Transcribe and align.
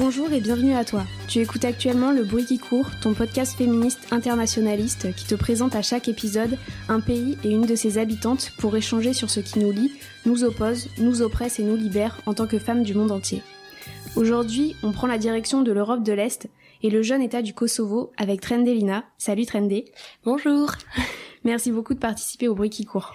Bonjour 0.00 0.32
et 0.32 0.40
bienvenue 0.40 0.72
à 0.72 0.82
toi. 0.82 1.04
Tu 1.28 1.40
écoutes 1.40 1.66
actuellement 1.66 2.10
Le 2.10 2.24
Bruit 2.24 2.46
qui 2.46 2.58
court, 2.58 2.88
ton 3.02 3.12
podcast 3.12 3.58
féministe 3.58 4.08
internationaliste 4.10 5.14
qui 5.14 5.26
te 5.26 5.34
présente 5.34 5.76
à 5.76 5.82
chaque 5.82 6.08
épisode 6.08 6.56
un 6.88 7.00
pays 7.00 7.36
et 7.44 7.50
une 7.50 7.66
de 7.66 7.74
ses 7.74 7.98
habitantes 7.98 8.50
pour 8.58 8.74
échanger 8.74 9.12
sur 9.12 9.28
ce 9.28 9.40
qui 9.40 9.58
nous 9.58 9.70
lie, 9.70 9.92
nous 10.24 10.42
oppose, 10.42 10.88
nous 10.96 11.20
oppresse 11.20 11.58
et 11.58 11.64
nous 11.64 11.76
libère 11.76 12.18
en 12.24 12.32
tant 12.32 12.46
que 12.46 12.58
femmes 12.58 12.82
du 12.82 12.94
monde 12.94 13.12
entier. 13.12 13.42
Aujourd'hui, 14.16 14.74
on 14.82 14.90
prend 14.90 15.06
la 15.06 15.18
direction 15.18 15.60
de 15.60 15.70
l'Europe 15.70 16.02
de 16.02 16.14
l'Est 16.14 16.48
et 16.82 16.88
le 16.88 17.02
jeune 17.02 17.20
État 17.20 17.42
du 17.42 17.52
Kosovo 17.52 18.10
avec 18.16 18.40
Trendelina. 18.40 19.04
Salut 19.18 19.44
Trendé. 19.44 19.84
Bonjour. 20.24 20.72
Merci 21.44 21.72
beaucoup 21.72 21.92
de 21.92 22.00
participer 22.00 22.48
au 22.48 22.54
Bruit 22.54 22.70
qui 22.70 22.86
court. 22.86 23.14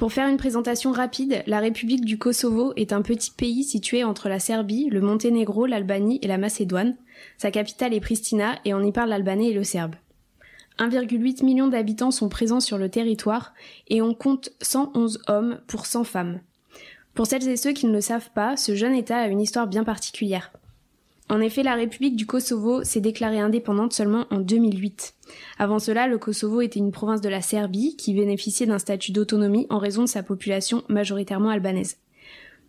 Pour 0.00 0.14
faire 0.14 0.28
une 0.28 0.38
présentation 0.38 0.92
rapide, 0.92 1.42
la 1.46 1.60
République 1.60 2.06
du 2.06 2.16
Kosovo 2.16 2.72
est 2.76 2.94
un 2.94 3.02
petit 3.02 3.30
pays 3.30 3.64
situé 3.64 4.02
entre 4.02 4.30
la 4.30 4.38
Serbie, 4.38 4.88
le 4.88 5.02
Monténégro, 5.02 5.66
l'Albanie 5.66 6.18
et 6.22 6.26
la 6.26 6.38
Macédoine. 6.38 6.96
Sa 7.36 7.50
capitale 7.50 7.92
est 7.92 8.00
Pristina 8.00 8.58
et 8.64 8.72
on 8.72 8.82
y 8.82 8.92
parle 8.92 9.10
l'albanais 9.10 9.48
et 9.48 9.52
le 9.52 9.62
serbe. 9.62 9.96
1,8 10.78 11.44
million 11.44 11.68
d'habitants 11.68 12.12
sont 12.12 12.30
présents 12.30 12.60
sur 12.60 12.78
le 12.78 12.88
territoire 12.88 13.52
et 13.88 14.00
on 14.00 14.14
compte 14.14 14.48
111 14.62 15.20
hommes 15.28 15.60
pour 15.66 15.84
100 15.84 16.04
femmes. 16.04 16.40
Pour 17.12 17.26
celles 17.26 17.46
et 17.46 17.58
ceux 17.58 17.72
qui 17.72 17.84
ne 17.84 17.92
le 17.92 18.00
savent 18.00 18.30
pas, 18.30 18.56
ce 18.56 18.74
jeune 18.74 18.94
État 18.94 19.18
a 19.18 19.28
une 19.28 19.42
histoire 19.42 19.66
bien 19.66 19.84
particulière. 19.84 20.50
En 21.30 21.40
effet, 21.40 21.62
la 21.62 21.76
République 21.76 22.16
du 22.16 22.26
Kosovo 22.26 22.82
s'est 22.82 23.00
déclarée 23.00 23.38
indépendante 23.38 23.92
seulement 23.92 24.26
en 24.32 24.40
2008. 24.40 25.14
Avant 25.60 25.78
cela, 25.78 26.08
le 26.08 26.18
Kosovo 26.18 26.60
était 26.60 26.80
une 26.80 26.90
province 26.90 27.20
de 27.20 27.28
la 27.28 27.40
Serbie 27.40 27.94
qui 27.96 28.14
bénéficiait 28.14 28.66
d'un 28.66 28.80
statut 28.80 29.12
d'autonomie 29.12 29.68
en 29.70 29.78
raison 29.78 30.02
de 30.02 30.08
sa 30.08 30.24
population 30.24 30.82
majoritairement 30.88 31.50
albanaise. 31.50 31.98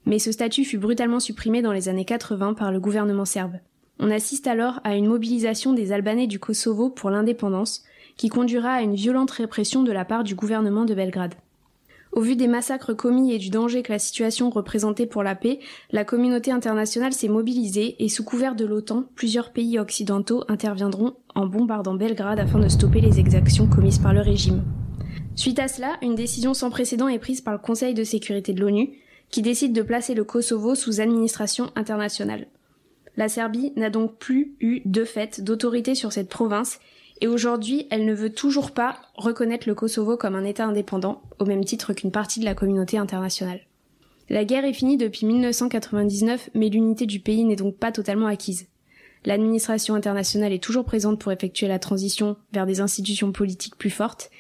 Mais 0.06 0.20
ce 0.20 0.31
statut 0.31 0.64
fut 0.64 0.78
brutalement 0.78 1.20
supprimé 1.20 1.64
dans 1.64 1.73
les 1.73 1.90
années 1.90 2.06
80 2.06 2.53
par 2.53 2.72
le 2.72 2.80
gouvernement 2.80 3.26
serbe. 3.26 3.56
On 3.98 4.12
assiste 4.12 4.45
alors 4.45 4.80
à 4.84 4.96
une 4.96 5.08
mobilisation 5.08 5.73
des 5.73 5.92
Albanais 5.92 6.28
du 6.28 6.38
Kosovo 6.38 6.92
pour 6.92 7.09
l'indépendance, 7.09 7.84
qui 8.16 8.30
conduira 8.30 8.73
à 8.73 8.81
une 8.84 8.94
violente 8.94 9.31
répression 9.31 9.81
de 9.81 9.92
la 9.92 10.06
part 10.06 10.23
du 10.23 10.36
gouvernement 10.36 10.86
de 10.86 10.94
Belgrade. 10.94 11.34
Au 12.12 12.20
vu 12.20 12.36
des 12.36 12.48
massacres 12.48 12.94
commis 12.94 13.31
et 13.34 13.38
du 13.38 13.50
danger 13.50 13.84
que 13.84 13.94
la 13.94 14.00
situation 14.00 14.50
représentait 14.50 15.06
pour 15.06 15.23
la 15.23 15.34
paix, 15.34 15.59
la 15.92 16.04
communauté 16.04 16.52
internationale 16.52 17.14
s'est 17.14 17.30
mobilisée 17.30 17.95
et 18.03 18.09
sous 18.09 18.26
couvert 18.26 18.56
de 18.56 18.66
l'OTAN, 18.66 19.06
plusieurs 19.16 19.53
pays 19.53 19.80
occidentaux 19.80 20.44
interviendront 20.50 21.14
en 21.36 21.45
bombardant 21.45 21.94
Belgrade 21.94 22.40
afin 22.40 22.59
de 22.59 22.68
stopper 22.68 23.00
les 23.00 23.20
exactions 23.20 23.68
commises 23.68 24.00
par 24.00 24.13
le 24.13 24.19
régime. 24.19 24.63
Suite 25.36 25.59
à 25.59 25.69
cela, 25.69 25.96
une 26.02 26.16
décision 26.16 26.53
sans 26.53 26.69
précédent 26.69 27.08
est 27.08 27.18
prise 27.18 27.40
par 27.40 27.53
le 27.53 27.59
Conseil 27.59 27.94
de 27.94 28.03
sécurité 28.03 28.52
de 28.52 28.59
l'ONU, 28.59 28.90
qui 29.30 29.41
décide 29.41 29.72
de 29.72 29.81
placer 29.81 30.13
le 30.13 30.25
Kosovo 30.25 30.75
sous 30.75 31.00
administration 31.00 31.72
internationale. 31.75 32.47
La 33.16 33.30
Serbie 33.30 33.72
n'a 33.78 33.90
donc 33.90 34.18
plus 34.18 34.56
eu, 34.59 34.81
de 34.84 35.06
fait, 35.06 35.41
d'autorité 35.41 35.96
sur 35.96 36.12
cette 36.12 36.30
province 36.30 36.80
et 37.22 37.28
aujourd'hui, 37.28 37.88
elle 37.92 38.06
ne 38.06 38.14
veut 38.14 38.34
toujours 38.34 38.72
pas 38.72 38.98
reconnaître 39.16 39.68
le 39.68 39.76
Kosovo 39.76 40.18
comme 40.18 40.36
un 40.36 40.44
État 40.44 40.66
indépendant, 40.66 41.22
au 41.40 41.46
même 41.46 41.64
titre 41.64 41.94
qu'une 41.94 42.12
partie 42.12 42.40
de 42.40 42.46
la 42.46 42.56
communauté 42.56 42.98
internationale. 42.98 43.62
La 44.30 44.44
guerre 44.44 44.66
est 44.66 44.74
finie 44.74 44.98
depuis 44.98 45.28
1999, 45.28 46.50
mais 46.56 46.70
l'unité 46.70 47.06
du 47.06 47.20
pays 47.20 47.44
n'est 47.44 47.56
donc 47.56 47.78
pas 47.78 47.92
totalement 47.92 48.26
acquise. 48.26 48.68
L'administration 49.24 49.94
internationale 49.94 50.52
est 50.52 50.64
toujours 50.64 50.84
présente 50.84 51.20
pour 51.20 51.31
effectuer 51.31 51.68
la 51.68 51.78
transition 51.78 52.38
vers 52.54 52.66
des 52.66 52.81
institutions 52.81 53.31
politiques 53.31 53.78
plus 53.78 53.92
fortes, 53.92 54.31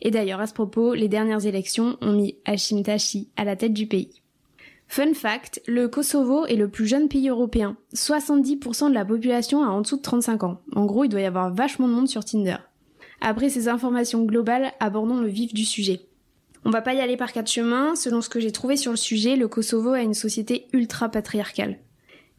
et 0.00 0.10
d'ailleurs 0.10 0.40
à 0.40 0.46
ce 0.46 0.54
propos, 0.54 0.94
les 0.94 1.08
dernières 1.08 1.44
élections 1.44 1.98
ont 2.00 2.12
mis 2.12 2.38
Hashim 2.46 2.82
Tashi 2.82 3.28
à 3.36 3.44
la 3.44 3.56
tête 3.56 3.74
du 3.74 3.86
pays. 3.86 4.22
Fun 4.90 5.14
fact, 5.14 5.62
le 5.68 5.86
Kosovo 5.86 6.46
est 6.46 6.56
le 6.56 6.66
plus 6.66 6.84
jeune 6.84 7.06
pays 7.06 7.28
européen. 7.28 7.76
70% 7.94 8.88
de 8.88 8.94
la 8.94 9.04
population 9.04 9.62
a 9.62 9.68
en 9.68 9.82
dessous 9.82 9.98
de 9.98 10.02
35 10.02 10.42
ans. 10.42 10.60
En 10.74 10.84
gros, 10.84 11.04
il 11.04 11.08
doit 11.08 11.20
y 11.20 11.26
avoir 11.26 11.54
vachement 11.54 11.86
de 11.86 11.92
monde 11.92 12.08
sur 12.08 12.24
Tinder. 12.24 12.56
Après 13.20 13.50
ces 13.50 13.68
informations 13.68 14.24
globales, 14.24 14.72
abordons 14.80 15.20
le 15.20 15.28
vif 15.28 15.54
du 15.54 15.64
sujet. 15.64 16.00
On 16.64 16.70
va 16.70 16.82
pas 16.82 16.94
y 16.94 17.00
aller 17.00 17.16
par 17.16 17.32
quatre 17.32 17.48
chemins. 17.48 17.94
Selon 17.94 18.20
ce 18.20 18.28
que 18.28 18.40
j'ai 18.40 18.50
trouvé 18.50 18.76
sur 18.76 18.90
le 18.90 18.96
sujet, 18.96 19.36
le 19.36 19.46
Kosovo 19.46 19.90
a 19.90 20.02
une 20.02 20.12
société 20.12 20.66
ultra 20.72 21.08
patriarcale. 21.08 21.78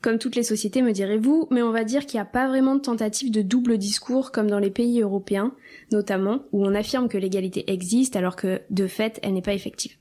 Comme 0.01 0.17
toutes 0.17 0.35
les 0.35 0.43
sociétés, 0.43 0.81
me 0.81 0.91
direz-vous, 0.91 1.47
mais 1.51 1.61
on 1.61 1.71
va 1.71 1.85
dire 1.85 2.05
qu'il 2.05 2.17
n'y 2.17 2.23
a 2.23 2.25
pas 2.25 2.49
vraiment 2.49 2.75
de 2.75 2.81
tentative 2.81 3.31
de 3.31 3.41
double 3.41 3.77
discours 3.77 4.33
comme 4.33 4.49
dans 4.49 4.59
les 4.59 4.71
pays 4.71 4.99
européens, 4.99 5.53
notamment, 5.93 6.43
où 6.51 6.65
on 6.65 6.75
affirme 6.75 7.07
que 7.07 7.17
l'égalité 7.17 7.71
existe 7.71 8.17
alors 8.17 8.35
que, 8.35 8.59
de 8.71 8.87
fait, 8.87 9.21
elle 9.23 9.35
n'est 9.35 9.41
pas 9.41 9.53
effective. 9.53 9.95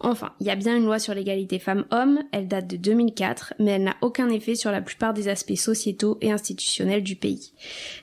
Enfin, 0.00 0.32
il 0.40 0.46
y 0.46 0.50
a 0.50 0.56
bien 0.56 0.76
une 0.76 0.84
loi 0.84 0.98
sur 0.98 1.14
l'égalité 1.14 1.58
femmes-hommes, 1.58 2.20
elle 2.32 2.48
date 2.48 2.66
de 2.66 2.76
2004, 2.76 3.54
mais 3.58 3.72
elle 3.72 3.84
n'a 3.84 3.96
aucun 4.02 4.28
effet 4.28 4.54
sur 4.54 4.70
la 4.70 4.82
plupart 4.82 5.14
des 5.14 5.28
aspects 5.28 5.56
sociétaux 5.56 6.18
et 6.20 6.30
institutionnels 6.30 7.02
du 7.02 7.16
pays. 7.16 7.52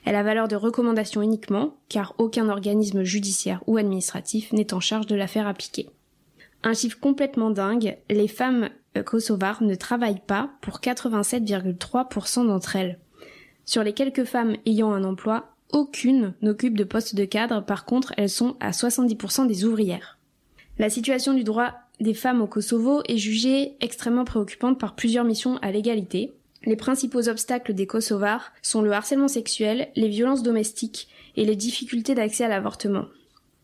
Elle 0.04 0.16
a 0.16 0.24
valeur 0.24 0.48
de 0.48 0.56
recommandation 0.56 1.22
uniquement, 1.22 1.76
car 1.88 2.14
aucun 2.18 2.48
organisme 2.48 3.04
judiciaire 3.04 3.62
ou 3.66 3.76
administratif 3.76 4.52
n'est 4.52 4.74
en 4.74 4.80
charge 4.80 5.06
de 5.06 5.14
la 5.14 5.28
faire 5.28 5.46
appliquer. 5.46 5.88
Un 6.64 6.74
chiffre 6.74 6.98
complètement 6.98 7.50
dingue, 7.50 7.96
les 8.10 8.28
femmes 8.28 8.70
kosovares 9.04 9.62
ne 9.62 9.74
travaillent 9.74 10.22
pas 10.26 10.50
pour 10.62 10.80
87,3% 10.80 12.46
d'entre 12.46 12.76
elles. 12.76 12.98
Sur 13.64 13.84
les 13.84 13.92
quelques 13.92 14.24
femmes 14.24 14.56
ayant 14.66 14.92
un 14.92 15.04
emploi, 15.04 15.54
aucune 15.72 16.34
n'occupe 16.42 16.76
de 16.76 16.84
poste 16.84 17.14
de 17.14 17.24
cadre, 17.24 17.64
par 17.64 17.84
contre 17.84 18.12
elles 18.16 18.30
sont 18.30 18.56
à 18.60 18.70
70% 18.70 19.46
des 19.46 19.64
ouvrières. 19.64 20.18
La 20.78 20.90
situation 20.90 21.34
du 21.34 21.44
droit 21.44 21.72
des 22.00 22.14
femmes 22.14 22.42
au 22.42 22.46
Kosovo 22.46 23.02
est 23.08 23.16
jugée 23.16 23.76
extrêmement 23.80 24.24
préoccupante 24.24 24.78
par 24.78 24.94
plusieurs 24.94 25.24
missions 25.24 25.58
à 25.58 25.70
l'égalité. 25.70 26.32
Les 26.64 26.76
principaux 26.76 27.28
obstacles 27.28 27.74
des 27.74 27.86
Kosovars 27.86 28.52
sont 28.62 28.82
le 28.82 28.92
harcèlement 28.92 29.28
sexuel, 29.28 29.88
les 29.94 30.08
violences 30.08 30.42
domestiques 30.42 31.08
et 31.36 31.44
les 31.44 31.56
difficultés 31.56 32.14
d'accès 32.14 32.44
à 32.44 32.48
l'avortement. 32.48 33.06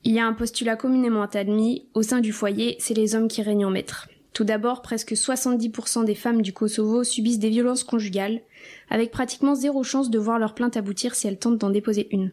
Il 0.04 0.12
y 0.12 0.18
a 0.18 0.26
un 0.26 0.32
postulat 0.32 0.76
communément 0.76 1.22
admis, 1.22 1.86
au 1.94 2.02
sein 2.02 2.20
du 2.20 2.32
foyer, 2.32 2.76
c'est 2.78 2.94
les 2.94 3.14
hommes 3.14 3.28
qui 3.28 3.42
règnent 3.42 3.66
en 3.66 3.70
maître. 3.70 4.08
Tout 4.32 4.44
d'abord, 4.44 4.80
presque 4.80 5.12
70% 5.12 6.04
des 6.04 6.14
femmes 6.14 6.40
du 6.40 6.52
Kosovo 6.52 7.04
subissent 7.04 7.38
des 7.38 7.50
violences 7.50 7.84
conjugales, 7.84 8.40
avec 8.88 9.10
pratiquement 9.10 9.54
zéro 9.54 9.82
chance 9.82 10.08
de 10.08 10.18
voir 10.18 10.38
leur 10.38 10.54
plainte 10.54 10.76
aboutir 10.76 11.14
si 11.14 11.26
elles 11.26 11.38
tentent 11.38 11.58
d'en 11.58 11.70
déposer 11.70 12.08
une. 12.12 12.30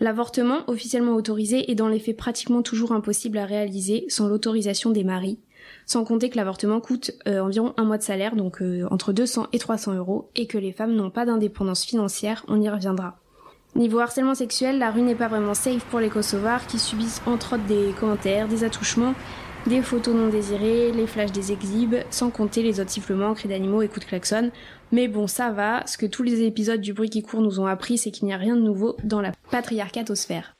L'avortement, 0.00 0.64
officiellement 0.66 1.14
autorisé, 1.14 1.70
est 1.70 1.76
dans 1.76 1.88
les 1.88 2.00
faits 2.00 2.16
pratiquement 2.16 2.62
toujours 2.62 2.92
impossible 2.92 3.38
à 3.38 3.46
réaliser 3.46 4.06
sans 4.08 4.28
l'autorisation 4.28 4.90
des 4.90 5.04
maris, 5.04 5.38
sans 5.86 6.04
compter 6.04 6.30
que 6.30 6.36
l'avortement 6.36 6.80
coûte 6.80 7.12
euh, 7.28 7.40
environ 7.40 7.74
un 7.76 7.84
mois 7.84 7.98
de 7.98 8.02
salaire, 8.02 8.34
donc 8.34 8.60
euh, 8.60 8.86
entre 8.90 9.12
200 9.12 9.48
et 9.52 9.58
300 9.58 9.94
euros, 9.94 10.30
et 10.34 10.46
que 10.46 10.58
les 10.58 10.72
femmes 10.72 10.94
n'ont 10.94 11.10
pas 11.10 11.26
d'indépendance 11.26 11.84
financière, 11.84 12.44
on 12.48 12.60
y 12.60 12.68
reviendra. 12.68 13.18
Niveau 13.76 13.98
harcèlement 13.98 14.36
sexuel, 14.36 14.78
la 14.78 14.92
rue 14.92 15.02
n'est 15.02 15.16
pas 15.16 15.26
vraiment 15.26 15.54
safe 15.54 15.84
pour 15.86 15.98
les 15.98 16.08
Kosovars 16.08 16.66
qui 16.66 16.78
subissent 16.78 17.22
entre 17.26 17.54
autres 17.54 17.66
des 17.66 17.92
commentaires, 17.98 18.46
des 18.46 18.62
attouchements, 18.62 19.14
des 19.66 19.80
photos 19.80 20.14
non 20.14 20.28
désirées, 20.28 20.92
les 20.92 21.06
flashs 21.06 21.32
des 21.32 21.52
exhibes, 21.52 21.96
sans 22.10 22.30
compter 22.30 22.62
les 22.62 22.80
autres 22.80 22.90
sifflements, 22.90 23.34
cris 23.34 23.48
d'animaux 23.48 23.82
et 23.82 23.88
coups 23.88 24.04
de 24.04 24.10
klaxon. 24.10 24.50
Mais 24.92 25.08
bon, 25.08 25.26
ça 25.26 25.50
va, 25.50 25.86
ce 25.86 25.96
que 25.96 26.06
tous 26.06 26.22
les 26.22 26.42
épisodes 26.42 26.80
du 26.80 26.92
bruit 26.92 27.10
qui 27.10 27.22
court 27.22 27.40
nous 27.40 27.60
ont 27.60 27.66
appris, 27.66 27.96
c'est 27.96 28.10
qu'il 28.10 28.26
n'y 28.26 28.34
a 28.34 28.36
rien 28.36 28.56
de 28.56 28.60
nouveau 28.60 28.96
dans 29.02 29.20
la 29.20 29.32
patriarcatosphère. 29.50 30.54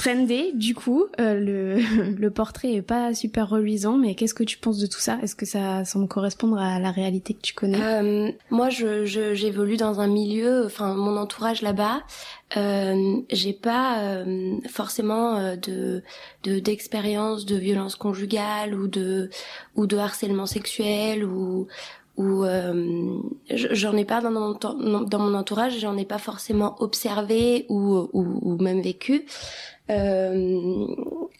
Trendé, 0.00 0.52
du 0.54 0.74
coup, 0.74 1.06
euh, 1.20 1.34
le, 1.34 2.14
le, 2.18 2.30
portrait 2.30 2.72
est 2.72 2.82
pas 2.82 3.12
super 3.14 3.48
reluisant, 3.48 3.96
mais 3.96 4.14
qu'est-ce 4.14 4.34
que 4.34 4.44
tu 4.44 4.56
penses 4.58 4.78
de 4.78 4.86
tout 4.86 4.98
ça? 4.98 5.18
Est-ce 5.22 5.36
que 5.36 5.46
ça 5.46 5.84
semble 5.84 6.08
correspondre 6.08 6.58
à 6.58 6.78
la 6.78 6.90
réalité 6.90 7.34
que 7.34 7.40
tu 7.42 7.54
connais? 7.54 7.80
Euh, 7.82 8.30
Moi, 8.50 8.70
je, 8.70 9.04
j'évolue 9.04 9.76
dans 9.76 10.00
un 10.00 10.06
milieu, 10.06 10.64
enfin 10.64 10.94
mon 10.94 11.16
entourage 11.16 11.60
là-bas, 11.62 12.02
euh, 12.56 13.20
j'ai 13.30 13.52
pas 13.52 14.00
euh, 14.00 14.56
forcément 14.68 15.36
euh, 15.36 15.54
de, 15.54 16.02
de 16.42 16.58
d'expérience 16.58 17.46
de 17.46 17.54
violence 17.54 17.94
conjugale 17.94 18.74
ou 18.74 18.88
de 18.88 19.30
ou 19.76 19.86
de 19.86 19.96
harcèlement 19.96 20.46
sexuel 20.46 21.24
ou 21.24 21.68
ou 22.16 22.44
j'en 23.48 23.96
ai 23.96 24.04
pas 24.04 24.20
dans 24.20 24.30
mon 24.32 24.58
dans 24.58 25.18
mon 25.18 25.34
entourage, 25.34 25.78
j'en 25.78 25.96
ai 25.96 26.04
pas 26.04 26.18
forcément 26.18 26.74
observé 26.82 27.66
ou 27.68 28.08
ou, 28.12 28.40
ou 28.42 28.62
même 28.62 28.82
vécu. 28.82 29.24
Euh, 29.90 30.86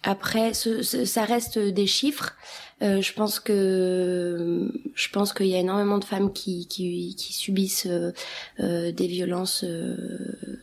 après, 0.02 0.54
ce, 0.54 0.82
ça 0.82 1.24
reste 1.24 1.58
des 1.58 1.86
chiffres. 1.86 2.34
Euh, 2.82 3.02
je 3.02 3.12
pense 3.12 3.38
que 3.38 4.72
je 4.94 5.08
pense 5.10 5.34
qu'il 5.34 5.48
y 5.48 5.54
a 5.54 5.58
énormément 5.58 5.98
de 5.98 6.04
femmes 6.04 6.32
qui 6.32 6.66
qui, 6.66 7.14
qui 7.14 7.34
subissent 7.34 7.86
euh, 7.86 8.12
euh 8.60 8.90
des 8.90 9.06
violences 9.06 9.64
euh, 9.64 9.94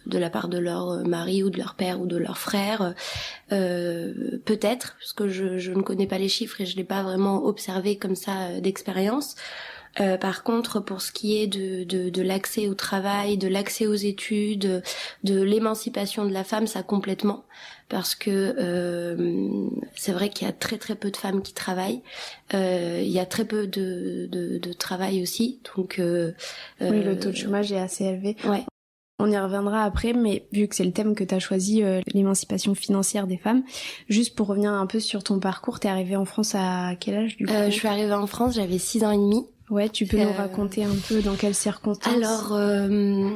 de 0.07 0.17
la 0.17 0.31
part 0.31 0.47
de 0.47 0.57
leur 0.57 1.07
mari 1.07 1.43
ou 1.43 1.51
de 1.51 1.59
leur 1.59 1.75
père 1.75 2.01
ou 2.01 2.07
de 2.07 2.17
leur 2.17 2.39
frère. 2.39 2.95
Peut-être, 3.49 4.95
parce 4.99 5.13
que 5.13 5.27
je, 5.29 5.59
je 5.59 5.71
ne 5.71 5.81
connais 5.81 6.07
pas 6.07 6.17
les 6.17 6.29
chiffres 6.29 6.59
et 6.61 6.65
je 6.65 6.75
l'ai 6.75 6.83
pas 6.83 7.03
vraiment 7.03 7.45
observé 7.45 7.97
comme 7.97 8.15
ça 8.15 8.59
d'expérience. 8.61 9.35
Euh, 9.99 10.17
par 10.17 10.43
contre, 10.43 10.79
pour 10.79 11.01
ce 11.01 11.11
qui 11.11 11.41
est 11.41 11.47
de, 11.47 11.83
de, 11.83 12.09
de 12.09 12.21
l'accès 12.21 12.67
au 12.67 12.75
travail, 12.75 13.37
de 13.37 13.47
l'accès 13.47 13.87
aux 13.87 13.95
études, 13.95 14.83
de 15.23 15.41
l'émancipation 15.41 16.25
de 16.25 16.33
la 16.33 16.43
femme, 16.43 16.67
ça 16.67 16.83
complètement, 16.83 17.45
parce 17.89 18.15
que 18.15 18.55
euh, 18.57 19.69
c'est 19.95 20.11
vrai 20.11 20.29
qu'il 20.29 20.47
y 20.47 20.49
a 20.49 20.53
très 20.53 20.77
très 20.77 20.95
peu 20.95 21.11
de 21.11 21.17
femmes 21.17 21.41
qui 21.41 21.53
travaillent. 21.53 22.01
Euh, 22.53 23.01
il 23.03 23.11
y 23.11 23.19
a 23.19 23.25
très 23.25 23.45
peu 23.45 23.67
de, 23.67 24.27
de, 24.31 24.57
de 24.57 24.73
travail 24.73 25.21
aussi, 25.21 25.61
donc. 25.75 25.99
Euh, 25.99 26.31
oui, 26.81 27.03
le 27.03 27.17
taux 27.17 27.31
de 27.31 27.35
chômage 27.35 27.71
est 27.71 27.79
assez 27.79 28.05
élevé. 28.05 28.35
Ouais. 28.45 28.63
On 29.19 29.31
y 29.31 29.37
reviendra 29.37 29.83
après, 29.83 30.13
mais 30.13 30.47
vu 30.51 30.67
que 30.67 30.75
c'est 30.75 30.85
le 30.85 30.91
thème 30.91 31.15
que 31.15 31.23
tu 31.23 31.33
as 31.33 31.39
choisi, 31.39 31.81
l'émancipation 32.13 32.75
financière 32.75 33.25
des 33.25 33.37
femmes, 33.37 33.63
juste 34.09 34.35
pour 34.35 34.45
revenir 34.45 34.71
un 34.71 34.85
peu 34.85 34.99
sur 34.99 35.23
ton 35.23 35.39
parcours, 35.39 35.79
t'es 35.79 35.87
arrivée 35.87 36.15
en 36.15 36.25
France 36.25 36.53
à 36.53 36.93
quel 36.99 37.15
âge 37.15 37.37
du 37.37 37.47
coup? 37.47 37.53
Je 37.65 37.71
suis 37.71 37.87
arrivée 37.87 38.13
en 38.13 38.27
France, 38.27 38.53
j'avais 38.53 38.77
6 38.77 39.03
ans 39.03 39.11
et 39.11 39.17
demi. 39.17 39.47
Ouais, 39.69 39.89
tu 39.89 40.05
peux 40.05 40.17
nous 40.17 40.29
euh, 40.29 40.31
raconter 40.31 40.85
un 40.85 40.95
peu 41.09 41.21
dans 41.21 41.35
quelles 41.35 41.55
circonstances 41.55 42.13
Alors, 42.13 42.53
euh, 42.53 43.29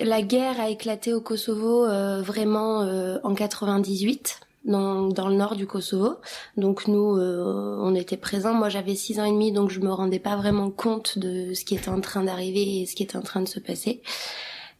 la 0.00 0.20
guerre 0.22 0.60
a 0.60 0.68
éclaté 0.68 1.12
au 1.12 1.20
Kosovo 1.20 1.84
euh, 1.84 2.22
vraiment 2.22 2.80
en 3.22 3.34
98. 3.34 4.40
Dans, 4.64 5.06
dans, 5.06 5.28
le 5.28 5.36
nord 5.36 5.54
du 5.54 5.64
Kosovo. 5.64 6.16
Donc 6.56 6.88
nous, 6.88 7.20
on 7.20 7.94
était 7.94 8.16
présents. 8.16 8.52
Moi, 8.52 8.68
j'avais 8.68 8.96
six 8.96 9.20
ans 9.20 9.24
et 9.24 9.30
demi, 9.30 9.52
donc 9.52 9.70
je 9.70 9.78
me 9.78 9.92
rendais 9.92 10.18
pas 10.18 10.34
vraiment 10.34 10.72
compte 10.72 11.20
de 11.20 11.54
ce 11.54 11.64
qui 11.64 11.76
était 11.76 11.88
en 11.88 12.00
train 12.00 12.24
d'arriver 12.24 12.80
et 12.80 12.86
ce 12.86 12.96
qui 12.96 13.04
était 13.04 13.16
en 13.16 13.22
train 13.22 13.40
de 13.40 13.46
se 13.46 13.60
passer. 13.60 14.02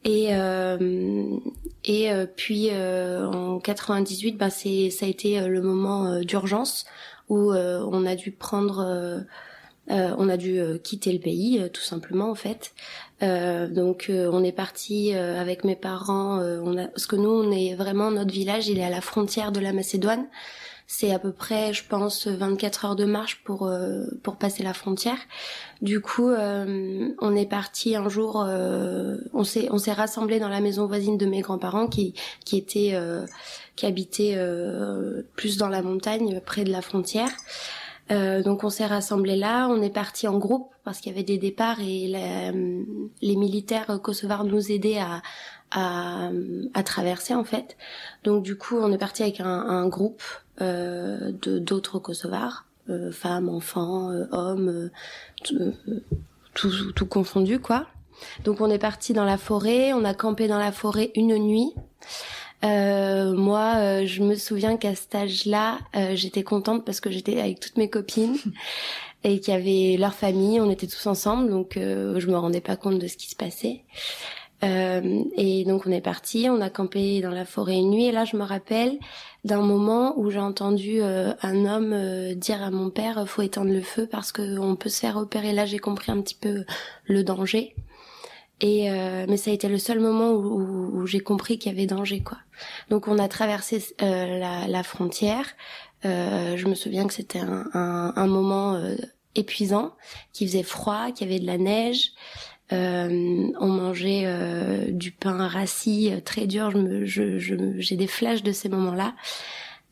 Et 0.03 0.31
et 1.85 2.11
puis 2.35 2.71
en 2.73 3.61
98, 3.61 4.33
bah 4.37 4.51
c'est 4.51 4.91
ça 4.91 5.07
a 5.07 5.09
été 5.09 5.39
le 5.47 5.63
moment 5.63 6.19
d'urgence 6.19 6.85
où 7.29 7.53
on 7.53 8.07
a 8.07 8.17
dû 8.17 8.33
prendre 8.33 9.25
euh, 9.91 10.15
on 10.19 10.29
a 10.29 10.37
dû 10.37 10.59
euh, 10.59 10.79
quitter 10.79 11.13
le 11.13 11.19
pays, 11.21 11.61
euh, 11.61 11.69
tout 11.69 11.83
simplement 11.83 12.31
en 12.31 12.35
fait. 12.35 12.73
donc 13.21 14.11
on 14.11 14.45
est 14.45 14.53
parti 14.53 15.15
avec 15.15 15.65
mes 15.65 15.77
parents. 15.77 16.39
on 16.39 16.77
a, 16.77 16.89
parce 16.89 17.07
que 17.07 17.17
nous, 17.17 17.31
on 17.31 17.51
est 17.51 17.75
vraiment 17.75 18.11
notre 18.11 18.33
village, 18.33 18.69
il 18.69 18.79
est 18.79 18.85
à 18.85 18.91
la 18.91 19.01
frontière 19.01 19.53
de 19.53 19.61
la 19.61 19.73
Macédoine. 19.73 20.27
C'est 20.89 21.13
à 21.13 21.19
peu 21.19 21.33
près, 21.33 21.73
je 21.73 21.83
pense, 21.89 22.29
24 22.29 22.85
heures 22.85 22.95
de 22.97 23.07
marche 23.07 23.43
pour 23.43 23.71
pour 24.23 24.37
passer 24.37 24.63
la 24.63 24.75
frontière. 24.75 25.19
Du 25.81 26.01
coup, 26.01 26.31
on 26.31 27.37
est 27.37 27.49
parti 27.49 27.97
un 27.97 28.09
jour. 28.11 28.47
on 29.33 29.45
s'est 29.45 29.69
on 29.71 29.79
s'est 29.79 29.95
rassemblé 29.95 30.39
dans 30.39 30.51
la 30.51 30.61
maison 30.61 30.87
voisine 30.87 31.17
de 31.17 31.27
mes 31.27 31.41
grands-parents 31.41 31.89
qui 31.89 32.13
qui 32.45 32.59
étaient 32.59 32.95
qui 33.77 33.87
habitaient 33.87 34.39
plus 35.37 35.57
dans 35.57 35.71
la 35.71 35.81
montagne, 35.81 36.41
près 36.45 36.65
de 36.65 36.71
la 36.71 36.83
frontière. 36.83 37.31
Euh, 38.11 38.43
donc 38.43 38.63
on 38.63 38.71
s'est 38.71 38.87
rassemblés 38.87 39.37
là, 39.37 39.69
on 39.69 39.83
est 39.83 39.91
parti 39.91 40.29
en 40.29 40.39
groupe 40.39 40.73
parce 40.85 41.01
qu'il 41.01 41.11
y 41.13 41.15
avait 41.15 41.25
des 41.25 41.39
départs 41.39 41.81
et 41.81 42.07
les 43.21 43.37
militaires 43.37 43.99
kosovars 44.03 44.45
nous 44.45 44.71
aidaient 44.71 44.99
à, 44.99 45.23
à, 45.73 46.31
à, 46.75 46.83
traverser 46.83 47.35
en 47.35 47.45
fait. 47.45 47.77
Donc 48.25 48.43
du 48.43 48.57
coup 48.57 48.77
on 48.77 48.93
est 48.93 48.99
parti 48.99 49.23
avec 49.23 49.41
un, 49.41 49.47
un 49.47 49.89
groupe 49.89 50.23
euh, 50.61 51.33
de 51.43 51.59
d'autres 51.59 51.99
kosovars, 51.99 52.67
euh, 52.89 53.11
femmes, 53.11 53.49
enfants, 53.49 54.11
euh, 54.11 54.27
hommes, 54.31 54.91
euh, 55.53 55.73
tout, 56.55 56.93
tout 56.93 57.07
confondu 57.07 57.59
quoi. 57.59 57.87
Donc 58.45 58.61
on 58.61 58.71
est 58.71 58.79
parti 58.79 59.13
dans 59.13 59.25
la 59.25 59.39
forêt, 59.39 59.93
on 59.93 60.05
a 60.05 60.15
campé 60.15 60.49
dans 60.49 60.59
la 60.59 60.73
forêt 60.73 61.11
une 61.17 61.37
nuit. 61.37 61.75
Euh, 62.65 63.35
moi, 63.35 63.75
euh, 63.77 64.07
je 64.07 64.23
me 64.23 64.35
souviens 64.35 64.77
qu'à 64.77 64.95
cet 64.95 65.15
âge-là, 65.15 65.79
euh, 65.95 66.13
j'étais 66.15 66.43
contente 66.43 66.85
parce 66.85 67.01
que 67.01 67.11
j'étais 67.11 67.39
avec 67.41 67.61
toutes 67.61 67.77
mes 67.77 67.91
copines 67.91 68.37
et 69.25 69.41
qu'il 69.41 69.55
y 69.55 69.57
avait 69.57 69.97
leur 69.99 70.15
famille, 70.15 70.61
on 70.61 70.71
était 70.71 70.87
tous 70.87 71.07
ensemble, 71.07 71.51
donc 71.51 71.73
je 71.75 72.27
me 72.27 72.37
rendais 72.37 72.61
pas 72.61 72.77
compte 72.77 72.99
de 72.99 73.07
ce 73.09 73.17
qui 73.17 73.29
se 73.29 73.35
passait. 73.35 73.83
et 74.63 75.65
donc 75.67 75.87
on 75.87 75.91
est 75.91 76.01
parti, 76.01 76.47
on 76.49 76.61
a 76.61 76.71
campé 76.71 77.21
dans 77.21 77.33
la 77.33 77.45
forêt 77.45 77.77
une 77.77 77.91
nuit, 77.91 78.05
et 78.07 78.13
là 78.13 78.25
je 78.25 78.37
me 78.37 78.45
rappelle 78.45 78.99
d'un 79.45 79.63
moment 79.63 80.17
où 80.17 80.31
j'ai 80.31 80.39
entendu 80.39 81.03
un 81.03 81.65
homme 81.65 82.35
dire 82.35 82.63
à 82.63 82.71
mon 82.71 82.91
père 82.91 83.27
faut 83.27 83.43
éteindre 83.43 83.73
le 83.73 83.81
feu 83.81 84.07
parce 84.07 84.31
qu'on 84.31 84.77
peut 84.77 84.91
se 84.91 85.01
faire 85.01 85.17
opérer. 85.17 85.53
Là 85.53 85.67
j'ai 85.67 85.79
compris 85.79 86.13
un 86.13 86.21
petit 86.21 86.37
peu 86.41 86.65
le 87.07 87.25
danger. 87.25 87.75
Et 88.61 88.91
euh, 88.91 89.27
mais 89.29 89.37
ça 89.37 89.51
a 89.51 89.55
été 89.55 89.69
le 89.69 89.79
seul 89.79 90.01
moment 90.01 90.33
où, 90.33 91.01
où, 91.01 91.07
j'ai 91.07 91.21
compris 91.21 91.59
qu'il 91.59 91.71
y 91.73 91.75
avait 91.75 91.87
danger, 91.87 92.23
quoi. 92.23 92.39
Donc 92.89 93.07
on 93.07 93.19
a 93.19 93.29
traversé 93.29 93.85
euh, 94.01 94.39
la, 94.39 94.67
la, 94.67 94.83
frontière. 94.83 95.47
Euh, 96.07 96.57
je 96.57 96.67
me 96.67 96.75
souviens 96.75 97.07
que 97.07 97.13
c'était 97.13 97.41
un, 97.41 97.67
un, 97.75 98.15
un, 98.17 98.27
moment 98.27 98.75
euh, 98.75 98.95
épuisant, 99.35 99.95
qui 100.33 100.47
faisait 100.47 100.63
froid, 100.63 101.11
qu'il 101.13 101.27
y 101.27 101.31
avait 101.31 101.41
de 101.41 101.47
la 101.47 101.59
neige. 101.59 102.13
Euh, 102.73 103.49
on 103.61 103.69
mangeait 103.69 104.27
du 104.91 105.13
pain 105.13 105.47
rassis 105.47 106.13
très 106.25 106.47
dur. 106.47 106.71
Je 106.71 106.79
me, 106.79 107.05
je, 107.05 107.39
j'ai 107.79 107.97
des 107.97 108.07
flashs 108.07 108.43
de 108.43 108.53
ces 108.53 108.71
moments-là. 108.71 109.15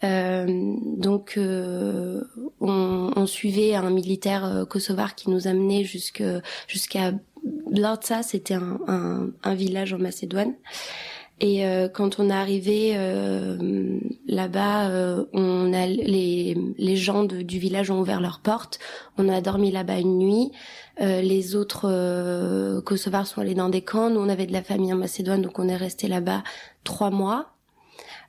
donc 0.03 1.39
on, 1.39 2.23
on, 2.61 3.27
suivait 3.27 3.75
un 3.75 3.91
militaire 3.91 4.65
kosovar 4.69 5.15
qui 5.15 5.31
nous 5.31 5.47
amenait 5.47 5.85
jusqu'à 5.85 7.13
Blatsa, 7.45 8.23
c'était 8.23 8.55
un, 8.55 8.79
un, 8.87 9.31
un, 9.43 9.55
village 9.55 9.93
en 9.93 9.99
Macédoine. 9.99 10.55
Et 11.41 11.67
euh, 11.67 11.89
quand 11.89 12.21
on 12.21 12.31
est 12.31 12.35
arrivé 12.35 12.93
euh, 12.95 13.99
là-bas, 14.27 14.89
euh, 14.89 15.25
on 15.33 15.73
a 15.73 15.87
les, 15.87 16.57
les 16.79 16.97
gens 16.97 17.25
du 17.25 17.59
village 17.59 17.91
ont 17.91 18.01
ouvert 18.01 18.21
leurs 18.21 18.41
portes. 18.41 18.79
On 19.19 19.29
a 19.29 19.41
dormi 19.41 19.73
là-bas 19.73 19.99
une 19.99 20.19
nuit. 20.19 20.53
les 21.01 21.57
autres 21.57 22.81
Kosovars 22.83 23.27
sont 23.27 23.41
allés 23.41 23.55
dans 23.55 23.69
des 23.69 23.83
camps. 23.83 24.11
Nous, 24.11 24.21
on 24.21 24.29
avait 24.29 24.47
de 24.47 24.53
la 24.53 24.63
famille 24.63 24.93
en 24.93 24.97
Macédoine, 24.97 25.43
donc 25.43 25.59
on 25.59 25.69
est 25.69 25.77
resté 25.77 26.07
là-bas 26.07 26.45
trois 26.85 27.11
mois. 27.11 27.54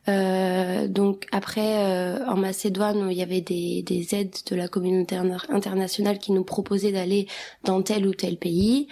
Euh, 0.07 0.88
donc 0.88 1.25
après, 1.31 1.77
euh, 1.77 2.25
en 2.27 2.35
Macédoine, 2.35 3.07
il 3.09 3.17
y 3.17 3.24
avait 3.24 3.41
des, 3.41 3.81
des, 3.81 4.15
aides 4.15 4.35
de 4.45 4.55
la 4.55 4.67
communauté 4.67 5.15
internationale 5.50 6.19
qui 6.19 6.31
nous 6.31 6.43
proposaient 6.43 6.91
d'aller 6.91 7.27
dans 7.63 7.81
tel 7.81 8.05
ou 8.07 8.13
tel 8.13 8.38
pays. 8.38 8.88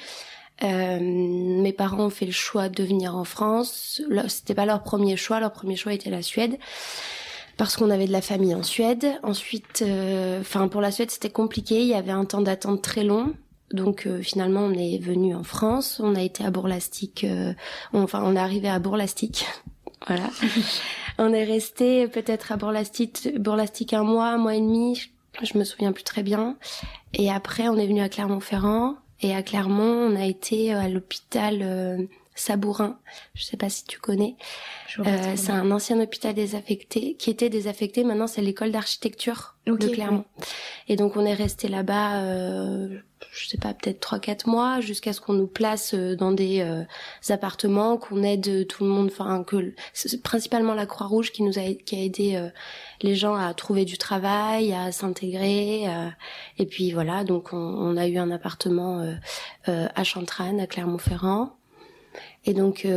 Euh, 0.63 0.99
mes 1.01 1.73
parents 1.73 2.05
ont 2.05 2.09
fait 2.09 2.25
le 2.25 2.31
choix 2.31 2.69
de 2.69 2.83
venir 2.83 3.15
en 3.15 3.23
France. 3.23 4.01
C'était 4.27 4.55
pas 4.55 4.65
leur 4.65 4.83
premier 4.83 5.17
choix. 5.17 5.39
Leur 5.39 5.51
premier 5.51 5.75
choix 5.75 5.93
était 5.93 6.09
la 6.09 6.21
Suède 6.21 6.57
parce 7.57 7.75
qu'on 7.75 7.91
avait 7.91 8.07
de 8.07 8.11
la 8.11 8.21
famille 8.21 8.55
en 8.55 8.63
Suède. 8.63 9.05
Ensuite, 9.23 9.83
euh, 9.85 10.41
enfin 10.41 10.67
pour 10.67 10.81
la 10.81 10.91
Suède 10.91 11.11
c'était 11.11 11.29
compliqué. 11.29 11.81
Il 11.81 11.87
y 11.87 11.95
avait 11.95 12.11
un 12.11 12.25
temps 12.25 12.41
d'attente 12.41 12.81
très 12.81 13.03
long. 13.03 13.33
Donc 13.71 14.07
finalement 14.21 14.61
on 14.61 14.73
est 14.73 14.99
venu 14.99 15.35
en 15.35 15.43
France. 15.43 15.99
On 16.03 16.15
a 16.15 16.21
été 16.21 16.45
à 16.45 16.51
Bourlastique. 16.51 17.25
enfin 17.91 18.21
on 18.23 18.35
est 18.35 18.39
arrivé 18.39 18.69
à 18.69 18.79
Bourlastique. 18.79 19.45
voilà. 20.07 20.29
On 21.17 21.33
est 21.33 21.43
resté 21.43 22.07
peut-être 22.07 22.51
à 22.51 22.57
Bourlastique, 22.57 23.93
un 23.93 24.03
mois, 24.03 24.29
un 24.29 24.37
mois 24.37 24.55
et 24.55 24.61
demi, 24.61 25.11
je 25.41 25.57
me 25.57 25.63
souviens 25.63 25.91
plus 25.91 26.03
très 26.03 26.23
bien. 26.23 26.57
Et 27.13 27.31
après, 27.31 27.67
on 27.67 27.77
est 27.77 27.87
venu 27.87 28.01
à 28.01 28.09
Clermont-Ferrand. 28.09 28.95
Et 29.21 29.33
à 29.33 29.41
Clermont, 29.41 30.11
on 30.11 30.15
a 30.15 30.25
été 30.25 30.73
à 30.73 30.89
l'hôpital 30.89 31.59
euh, 31.61 31.97
Sabourin. 32.35 32.99
Je 33.35 33.43
sais 33.43 33.57
pas 33.57 33.69
si 33.69 33.85
tu 33.85 33.99
connais. 33.99 34.35
Euh, 34.99 35.33
c'est 35.35 35.51
un 35.51 35.69
ancien 35.71 35.99
hôpital 35.99 36.33
désaffecté 36.33 37.15
qui 37.15 37.29
était 37.29 37.49
désaffecté. 37.49 38.03
Maintenant, 38.03 38.27
c'est 38.27 38.41
l'école 38.41 38.71
d'architecture 38.71 39.55
de 39.65 39.87
Clermont. 39.87 40.25
Et 40.87 40.95
donc, 40.95 41.15
on 41.15 41.25
est 41.25 41.33
resté 41.33 41.67
là-bas. 41.67 42.23
Euh, 42.23 42.99
je 43.31 43.47
sais 43.47 43.57
pas, 43.57 43.73
peut-être 43.73 43.99
trois 43.99 44.19
quatre 44.19 44.47
mois, 44.47 44.81
jusqu'à 44.81 45.13
ce 45.13 45.21
qu'on 45.21 45.33
nous 45.33 45.47
place 45.47 45.93
euh, 45.93 46.15
dans 46.15 46.31
des 46.31 46.61
euh, 46.61 46.83
appartements, 47.29 47.97
qu'on 47.97 48.23
aide 48.23 48.67
tout 48.67 48.83
le 48.83 48.89
monde, 48.89 49.09
enfin 49.11 49.43
que 49.43 49.73
c'est 49.93 50.21
principalement 50.21 50.73
la 50.73 50.85
Croix-Rouge 50.85 51.31
qui 51.31 51.43
nous 51.43 51.57
a 51.57 51.73
qui 51.73 51.95
a 51.95 52.03
aidé 52.03 52.35
euh, 52.35 52.49
les 53.01 53.15
gens 53.15 53.35
à 53.35 53.53
trouver 53.53 53.85
du 53.85 53.97
travail, 53.97 54.73
à 54.73 54.91
s'intégrer, 54.91 55.85
et 56.57 56.65
puis 56.65 56.91
voilà, 56.91 57.23
donc 57.23 57.53
on, 57.53 57.57
on, 57.57 57.97
a 57.97 58.07
eu 58.07 58.17
un 58.17 58.31
appartement 58.31 59.05
à 59.65 60.03
Chantrane, 60.03 60.59
à 60.59 60.67
Clermont-Ferrand. 60.67 61.57
Et 62.45 62.53
donc 62.53 62.87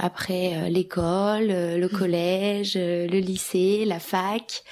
après 0.00 0.70
l'école, 0.70 1.48
le 1.48 1.86
collège, 1.88 2.74
le 2.76 3.18
lycée, 3.18 3.84
la 3.86 3.98
fac. 3.98 4.62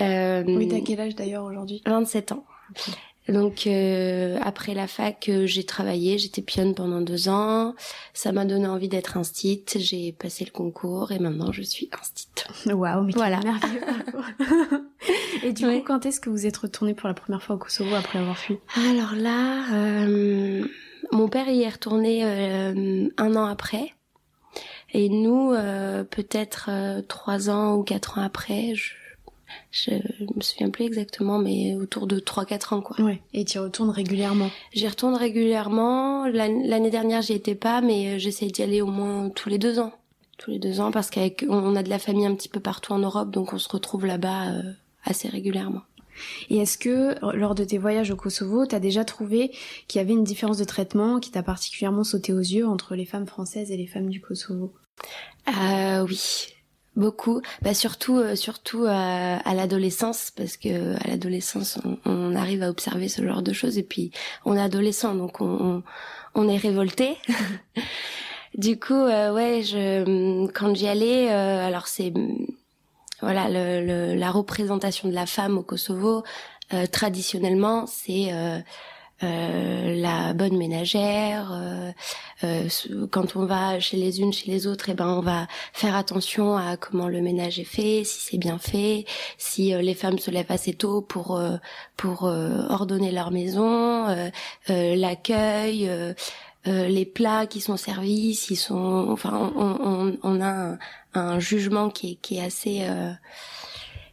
oui, 0.00 0.68
t'as 0.68 0.80
quel 0.84 1.00
âge 1.00 1.14
d'ailleurs 1.14 1.44
aujourd'hui? 1.44 1.82
27 1.86 2.32
ans. 2.32 2.44
Donc 3.28 3.66
euh, 3.66 4.38
après 4.42 4.72
la 4.72 4.86
fac, 4.86 5.28
euh, 5.28 5.46
j'ai 5.46 5.64
travaillé, 5.64 6.16
j'étais 6.16 6.40
pionne 6.40 6.74
pendant 6.74 7.02
deux 7.02 7.28
ans. 7.28 7.74
Ça 8.14 8.32
m'a 8.32 8.46
donné 8.46 8.66
envie 8.66 8.88
d'être 8.88 9.18
instite. 9.18 9.76
J'ai 9.78 10.12
passé 10.12 10.46
le 10.46 10.50
concours 10.50 11.12
et 11.12 11.18
maintenant 11.18 11.52
je 11.52 11.62
suis 11.62 11.90
instite. 12.00 12.46
Waouh, 12.66 13.04
mais 13.04 13.12
voilà. 13.12 13.40
merveilleux 13.40 13.82
et 15.42 15.52
du 15.52 15.64
coup, 15.66 15.82
quand 15.86 16.06
est-ce 16.06 16.20
que 16.20 16.30
vous 16.30 16.46
êtes 16.46 16.56
retournée 16.56 16.94
pour 16.94 17.08
la 17.08 17.14
première 17.14 17.42
fois 17.42 17.56
au 17.56 17.58
Kosovo 17.58 17.94
après 17.94 18.18
avoir 18.18 18.38
fui? 18.38 18.58
Alors 18.76 19.14
là, 19.14 19.74
euh, 19.74 20.64
mon 21.12 21.28
père 21.28 21.48
y 21.48 21.62
est 21.62 21.68
retourné 21.68 22.22
un 22.24 23.36
an 23.36 23.44
après. 23.44 23.94
Et 24.92 25.08
nous, 25.08 25.54
peut-être 26.10 26.70
trois 27.08 27.50
ans 27.50 27.76
ou 27.76 27.82
quatre 27.82 28.18
ans 28.18 28.22
après, 28.22 28.74
je, 28.74 28.94
je 29.70 29.90
me 30.34 30.40
souviens 30.40 30.70
plus 30.70 30.84
exactement, 30.84 31.38
mais 31.38 31.74
autour 31.74 32.06
de 32.06 32.18
3-4 32.18 32.74
ans, 32.74 32.80
quoi. 32.80 33.00
Ouais. 33.00 33.20
Et 33.32 33.44
tu 33.44 33.56
y 33.56 33.60
retournes 33.60 33.90
régulièrement? 33.90 34.50
J'y 34.72 34.88
retourne 34.88 35.14
régulièrement. 35.14 36.26
L'année 36.26 36.90
dernière, 36.90 37.22
j'y 37.22 37.34
étais 37.34 37.54
pas, 37.54 37.80
mais 37.80 38.14
euh, 38.14 38.18
j'essaie 38.18 38.46
d'y 38.46 38.62
aller 38.62 38.80
au 38.80 38.86
moins 38.86 39.30
tous 39.30 39.48
les 39.48 39.58
deux 39.58 39.78
ans. 39.78 39.92
Tous 40.38 40.50
les 40.50 40.58
deux 40.58 40.80
ans, 40.80 40.90
parce 40.90 41.10
qu'avec, 41.10 41.44
on 41.48 41.74
a 41.74 41.82
de 41.82 41.90
la 41.90 41.98
famille 41.98 42.26
un 42.26 42.34
petit 42.34 42.48
peu 42.48 42.60
partout 42.60 42.92
en 42.92 42.98
Europe, 42.98 43.30
donc 43.30 43.52
on 43.52 43.58
se 43.58 43.68
retrouve 43.68 44.06
là-bas 44.06 44.52
euh, 44.52 44.72
assez 45.04 45.28
régulièrement. 45.28 45.82
Et 46.50 46.58
est-ce 46.58 46.78
que 46.78 47.14
lors 47.36 47.54
de 47.54 47.64
tes 47.64 47.78
voyages 47.78 48.10
au 48.10 48.16
Kosovo, 48.16 48.66
tu 48.66 48.74
as 48.74 48.80
déjà 48.80 49.04
trouvé 49.04 49.52
qu'il 49.86 50.00
y 50.00 50.02
avait 50.02 50.12
une 50.12 50.24
différence 50.24 50.58
de 50.58 50.64
traitement 50.64 51.20
qui 51.20 51.30
t'a 51.30 51.42
particulièrement 51.42 52.04
sauté 52.04 52.32
aux 52.32 52.38
yeux 52.38 52.66
entre 52.66 52.94
les 52.94 53.06
femmes 53.06 53.26
françaises 53.26 53.70
et 53.70 53.76
les 53.76 53.86
femmes 53.86 54.08
du 54.08 54.20
Kosovo? 54.20 54.72
Euh, 55.48 56.04
Oui, 56.04 56.48
Beaucoup, 56.98 57.40
bah 57.62 57.74
surtout 57.74 58.18
euh, 58.18 58.34
surtout 58.34 58.84
à, 58.88 59.36
à 59.36 59.54
l'adolescence 59.54 60.32
parce 60.32 60.56
que 60.56 60.96
à 60.96 61.08
l'adolescence 61.08 61.78
on, 61.84 61.96
on, 62.04 62.34
arrive 62.34 62.64
à 62.64 62.70
observer 62.70 63.06
ce 63.06 63.24
genre 63.24 63.42
de 63.42 63.52
choses. 63.52 63.78
Et 63.78 63.84
puis 63.84 64.10
on 64.44 64.56
est 64.56 64.60
adolescent 64.60 65.14
donc 65.14 65.40
on 65.40 65.84
on, 66.34 66.48
est 66.48 66.56
révolté. 66.56 67.16
du 68.58 68.80
coup 68.80 68.94
euh, 68.94 69.32
ouais 69.32 69.62
je 69.62 70.48
quand 70.48 70.74
j'y 70.74 70.88
allais 70.88 71.30
euh, 71.30 71.68
alors 71.68 71.86
c'est 71.86 72.12
voilà 73.20 73.48
le, 73.48 73.84
le, 73.84 74.14
la 74.14 74.30
représentation 74.30 75.08
de 75.08 75.14
la 75.14 75.26
femme 75.26 75.58
au 75.58 75.62
Kosovo 75.62 76.24
traditionnellement 76.92 77.86
c'est 77.86 78.30
euh, 79.24 79.96
la 79.96 80.32
bonne 80.32 80.56
ménagère. 80.56 81.50
Euh, 81.52 81.90
euh, 82.44 82.68
quand 83.10 83.34
on 83.34 83.46
va 83.46 83.80
chez 83.80 83.96
les 83.96 84.20
unes, 84.20 84.32
chez 84.32 84.48
les 84.48 84.68
autres, 84.68 84.88
et 84.88 84.92
eh 84.92 84.94
ben 84.94 85.08
on 85.08 85.20
va 85.20 85.48
faire 85.72 85.96
attention 85.96 86.56
à 86.56 86.76
comment 86.76 87.08
le 87.08 87.20
ménage 87.20 87.58
est 87.58 87.64
fait, 87.64 88.04
si 88.04 88.20
c'est 88.20 88.38
bien 88.38 88.58
fait, 88.58 89.06
si 89.36 89.72
les 89.72 89.94
femmes 89.94 90.20
se 90.20 90.30
lèvent 90.30 90.52
assez 90.52 90.72
tôt 90.72 91.00
pour 91.00 91.40
pour 91.96 92.22
ordonner 92.22 93.10
leur 93.10 93.32
maison, 93.32 94.06
l'accueil. 94.68 95.90
Les 96.88 97.04
plats 97.04 97.46
qui 97.46 97.60
sont 97.60 97.76
servis, 97.76 98.34
s'ils 98.34 98.56
sont, 98.56 99.06
enfin, 99.10 99.52
on, 99.56 99.78
on, 99.80 100.18
on 100.22 100.40
a 100.40 100.50
un, 100.50 100.78
un, 101.14 101.38
jugement 101.38 101.90
qui 101.90 102.12
est, 102.12 102.14
qui 102.16 102.36
est 102.36 102.42
assez 102.42 102.86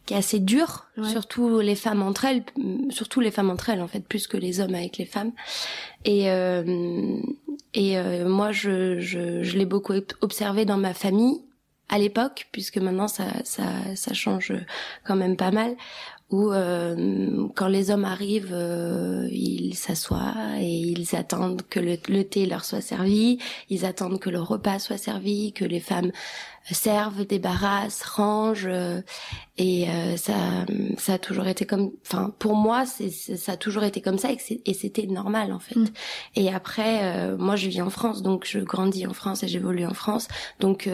qui 0.05 0.13
est 0.13 0.17
assez 0.17 0.39
dur, 0.39 0.85
surtout 1.03 1.59
les 1.59 1.75
femmes 1.75 2.03
entre 2.03 2.25
elles, 2.25 2.43
surtout 2.89 3.21
les 3.21 3.31
femmes 3.31 3.50
entre 3.50 3.69
elles 3.69 3.81
en 3.81 3.88
fait, 3.88 4.01
plus 4.01 4.27
que 4.27 4.38
les 4.38 4.59
hommes 4.59 4.75
avec 4.75 4.97
les 4.97 5.05
femmes. 5.05 5.31
Et 6.05 6.29
euh, 6.29 7.17
et 7.74 7.97
euh, 7.97 8.27
moi 8.27 8.51
je 8.51 9.00
je, 9.00 9.41
je 9.41 9.57
l'ai 9.57 9.65
beaucoup 9.65 9.93
observé 10.21 10.65
dans 10.65 10.77
ma 10.77 10.93
famille 10.93 11.41
à 11.89 11.97
l'époque, 11.97 12.47
puisque 12.51 12.77
maintenant 12.77 13.07
ça 13.07 13.25
ça 13.43 13.63
ça 13.95 14.13
change 14.13 14.53
quand 15.05 15.15
même 15.15 15.38
pas 15.38 15.51
mal, 15.51 15.75
où 16.32 16.51
euh, 16.51 17.48
quand 17.55 17.67
les 17.67 17.91
hommes 17.91 18.05
arrivent, 18.05 18.53
euh, 18.53 19.27
ils 19.32 19.75
s'assoient 19.75 20.34
et 20.60 20.65
ils 20.65 21.15
attendent 21.15 21.62
que 21.70 21.79
le, 21.79 21.98
le, 22.10 22.24
thé 22.24 22.48
leur 22.48 22.65
soit 22.65 22.82
servi, 22.82 23.38
ils 23.70 23.86
attendent 23.86 24.20
que 24.20 24.32
le 24.32 24.41
repas 24.41 24.79
soit 24.79 24.98
servi, 24.98 25.53
que 25.53 25.65
les 25.65 25.79
femmes 25.79 26.12
servent, 26.72 27.27
débarrassent, 27.27 28.01
rangent, 28.01 28.65
euh, 28.65 29.01
et 29.58 29.88
ça, 30.17 30.34
ça 30.98 31.13
a 31.13 31.17
toujours 31.17 31.48
été 31.48 31.65
comme, 31.65 31.91
enfin 32.05 32.34
pour 32.39 32.55
moi, 32.55 32.86
c'est, 32.86 33.10
ça 33.12 33.53
a 33.53 33.58
toujours 33.58 33.84
été 33.84 34.01
comme 34.01 34.17
ça 34.17 34.29
et, 34.32 34.74
c'était 34.74 35.05
normal 35.05 35.53
en 35.53 35.60
fait. 35.60 35.77
Mm. 35.77 35.88
Et 36.36 36.53
après, 36.53 37.38
moi 37.38 37.55
je 37.55 37.70
vis 37.70 37.82
en 37.82 37.89
France, 37.89 38.22
donc 38.22 38.46
je 38.46 38.60
grandis 38.60 39.08
en 39.08 39.13
France 39.13 39.44
et 39.44 39.48
j'évolue 39.48 39.86
en 39.86 39.94
France, 39.94 40.27
donc 40.60 40.89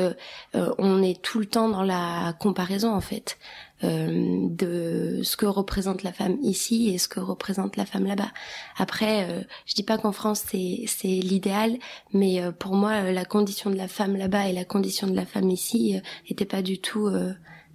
on 0.53 1.01
est 1.01 1.19
tout 1.23 1.39
le 1.39 1.47
temps 1.47 1.69
dans 1.69 1.81
la 1.81 2.35
comparaison 2.39 2.93
en 2.93 3.01
fait. 3.01 3.39
Euh, 3.83 4.47
de 4.49 5.21
ce 5.23 5.35
que 5.35 5.47
représente 5.47 6.03
la 6.03 6.13
femme 6.13 6.37
ici 6.43 6.89
et 6.89 6.99
ce 6.99 7.07
que 7.07 7.19
représente 7.19 7.77
la 7.77 7.85
femme 7.87 8.05
là-bas. 8.05 8.31
Après, 8.77 9.27
euh, 9.27 9.41
je 9.65 9.73
dis 9.73 9.81
pas 9.81 9.97
qu'en 9.97 10.11
France 10.11 10.43
c'est 10.47 10.83
c'est 10.85 11.07
l'idéal, 11.07 11.79
mais 12.13 12.43
euh, 12.43 12.51
pour 12.51 12.75
moi 12.75 13.11
la 13.11 13.25
condition 13.25 13.71
de 13.71 13.75
la 13.75 13.87
femme 13.87 14.15
là-bas 14.15 14.49
et 14.49 14.53
la 14.53 14.65
condition 14.65 15.07
de 15.07 15.15
la 15.15 15.25
femme 15.25 15.49
ici 15.49 15.99
étaient 16.27 16.45
pas 16.45 16.61
du 16.61 16.79
tout 16.79 17.09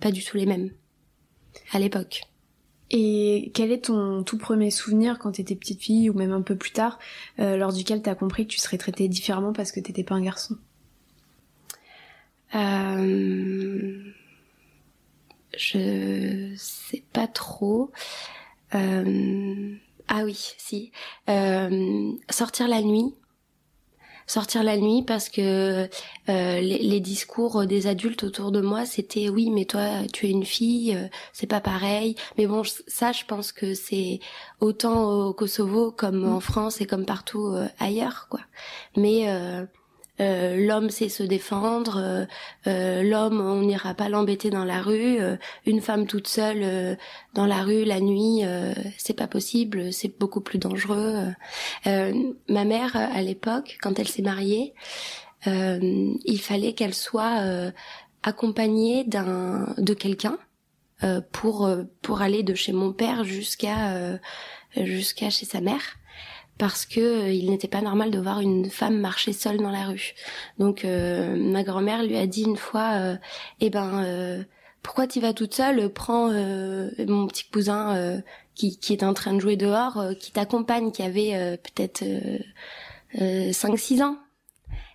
pas 0.01 0.13
du 0.13 0.23
tout 0.23 0.37
les 0.37 0.47
mêmes 0.47 0.71
à 1.73 1.81
l'époque. 1.81 2.23
Et 2.91 3.51
quel 3.55 3.73
est 3.73 3.87
ton 3.87 4.23
tout 4.23 4.39
premier 4.39 4.71
souvenir 4.71 5.19
quand 5.19 5.33
t'étais 5.33 5.57
petite 5.57 5.83
fille 5.83 6.09
ou 6.09 6.15
même 6.15 6.33
un 6.33 6.43
peu 6.43 6.55
plus 6.55 6.71
tard, 6.71 7.01
lors 7.39 7.73
duquel 7.73 8.01
t'as 8.03 8.15
compris 8.15 8.47
que 8.47 8.53
tu 8.53 8.61
serais 8.61 8.79
traitée 8.79 9.09
différemment 9.09 9.53
parce 9.53 9.73
que 9.73 9.81
t'étais 9.81 10.05
pas 10.05 10.15
un 10.15 10.23
garçon? 10.23 10.57
Euh 12.55 14.13
je 15.57 16.55
sais 16.57 17.03
pas 17.13 17.27
trop. 17.27 17.91
Euh, 18.75 19.75
ah 20.09 20.23
oui, 20.25 20.55
si. 20.59 20.93
Euh, 21.29 22.13
sortir 22.31 22.69
la 22.69 22.83
nuit. 22.83 23.15
Sortir 24.29 24.65
la 24.65 24.77
nuit 24.77 25.05
parce 25.07 25.29
que 25.29 25.89
euh, 26.29 26.61
les, 26.61 26.99
discours 26.99 27.65
des 27.65 27.87
adultes 27.87 28.25
autour 28.25 28.51
de 28.51 28.61
moi 28.61 28.85
c'était 28.85 29.29
oui 29.29 29.51
mais 29.51 29.67
toi 29.67 30.03
tu 30.13 30.27
es 30.27 30.31
une 30.31 30.45
fille 30.45 30.99
c'est 31.33 31.47
pas 31.47 31.61
pareil 31.61 32.17
mais 32.37 32.49
bon 32.49 32.63
ça 32.89 33.13
je 33.13 33.25
pense 33.25 33.53
que 33.53 33.75
c'est 33.75 34.19
autant 34.59 35.29
au 35.29 35.33
Kosovo 35.33 35.93
comme 35.93 36.27
en 36.27 36.41
France 36.41 36.81
et 36.81 36.87
comme 36.87 37.05
partout 37.05 37.55
ailleurs 37.79 38.27
quoi 38.29 38.41
mais 38.97 39.29
euh, 40.21 40.57
l'homme 40.57 40.91
sait 40.91 41.09
se 41.09 41.23
défendre, 41.23 41.99
euh, 41.99 42.25
euh, 42.67 43.03
l'homme 43.03 43.41
on 43.41 43.63
n'ira 43.63 43.95
pas 43.95 44.09
l'embêter 44.09 44.49
dans 44.49 44.65
la 44.65 44.81
rue, 44.81 45.19
une 45.67 45.81
femme 45.81 46.07
toute 46.07 46.27
seule 46.27 46.97
dans 47.35 47.47
la 47.47 47.63
rue 47.63 47.85
la 47.85 48.01
nuit 48.01 48.43
c'est 48.97 49.17
pas 49.17 49.27
possible, 49.27 49.93
c'est 49.93 50.19
beaucoup 50.19 50.41
plus 50.41 50.59
dangereux. 50.59 51.33
ma 51.85 52.65
mère 52.65 52.97
à 52.97 53.23
l'époque 53.23 53.79
quand 53.83 53.99
elle 53.99 54.09
s'est 54.09 54.23
mariée, 54.23 54.75
il 55.45 56.41
fallait 56.41 56.73
qu'elle 56.73 56.95
soit 56.95 57.71
accompagnée 58.23 59.05
d'un 59.05 59.75
de 59.79 59.95
quelqu'un 59.95 60.39
pour 61.33 61.69
pour 62.03 62.23
aller 62.23 62.43
de 62.43 62.55
chez 62.55 62.73
mon 62.73 62.93
père 62.93 63.25
jusqu'à 63.25 64.19
jusqu'à 64.77 65.31
chez 65.31 65.47
sa 65.47 65.61
mère 65.61 65.97
parce 66.59 66.87
que 66.87 67.01
euh, 67.01 67.31
il 67.31 67.51
n'était 67.51 67.69
pas 67.69 67.83
normal 67.83 68.11
de 68.11 68.19
voir 68.19 68.41
une 68.41 68.71
femme 68.71 68.99
marcher 68.99 69.33
seule 69.33 69.59
dans 69.59 69.71
la 69.71 69.87
rue. 69.87 70.15
Donc 70.59 70.85
euh, 70.85 71.37
ma 71.37 71.63
grand-mère 71.63 72.03
lui 72.03 72.17
a 72.17 72.27
dit 72.27 72.43
une 72.43 72.57
fois, 72.57 72.93
euh, 72.95 73.17
eh 73.61 73.71
ben 73.71 74.45
pourquoi 74.83 75.07
tu 75.07 75.21
vas 75.21 75.33
toute 75.33 75.55
seule? 75.55 75.89
Prends 75.93 76.29
mon 76.29 77.27
petit 77.27 77.45
cousin 77.51 78.23
qui, 78.55 78.79
qui 78.79 78.93
est 78.93 79.03
en 79.03 79.15
train 79.15 79.35
de 79.35 79.41
jouer 79.41 79.57
dehors, 79.57 80.01
qui 80.21 80.31
t'accompagne, 80.31 80.93
qui 80.93 81.03
avait 81.03 81.59
peut-être 81.59 82.05
5-6 83.17 84.05
ans. 84.05 84.17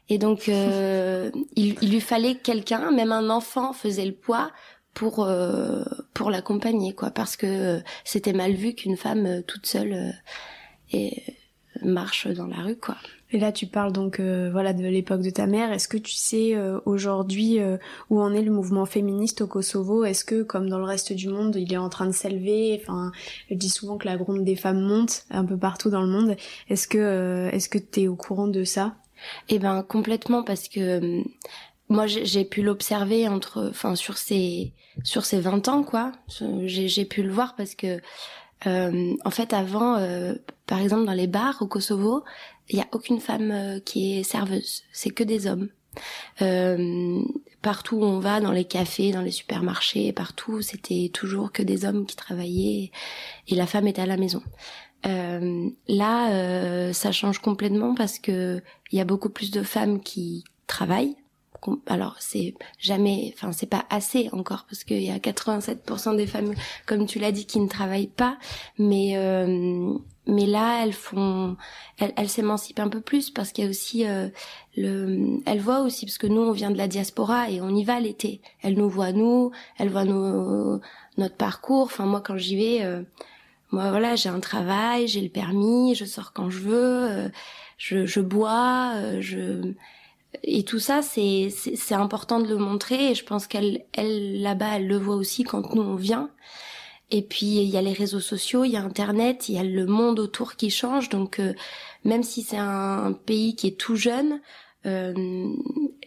Et 0.08 0.18
donc 0.18 0.48
il, 0.48 1.75
il, 1.82 1.91
lui 1.91 2.00
fallait 2.00 2.36
quelqu'un, 2.36 2.91
même 2.91 3.12
un 3.12 3.30
enfant 3.30 3.74
faisait 3.74 4.06
le 4.06 4.13
poids 4.13 4.51
pour 4.94 5.30
pour 6.13 6.32
l'accompagner 6.32 6.96
quoi, 6.96 7.12
parce 7.12 7.36
que 7.36 7.82
c'était 8.06 8.34
mal 8.34 8.53
vu 8.53 8.74
qu'une 8.75 8.96
femme 8.96 9.44
toute 9.44 9.65
seule 9.65 10.13
et 10.94 11.22
marche 11.84 12.28
dans 12.28 12.48
la 12.48 12.58
rue, 12.58 12.76
quoi. 12.76 12.96
Et 13.34 13.40
là, 13.40 13.52
tu 13.52 13.66
parles 13.66 13.94
donc 13.94 14.20
euh, 14.20 14.50
voilà 14.52 14.74
de 14.74 14.86
l'époque 14.86 15.22
de 15.22 15.30
ta 15.30 15.48
mère. 15.48 15.72
Est-ce 15.72 15.88
que 15.88 15.98
tu 15.98 16.14
sais 16.14 16.54
euh, 16.54 16.80
aujourd'hui 16.86 17.60
euh, 17.60 17.78
où 18.10 18.20
en 18.20 18.34
est 18.34 18.42
le 18.42 18.52
mouvement 18.52 18.86
féministe 18.86 19.42
au 19.42 19.48
Kosovo? 19.48 20.04
Est-ce 20.04 20.26
que, 20.26 20.44
comme 20.44 20.70
dans 20.70 20.80
le 20.80 20.84
reste 20.84 21.14
du 21.14 21.30
monde, 21.30 21.56
il 21.56 21.72
est 21.72 21.78
en 21.78 21.90
train 21.90 22.08
de 22.08 22.12
s'élever? 22.12 22.82
Enfin, 22.82 23.12
je 23.50 23.56
dis 23.56 23.70
souvent 23.70 23.98
que 23.98 24.06
la 24.06 24.18
gronde 24.18 24.44
des 24.44 24.58
femmes 24.58 24.82
monte 24.82 25.26
un 25.30 25.46
peu 25.46 25.58
partout 25.58 25.90
dans 25.90 26.02
le 26.02 26.08
monde. 26.08 26.36
Est-ce 26.70 26.88
que 26.88 27.50
est-ce 27.54 27.70
que 27.70 27.78
t'es 27.78 28.08
au 28.08 28.16
courant 28.16 28.48
de 28.48 28.66
ça? 28.66 28.96
Eh 29.50 29.60
ben 29.60 29.84
complètement 29.84 30.44
parce 30.44 30.68
que 30.68 31.22
moi 31.90 32.08
j'ai 32.08 32.44
pu 32.44 32.64
l'observer 32.64 33.28
entre, 33.28 33.68
enfin 33.70 33.96
sur 33.96 34.18
ces 34.18 34.74
sur 35.04 35.26
ces 35.26 35.40
20 35.40 35.68
ans 35.70 35.84
quoi. 35.84 36.12
J'ai 36.66 37.06
pu 37.06 37.24
le 37.24 37.32
voir 37.32 37.56
parce 37.56 37.76
que 37.76 38.00
euh, 38.68 39.14
en 39.26 39.32
fait, 39.32 39.54
avant, 39.54 39.98
euh, 39.98 40.36
par 40.72 40.80
exemple, 40.80 41.04
dans 41.04 41.12
les 41.12 41.28
bars 41.28 41.58
au 41.60 41.68
Kosovo, 41.68 42.24
il 42.70 42.78
n'y 42.78 42.82
a 42.82 42.88
aucune 42.94 43.20
femme 43.20 43.51
euh, 43.51 43.80
qui 43.82 44.18
est 44.18 44.24
serveuse. 44.24 44.84
C'est 44.94 45.10
que 45.10 45.25
des 45.25 45.46
hommes. 45.46 45.68
partout 47.62 47.98
où 47.98 48.04
on 48.06 48.20
va, 48.20 48.40
dans 48.40 48.54
les 48.54 48.63
cafés, 48.63 49.12
dans 49.12 49.22
les 49.22 49.32
supermarchés, 49.32 50.13
partout, 50.13 50.62
c'était 50.62 51.12
toujours 51.13 51.51
que 51.51 51.62
des 51.62 51.84
hommes 51.84 52.06
qui 52.06 52.16
travaillaient 52.16 52.92
et 53.50 53.56
la 53.56 53.68
femme 53.68 53.86
était 53.86 54.01
à 54.01 54.06
la 54.06 54.16
maison. 54.16 54.42
Euh, 55.06 55.70
là, 55.90 56.32
euh, 56.32 56.94
ça 56.94 57.12
change 57.12 57.40
complètement 57.40 57.94
parce 57.94 58.18
que 58.18 58.62
il 58.94 58.98
y 58.98 59.01
a 59.01 59.06
beaucoup 59.06 59.30
plus 59.30 59.51
de 59.51 59.63
femmes 59.63 60.00
qui 60.00 60.46
travaillent. 60.68 61.18
Alors 61.86 62.15
c'est 62.20 62.56
jamais, 62.80 63.34
enfin 63.36 63.51
c'est 63.51 63.70
pas 63.70 63.86
assez 63.89 64.30
encore 64.32 64.65
parce 64.68 64.84
qu'il 64.84 65.01
y 65.03 65.12
a 65.12 65.18
87% 65.18 66.15
des 66.15 66.27
femmes, 66.27 66.53
comme 66.86 67.06
tu 67.06 67.20
l'as 67.20 67.32
dit, 67.32 67.46
qui 67.46 67.60
ne 67.60 67.68
travaillent 67.68 68.08
pas. 68.08 68.38
Mais 68.80 69.18
euh, 69.18 69.94
mais 70.27 70.46
là 70.46 70.84
elles 70.84 70.94
font, 70.94 71.58
elles, 72.00 72.13
elles 72.18 72.30
s'émancipent 72.30 72.80
un 72.80 72.89
peu 72.89 73.01
plus 73.01 73.30
parce 73.30 73.51
qu'il 73.51 73.63
y 73.63 73.68
a 73.68 73.70
aussi 73.70 74.08
euh, 74.08 74.30
le, 74.75 75.39
elles 75.46 75.60
voient 75.60 75.82
aussi 75.82 76.06
parce 76.06 76.18
que 76.18 76.27
nous 76.27 76.41
on 76.41 76.51
vient 76.51 76.72
de 76.72 76.77
la 76.77 76.88
diaspora 76.88 77.50
et 77.50 77.62
on 77.62 77.70
y 77.75 77.84
va 77.84 78.00
l'été. 78.00 78.41
Elles 78.62 78.75
nous 78.75 78.89
voient 78.89 79.12
nous, 79.12 79.51
elles 79.77 79.89
voient 79.89 80.06
nos 80.06 80.80
notre 81.18 81.36
parcours. 81.36 81.84
Enfin 81.84 82.06
moi 82.06 82.22
quand 82.22 82.38
j'y 82.38 82.56
vais. 82.56 82.84
Euh, 82.84 83.03
moi 83.72 83.89
voilà 83.89 84.15
j'ai 84.15 84.30
un 84.30 84.39
travail 84.39 85.08
j'ai 85.08 85.22
le 85.22 85.30
permis 85.30 85.96
je 85.96 86.06
sors 86.06 86.34
quand 86.34 86.50
je 86.50 86.60
veux 86.60 87.10
euh, 87.10 87.30
je, 87.77 88.06
je 88.06 88.20
bois 88.20 88.94
euh, 88.96 89.22
je 89.22 89.74
et 90.44 90.64
tout 90.64 90.80
ça 90.80 91.02
c'est 91.02 91.50
c'est 91.50 91.96
important 91.96 92.40
de 92.40 92.48
le 92.48 92.58
montrer 92.58 93.12
et 93.12 93.16
je 93.16 93.26
pense 93.26 93.48
qu'elle 93.48 93.86
elle 93.94 94.42
là-bas 94.42 94.78
elle 94.78 94.88
le 94.88 94.98
voit 94.98 95.16
aussi 95.16 95.44
quand 95.44 95.76
nous 95.76 95.82
on 95.82 95.96
vient 95.96 96.30
et 97.10 97.22
puis 97.22 97.58
il 97.58 97.70
y 97.70 97.78
a 97.78 97.82
les 97.82 97.94
réseaux 97.94 98.20
sociaux 98.22 98.64
il 98.64 98.72
y 98.72 98.78
a 98.78 98.82
internet 98.82 99.50
il 99.50 99.56
y 99.56 99.60
a 99.60 99.64
le 99.64 99.86
monde 99.86 100.20
autour 100.20 100.56
qui 100.56 100.70
change 100.70 101.10
donc 101.10 101.40
euh, 101.40 101.54
même 102.06 102.24
si 102.24 102.44
c'est 102.44 102.58
un 102.58 103.14
pays 103.26 103.56
qui 103.56 103.68
est 103.68 103.78
tout 103.78 103.96
jeune 103.96 104.40
euh, 104.88 105.14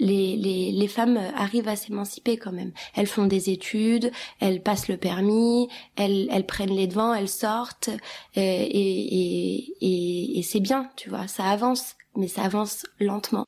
les, 0.00 0.36
les, 0.36 0.72
les, 0.72 0.88
femmes 0.88 1.16
arrivent 1.36 1.68
à 1.68 1.76
s'émanciper 1.76 2.36
quand 2.36 2.50
même. 2.50 2.72
Elles 2.96 3.06
font 3.06 3.26
des 3.26 3.50
études, 3.50 4.10
elles 4.40 4.62
passent 4.62 4.88
le 4.88 4.96
permis, 4.96 5.68
elles, 5.94 6.28
elles 6.32 6.46
prennent 6.46 6.74
les 6.74 6.88
devants, 6.88 7.14
elles 7.14 7.28
sortent, 7.28 7.90
et, 8.34 8.40
et, 8.42 9.76
et, 9.80 10.38
et 10.38 10.42
c'est 10.42 10.58
bien, 10.58 10.90
tu 10.96 11.08
vois, 11.08 11.28
ça 11.28 11.44
avance, 11.44 11.94
mais 12.16 12.26
ça 12.26 12.42
avance 12.42 12.84
lentement. 12.98 13.46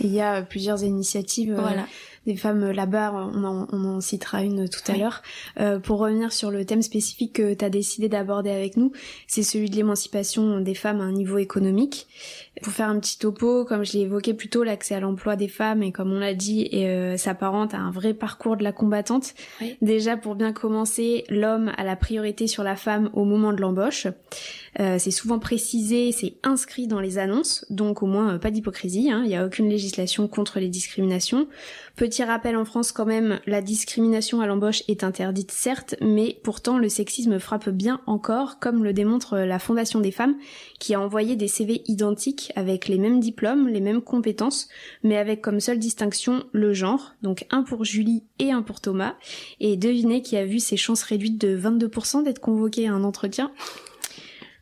Il 0.00 0.12
y 0.12 0.20
a 0.20 0.42
plusieurs 0.42 0.82
initiatives. 0.84 1.56
Euh, 1.58 1.82
des 2.26 2.36
femmes 2.36 2.72
là-bas, 2.72 3.12
on 3.12 3.44
en, 3.44 3.68
on 3.72 3.84
en, 3.84 4.00
citera 4.00 4.42
une 4.42 4.68
tout 4.68 4.80
à 4.88 4.96
l'heure. 4.96 5.22
Euh, 5.60 5.78
pour 5.78 6.00
revenir 6.00 6.32
sur 6.32 6.50
le 6.50 6.64
thème 6.64 6.82
spécifique 6.82 7.34
que 7.34 7.54
tu 7.54 7.64
as 7.64 7.70
décidé 7.70 8.08
d'aborder 8.08 8.50
avec 8.50 8.76
nous, 8.76 8.92
c'est 9.28 9.44
celui 9.44 9.70
de 9.70 9.76
l'émancipation 9.76 10.60
des 10.60 10.74
femmes 10.74 11.00
à 11.00 11.04
un 11.04 11.12
niveau 11.12 11.38
économique. 11.38 12.08
Pour 12.62 12.72
faire 12.72 12.88
un 12.88 12.98
petit 12.98 13.18
topo, 13.18 13.64
comme 13.64 13.84
je 13.84 13.92
l'ai 13.92 14.00
évoqué 14.00 14.34
plus 14.34 14.48
tôt, 14.48 14.64
l'accès 14.64 14.96
à 14.96 15.00
l'emploi 15.00 15.36
des 15.36 15.46
femmes, 15.46 15.82
et 15.82 15.92
comme 15.92 16.12
on 16.12 16.18
l'a 16.18 16.34
dit, 16.34 16.68
euh, 16.72 17.16
s'apparente 17.16 17.74
à 17.74 17.78
un 17.78 17.90
vrai 17.92 18.12
parcours 18.12 18.56
de 18.56 18.64
la 18.64 18.72
combattante. 18.72 19.34
Déjà, 19.80 20.16
pour 20.16 20.34
bien 20.34 20.52
commencer, 20.52 21.24
l'homme 21.28 21.70
a 21.76 21.84
la 21.84 21.96
priorité 21.96 22.48
sur 22.48 22.64
la 22.64 22.74
femme 22.74 23.10
au 23.12 23.24
moment 23.24 23.52
de 23.52 23.60
l'embauche. 23.60 24.08
Euh, 24.78 24.96
c'est 24.98 25.10
souvent 25.10 25.38
précisé, 25.38 26.12
c'est 26.12 26.34
inscrit 26.42 26.86
dans 26.86 27.00
les 27.00 27.18
annonces, 27.18 27.64
donc 27.70 28.02
au 28.02 28.06
moins 28.06 28.34
euh, 28.34 28.38
pas 28.38 28.50
d'hypocrisie, 28.50 29.10
hein. 29.10 29.22
il 29.24 29.28
n'y 29.28 29.36
a 29.36 29.46
aucune 29.46 29.68
législation 29.68 30.28
contre 30.28 30.60
les 30.60 30.68
discriminations. 30.68 31.48
Petit 31.96 32.22
rappel 32.22 32.56
en 32.56 32.66
France 32.66 32.92
quand 32.92 33.06
même, 33.06 33.40
la 33.46 33.62
discrimination 33.62 34.42
à 34.42 34.46
l'embauche 34.46 34.82
est 34.88 35.02
interdite 35.02 35.50
certes, 35.50 35.94
mais 36.02 36.38
pourtant 36.42 36.76
le 36.76 36.90
sexisme 36.90 37.38
frappe 37.38 37.70
bien 37.70 38.00
encore, 38.06 38.58
comme 38.58 38.84
le 38.84 38.92
démontre 38.92 39.38
la 39.38 39.58
Fondation 39.58 40.00
des 40.00 40.10
femmes, 40.10 40.36
qui 40.78 40.94
a 40.94 41.00
envoyé 41.00 41.36
des 41.36 41.48
CV 41.48 41.82
identiques 41.86 42.52
avec 42.54 42.86
les 42.86 42.98
mêmes 42.98 43.20
diplômes, 43.20 43.68
les 43.68 43.80
mêmes 43.80 44.02
compétences, 44.02 44.68
mais 45.02 45.16
avec 45.16 45.40
comme 45.40 45.60
seule 45.60 45.78
distinction 45.78 46.44
le 46.52 46.74
genre, 46.74 47.14
donc 47.22 47.46
un 47.50 47.62
pour 47.62 47.84
Julie 47.84 48.24
et 48.38 48.52
un 48.52 48.60
pour 48.60 48.82
Thomas, 48.82 49.14
et 49.60 49.78
devinez 49.78 50.20
qui 50.20 50.36
a 50.36 50.44
vu 50.44 50.58
ses 50.58 50.76
chances 50.76 51.02
réduites 51.02 51.40
de 51.40 51.58
22% 51.58 52.24
d'être 52.24 52.40
convoqué 52.40 52.88
à 52.88 52.92
un 52.92 53.04
entretien? 53.04 53.52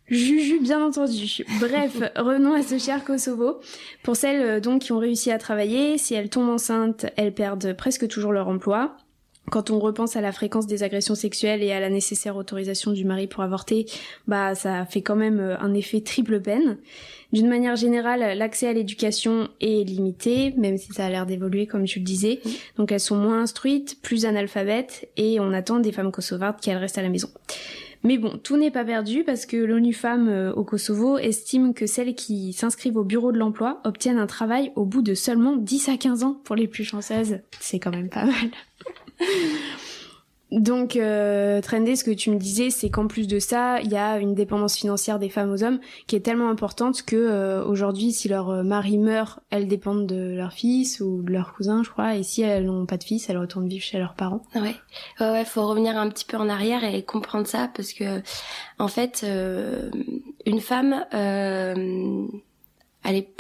Juju, 0.09 0.61
bien 0.61 0.85
entendu. 0.85 1.45
Bref, 1.61 1.97
revenons 2.17 2.53
à 2.53 2.63
ce 2.63 2.79
cher 2.79 3.05
Kosovo. 3.05 3.61
Pour 4.03 4.17
celles 4.17 4.43
euh, 4.43 4.61
donc 4.61 4.83
qui 4.83 4.93
ont 4.93 4.99
réussi 4.99 5.31
à 5.31 5.39
travailler, 5.39 5.97
si 5.97 6.15
elles 6.15 6.29
tombent 6.29 6.51
enceintes, 6.51 7.07
elles 7.17 7.33
perdent 7.33 7.73
presque 7.73 8.07
toujours 8.09 8.33
leur 8.33 8.49
emploi. 8.49 8.97
Quand 9.51 9.71
on 9.71 9.79
repense 9.79 10.17
à 10.17 10.21
la 10.21 10.33
fréquence 10.33 10.67
des 10.67 10.83
agressions 10.83 11.15
sexuelles 11.15 11.63
et 11.63 11.73
à 11.73 11.81
la 11.81 11.91
nécessaire 11.91 12.37
autorisation 12.37 12.93
du 12.93 13.05
mari 13.05 13.27
pour 13.27 13.43
avorter, 13.43 13.87
bah 14.27 14.55
ça 14.55 14.87
fait 14.87 15.03
quand 15.03 15.17
même 15.17 15.39
euh, 15.39 15.59
un 15.61 15.75
effet 15.75 16.01
triple 16.01 16.41
peine. 16.41 16.79
D'une 17.33 17.49
manière 17.49 17.77
générale, 17.77 18.39
l'accès 18.39 18.69
à 18.69 18.73
l'éducation 18.73 19.49
est 19.61 19.87
limité, 19.87 20.55
même 20.57 20.79
si 20.79 20.93
ça 20.93 21.07
a 21.07 21.11
l'air 21.11 21.27
d'évoluer 21.27 21.67
comme 21.67 21.85
tu 21.85 21.99
le 21.99 22.05
disais. 22.05 22.41
Donc 22.77 22.93
elles 22.93 23.01
sont 23.01 23.17
moins 23.17 23.43
instruites, 23.43 24.01
plus 24.03 24.25
analphabètes, 24.25 25.09
et 25.17 25.41
on 25.41 25.53
attend 25.53 25.81
des 25.81 25.93
femmes 25.93 26.13
kosovardes 26.13 26.61
qu'elles 26.61 26.77
restent 26.77 26.99
à 26.99 27.03
la 27.03 27.09
maison. 27.09 27.29
Mais 28.05 28.19
bon, 28.19 28.39
tout 28.43 28.59
n'est 28.59 28.71
pas 28.71 28.85
perdu 28.85 29.25
parce 29.25 29.47
que 29.47 29.57
l'ONU 29.57 29.95
Femmes 29.95 30.29
euh, 30.29 30.53
au 30.53 30.63
Kosovo 30.63 31.17
estime 31.17 31.73
que 31.73 31.87
celles 31.87 32.15
qui 32.15 32.53
s'inscrivent 32.53 32.99
au 32.99 33.05
bureau 33.05 33.33
de 33.33 33.39
l'emploi 33.39 33.81
obtiennent 33.85 34.19
un 34.19 34.27
travail 34.27 34.73
au 34.77 34.85
bout 34.85 35.01
de 35.01 35.15
seulement 35.15 35.57
10 35.57 35.89
à 35.89 35.97
15 35.97 36.23
ans 36.23 36.41
pour 36.45 36.55
les 36.55 36.69
plus 36.69 36.85
chanceuses. 36.85 37.39
C'est 37.61 37.79
quand 37.79 37.91
même 37.91 38.11
pas 38.11 38.27
mal. 38.27 38.51
Donc, 40.55 40.95
euh, 40.95 41.61
Trendy, 41.61 41.97
ce 41.97 42.05
que 42.05 42.13
tu 42.13 42.31
me 42.31 42.37
disais, 42.37 42.71
c'est 42.71 42.89
qu'en 42.89 43.09
plus 43.09 43.27
de 43.27 43.41
ça, 43.41 43.81
il 43.81 43.91
y 43.91 43.97
a 43.97 44.19
une 44.19 44.35
dépendance 44.35 44.77
financière 44.77 45.19
des 45.19 45.29
femmes 45.29 45.51
aux 45.51 45.65
hommes 45.65 45.81
qui 46.07 46.15
est 46.15 46.21
tellement 46.21 46.49
importante 46.49 47.03
que 47.03 47.17
euh, 47.17 47.65
aujourd'hui, 47.65 48.13
si 48.13 48.29
leur 48.29 48.51
euh, 48.51 48.63
mari 48.63 48.99
meurt, 48.99 49.41
elles 49.51 49.67
dépendent 49.67 50.07
de 50.07 50.33
leur 50.37 50.53
fils 50.53 51.01
ou 51.01 51.23
de 51.23 51.33
leur 51.33 51.55
cousin, 51.55 51.83
je 51.83 51.91
crois, 51.91 52.15
et 52.15 52.23
si 52.23 52.43
elles 52.43 52.67
n'ont 52.67 52.87
pas 52.87 52.99
de 52.99 53.05
fils, 53.05 53.29
elles 53.29 53.39
retournent 53.39 53.69
vivre 53.69 53.83
chez 53.83 53.99
leurs 53.99 54.15
parents. 54.15 54.43
Ouais, 54.55 54.77
ouais, 55.19 55.45
faut 55.45 55.67
revenir 55.67 55.97
un 55.97 56.09
petit 56.09 56.25
peu 56.25 56.37
en 56.37 56.49
arrière 56.49 56.85
et 56.85 57.03
comprendre 57.03 57.49
ça 57.49 57.69
parce 57.75 57.93
que, 57.93 58.23
en 58.79 58.89
fait, 58.89 59.23
euh, 59.25 59.91
une 60.47 60.61
femme, 60.61 61.05
elle 61.11 62.29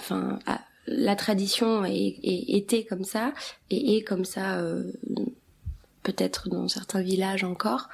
enfin, 0.00 0.40
la 0.88 1.14
tradition 1.14 1.84
était 1.84 2.84
comme 2.84 3.04
ça 3.04 3.32
et 3.70 3.98
est 3.98 4.02
comme 4.02 4.24
ça 4.24 4.58
peut-être 6.04 6.48
dans 6.48 6.68
certains 6.68 7.02
villages 7.02 7.42
encore. 7.42 7.88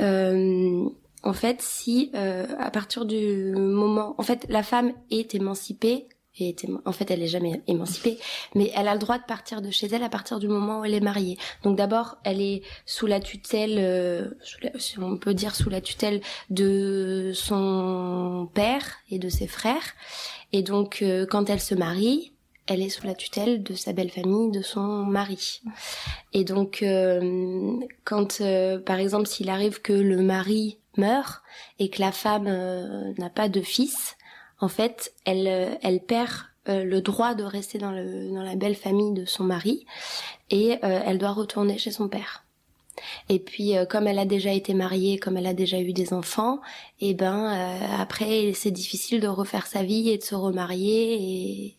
Euh, 0.00 0.84
en 1.22 1.32
fait, 1.32 1.62
si 1.62 2.10
euh, 2.14 2.46
à 2.58 2.70
partir 2.70 3.06
du 3.06 3.54
moment, 3.56 4.14
en 4.18 4.22
fait, 4.22 4.44
la 4.50 4.62
femme 4.62 4.92
est 5.10 5.34
émancipée, 5.34 6.08
et 6.40 6.56
en 6.84 6.90
fait, 6.90 7.10
elle 7.12 7.22
est 7.22 7.28
jamais 7.28 7.62
émancipée, 7.68 8.18
mais 8.56 8.72
elle 8.74 8.88
a 8.88 8.94
le 8.94 8.98
droit 8.98 9.18
de 9.18 9.24
partir 9.24 9.62
de 9.62 9.70
chez 9.70 9.86
elle 9.86 10.02
à 10.02 10.08
partir 10.08 10.40
du 10.40 10.48
moment 10.48 10.80
où 10.80 10.84
elle 10.84 10.94
est 10.94 11.00
mariée. 11.00 11.38
Donc 11.62 11.76
d'abord, 11.76 12.18
elle 12.24 12.40
est 12.40 12.62
sous 12.86 13.06
la 13.06 13.20
tutelle, 13.20 13.76
euh, 13.78 14.30
si 14.76 14.98
on 14.98 15.16
peut 15.16 15.32
dire 15.32 15.54
sous 15.54 15.70
la 15.70 15.80
tutelle 15.80 16.20
de 16.50 17.30
son 17.34 18.48
père 18.52 18.96
et 19.10 19.20
de 19.20 19.28
ses 19.28 19.46
frères. 19.46 19.94
Et 20.52 20.62
donc, 20.62 21.02
euh, 21.02 21.24
quand 21.24 21.48
elle 21.50 21.60
se 21.60 21.76
marie, 21.76 22.33
elle 22.66 22.82
est 22.82 22.88
sous 22.88 23.06
la 23.06 23.14
tutelle 23.14 23.62
de 23.62 23.74
sa 23.74 23.92
belle 23.92 24.10
famille, 24.10 24.50
de 24.50 24.62
son 24.62 25.04
mari. 25.04 25.60
Et 26.32 26.44
donc, 26.44 26.82
euh, 26.82 27.78
quand, 28.04 28.40
euh, 28.40 28.78
par 28.78 28.98
exemple, 28.98 29.26
s'il 29.26 29.50
arrive 29.50 29.82
que 29.82 29.92
le 29.92 30.22
mari 30.22 30.78
meurt 30.96 31.42
et 31.78 31.90
que 31.90 32.00
la 32.00 32.12
femme 32.12 32.46
euh, 32.46 33.12
n'a 33.18 33.30
pas 33.30 33.48
de 33.48 33.60
fils, 33.60 34.16
en 34.60 34.68
fait, 34.68 35.12
elle, 35.26 35.78
elle 35.82 36.00
perd 36.00 36.32
le 36.66 37.00
droit 37.00 37.34
de 37.34 37.44
rester 37.44 37.76
dans, 37.76 37.90
le, 37.90 38.32
dans 38.32 38.42
la 38.42 38.56
belle 38.56 38.76
famille 38.76 39.12
de 39.12 39.26
son 39.26 39.44
mari 39.44 39.84
et 40.48 40.78
elle 40.80 41.18
doit 41.18 41.32
retourner 41.32 41.76
chez 41.76 41.90
son 41.90 42.08
père. 42.08 42.46
Et 43.28 43.38
puis, 43.38 43.74
comme 43.90 44.06
elle 44.06 44.18
a 44.18 44.24
déjà 44.24 44.52
été 44.52 44.72
mariée, 44.72 45.18
comme 45.18 45.36
elle 45.36 45.48
a 45.48 45.52
déjà 45.52 45.78
eu 45.78 45.92
des 45.92 46.14
enfants, 46.14 46.60
et 47.00 47.10
eh 47.10 47.14
ben 47.14 47.78
après 47.98 48.52
c'est 48.54 48.70
difficile 48.70 49.20
de 49.20 49.28
refaire 49.28 49.66
sa 49.66 49.82
vie 49.82 50.08
et 50.08 50.16
de 50.16 50.22
se 50.22 50.34
remarier 50.34 51.18
et, 51.20 51.76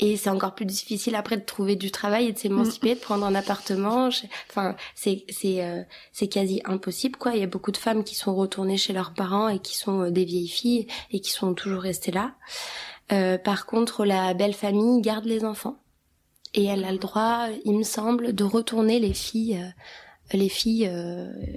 et 0.00 0.16
c'est 0.16 0.30
encore 0.30 0.54
plus 0.54 0.64
difficile 0.64 1.14
après 1.14 1.36
de 1.36 1.44
trouver 1.44 1.76
du 1.76 1.90
travail 1.92 2.26
et 2.26 2.32
de 2.32 2.38
s'émanciper, 2.38 2.94
de 2.94 3.00
prendre 3.00 3.24
un 3.24 3.34
appartement. 3.34 4.08
Enfin, 4.50 4.74
c'est 4.94 5.24
c'est 5.28 5.64
euh, 5.64 5.82
c'est 6.12 6.26
quasi 6.26 6.60
impossible 6.64 7.16
quoi. 7.16 7.32
Il 7.34 7.40
y 7.40 7.44
a 7.44 7.48
beaucoup 7.48 7.70
de 7.70 7.76
femmes 7.76 8.02
qui 8.02 8.16
sont 8.16 8.34
retournées 8.34 8.76
chez 8.76 8.92
leurs 8.92 9.14
parents 9.14 9.48
et 9.48 9.60
qui 9.60 9.76
sont 9.76 10.02
euh, 10.02 10.10
des 10.10 10.24
vieilles 10.24 10.48
filles 10.48 10.88
et 11.12 11.20
qui 11.20 11.30
sont 11.30 11.54
toujours 11.54 11.82
restées 11.82 12.10
là. 12.10 12.34
Euh, 13.12 13.38
par 13.38 13.66
contre, 13.66 14.04
la 14.04 14.34
belle 14.34 14.54
famille 14.54 15.00
garde 15.00 15.26
les 15.26 15.44
enfants 15.44 15.78
et 16.54 16.64
elle 16.64 16.84
a 16.84 16.92
le 16.92 16.98
droit, 16.98 17.48
il 17.64 17.78
me 17.78 17.82
semble, 17.82 18.34
de 18.34 18.44
retourner 18.44 18.98
les 18.98 19.14
filles. 19.14 19.60
Euh, 19.62 19.68
les 20.32 20.48
filles, 20.48 20.90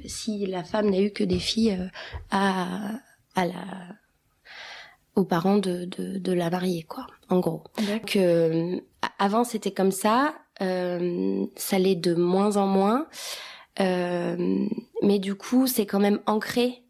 si 0.07 0.45
la 0.45 0.61
femme 0.61 0.89
n'a 0.89 0.99
eu 0.99 1.11
que 1.11 1.23
des 1.23 1.39
filles 1.39 1.89
à 2.31 2.91
à 3.33 3.45
la 3.45 3.53
aux 5.17 5.25
parents 5.25 5.57
de, 5.57 5.85
de, 5.85 6.19
de 6.19 6.31
la 6.31 6.49
mariée, 6.49 6.83
quoi, 6.83 7.07
en 7.29 7.39
gros. 7.39 7.63
Que 8.05 8.19
euh, 8.19 8.79
avant 9.17 9.43
c'était 9.43 9.71
comme 9.71 9.91
ça, 9.91 10.35
euh, 10.61 11.45
ça 11.55 11.79
l'est 11.79 11.95
de 11.95 12.13
moins 12.13 12.55
en 12.55 12.67
moins, 12.67 13.07
euh, 13.79 14.65
mais 15.01 15.19
du 15.19 15.35
coup 15.35 15.67
c'est 15.67 15.85
quand 15.87 15.99
même 15.99 16.21
ancré. 16.27 16.83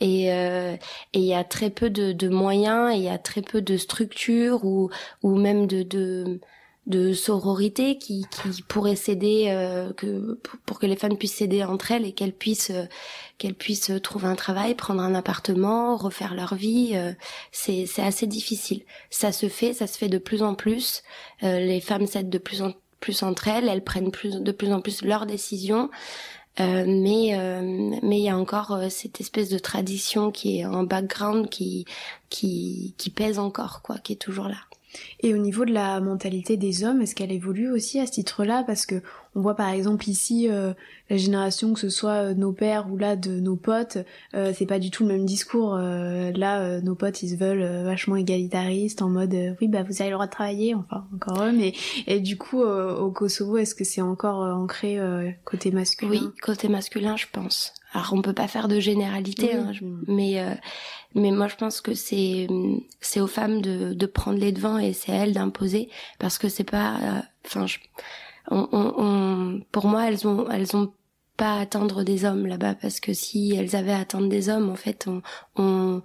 Et 0.00 0.32
euh, 0.32 0.74
et 1.12 1.18
il 1.20 1.24
y 1.24 1.34
a 1.34 1.44
très 1.44 1.70
peu 1.70 1.88
de, 1.88 2.12
de 2.12 2.28
moyens 2.28 2.92
il 2.94 3.02
y 3.02 3.08
a 3.08 3.16
très 3.16 3.42
peu 3.42 3.62
de 3.62 3.76
structures 3.76 4.64
ou 4.64 4.90
ou 5.22 5.36
même 5.36 5.66
de 5.68 5.84
de 5.84 6.40
de 6.86 7.14
sororité 7.14 7.96
qui, 7.96 8.26
qui 8.30 8.62
pourrait 8.62 8.96
s'aider 8.96 9.46
euh, 9.48 9.92
que 9.94 10.38
pour 10.66 10.78
que 10.78 10.86
les 10.86 10.96
femmes 10.96 11.16
puissent 11.16 11.36
s'aider 11.36 11.64
entre 11.64 11.92
elles 11.92 12.04
et 12.04 12.12
qu'elles 12.12 12.34
puissent 12.34 12.70
euh, 12.70 12.84
qu'elles 13.38 13.54
puissent 13.54 13.90
trouver 14.02 14.28
un 14.28 14.34
travail, 14.34 14.74
prendre 14.74 15.00
un 15.00 15.14
appartement, 15.14 15.96
refaire 15.96 16.34
leur 16.34 16.54
vie. 16.54 16.92
Euh, 16.94 17.12
c'est 17.52 17.86
c'est 17.86 18.02
assez 18.02 18.26
difficile. 18.26 18.82
Ça 19.08 19.32
se 19.32 19.48
fait, 19.48 19.72
ça 19.72 19.86
se 19.86 19.96
fait 19.96 20.08
de 20.08 20.18
plus 20.18 20.42
en 20.42 20.54
plus. 20.54 21.02
les 21.42 21.80
femmes 21.80 22.06
s'aident 22.06 22.30
de 22.30 22.38
plus 22.38 22.62
en 22.62 22.72
plus 23.00 23.22
entre 23.22 23.48
elles, 23.48 23.68
elles 23.68 23.84
prennent 23.84 24.10
plus 24.10 24.40
de 24.42 24.52
plus 24.52 24.72
en 24.72 24.80
plus 24.80 25.02
leurs 25.02 25.26
décisions. 25.26 25.90
mais 26.58 27.36
mais 28.02 28.18
il 28.18 28.24
y 28.24 28.28
a 28.28 28.38
encore 28.38 28.78
cette 28.90 29.20
espèce 29.20 29.48
de 29.48 29.58
tradition 29.58 30.30
qui 30.30 30.60
est 30.60 30.66
en 30.66 30.84
background 30.84 31.48
qui 31.48 31.86
qui 32.30 32.94
qui 32.98 33.10
pèse 33.10 33.38
encore 33.38 33.82
quoi, 33.82 33.98
qui 33.98 34.12
est 34.12 34.16
toujours 34.16 34.48
là. 34.48 34.58
Et 35.20 35.34
au 35.34 35.38
niveau 35.38 35.64
de 35.64 35.72
la 35.72 36.00
mentalité 36.00 36.56
des 36.56 36.84
hommes, 36.84 37.00
est-ce 37.00 37.14
qu'elle 37.14 37.32
évolue 37.32 37.70
aussi 37.70 38.00
à 38.00 38.06
ce 38.06 38.12
titre-là? 38.12 38.64
Parce 38.66 38.86
que 38.86 39.02
on 39.36 39.40
voit 39.40 39.56
par 39.56 39.70
exemple 39.70 40.08
ici 40.08 40.48
euh, 40.48 40.72
la 41.10 41.16
génération, 41.16 41.74
que 41.74 41.80
ce 41.80 41.88
soit 41.88 42.30
euh, 42.30 42.34
nos 42.34 42.52
pères 42.52 42.90
ou 42.90 42.96
là 42.96 43.16
de 43.16 43.40
nos 43.40 43.56
potes, 43.56 43.98
euh, 44.34 44.52
c'est 44.56 44.66
pas 44.66 44.78
du 44.78 44.90
tout 44.90 45.02
le 45.02 45.12
même 45.12 45.26
discours. 45.26 45.76
là, 45.76 46.80
nos 46.80 46.94
potes, 46.94 47.22
ils 47.22 47.30
se 47.30 47.36
veulent 47.36 47.84
vachement 47.84 48.16
égalitaristes, 48.16 49.02
en 49.02 49.08
mode 49.08 49.34
oui, 49.60 49.68
bah 49.68 49.82
vous 49.82 50.00
avez 50.00 50.10
le 50.10 50.14
droit 50.14 50.26
de 50.26 50.32
travailler, 50.32 50.74
enfin 50.74 51.06
encore 51.14 51.42
eux. 51.44 51.52
Mais 51.52 51.72
et 52.06 52.20
du 52.20 52.36
coup, 52.36 52.62
au 52.62 53.10
Kosovo, 53.10 53.56
est-ce 53.56 53.74
que 53.74 53.84
c'est 53.84 54.02
encore 54.02 54.40
ancré 54.40 54.98
côté 55.44 55.70
masculin? 55.70 56.10
Oui, 56.10 56.20
côté 56.42 56.68
masculin, 56.68 57.16
je 57.16 57.26
pense. 57.32 57.72
Alors 57.94 58.12
on 58.12 58.22
peut 58.22 58.32
pas 58.34 58.48
faire 58.48 58.68
de 58.68 58.80
généralité, 58.80 59.54
hein, 59.54 59.72
mais 60.08 60.42
mais 61.14 61.30
moi, 61.30 61.46
je 61.48 61.54
pense 61.56 61.80
que 61.80 61.94
c'est 61.94 62.48
c'est 63.00 63.20
aux 63.20 63.28
femmes 63.28 63.62
de, 63.62 63.94
de 63.94 64.06
prendre 64.06 64.38
les 64.38 64.52
devants 64.52 64.78
et 64.78 64.92
c'est 64.92 65.12
à 65.12 65.16
elles 65.16 65.32
d'imposer 65.32 65.88
parce 66.18 66.38
que 66.38 66.48
c'est 66.48 66.64
pas. 66.64 66.96
Euh, 66.96 67.20
enfin, 67.46 67.66
on, 68.50 68.68
on, 68.72 69.60
pour 69.70 69.86
moi, 69.86 70.08
elles 70.08 70.26
ont 70.26 70.48
elles 70.50 70.76
ont 70.76 70.92
pas 71.36 71.54
à 71.58 71.60
attendre 71.60 72.02
des 72.02 72.24
hommes 72.24 72.46
là-bas 72.46 72.74
parce 72.74 73.00
que 73.00 73.12
si 73.12 73.54
elles 73.56 73.76
avaient 73.76 73.92
à 73.92 74.00
attendre 74.00 74.28
des 74.28 74.48
hommes, 74.48 74.70
en 74.70 74.76
fait, 74.76 75.06
on 75.06 75.22
on, 75.56 76.02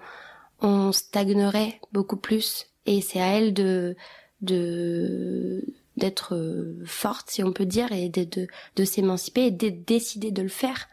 on 0.62 0.91
stagnerait 0.91 1.82
beaucoup 1.91 2.17
plus 2.17 2.67
et 2.86 3.02
c'est 3.02 3.19
à 3.21 3.28
elles 3.38 3.54
de 3.54 3.95
de 4.41 5.65
d'être 5.97 6.38
forte 6.86 7.32
si 7.32 7.43
on 7.43 7.52
peut 7.52 7.65
dire 7.65 7.91
et 7.91 8.10
de 8.10 8.25
de, 8.25 8.47
de 8.75 8.86
s'émanciper 8.86 9.47
et 9.47 9.52
de 9.52 9.69
décider 9.69 10.32
de 10.32 10.43
le 10.43 10.49
faire 10.49 10.88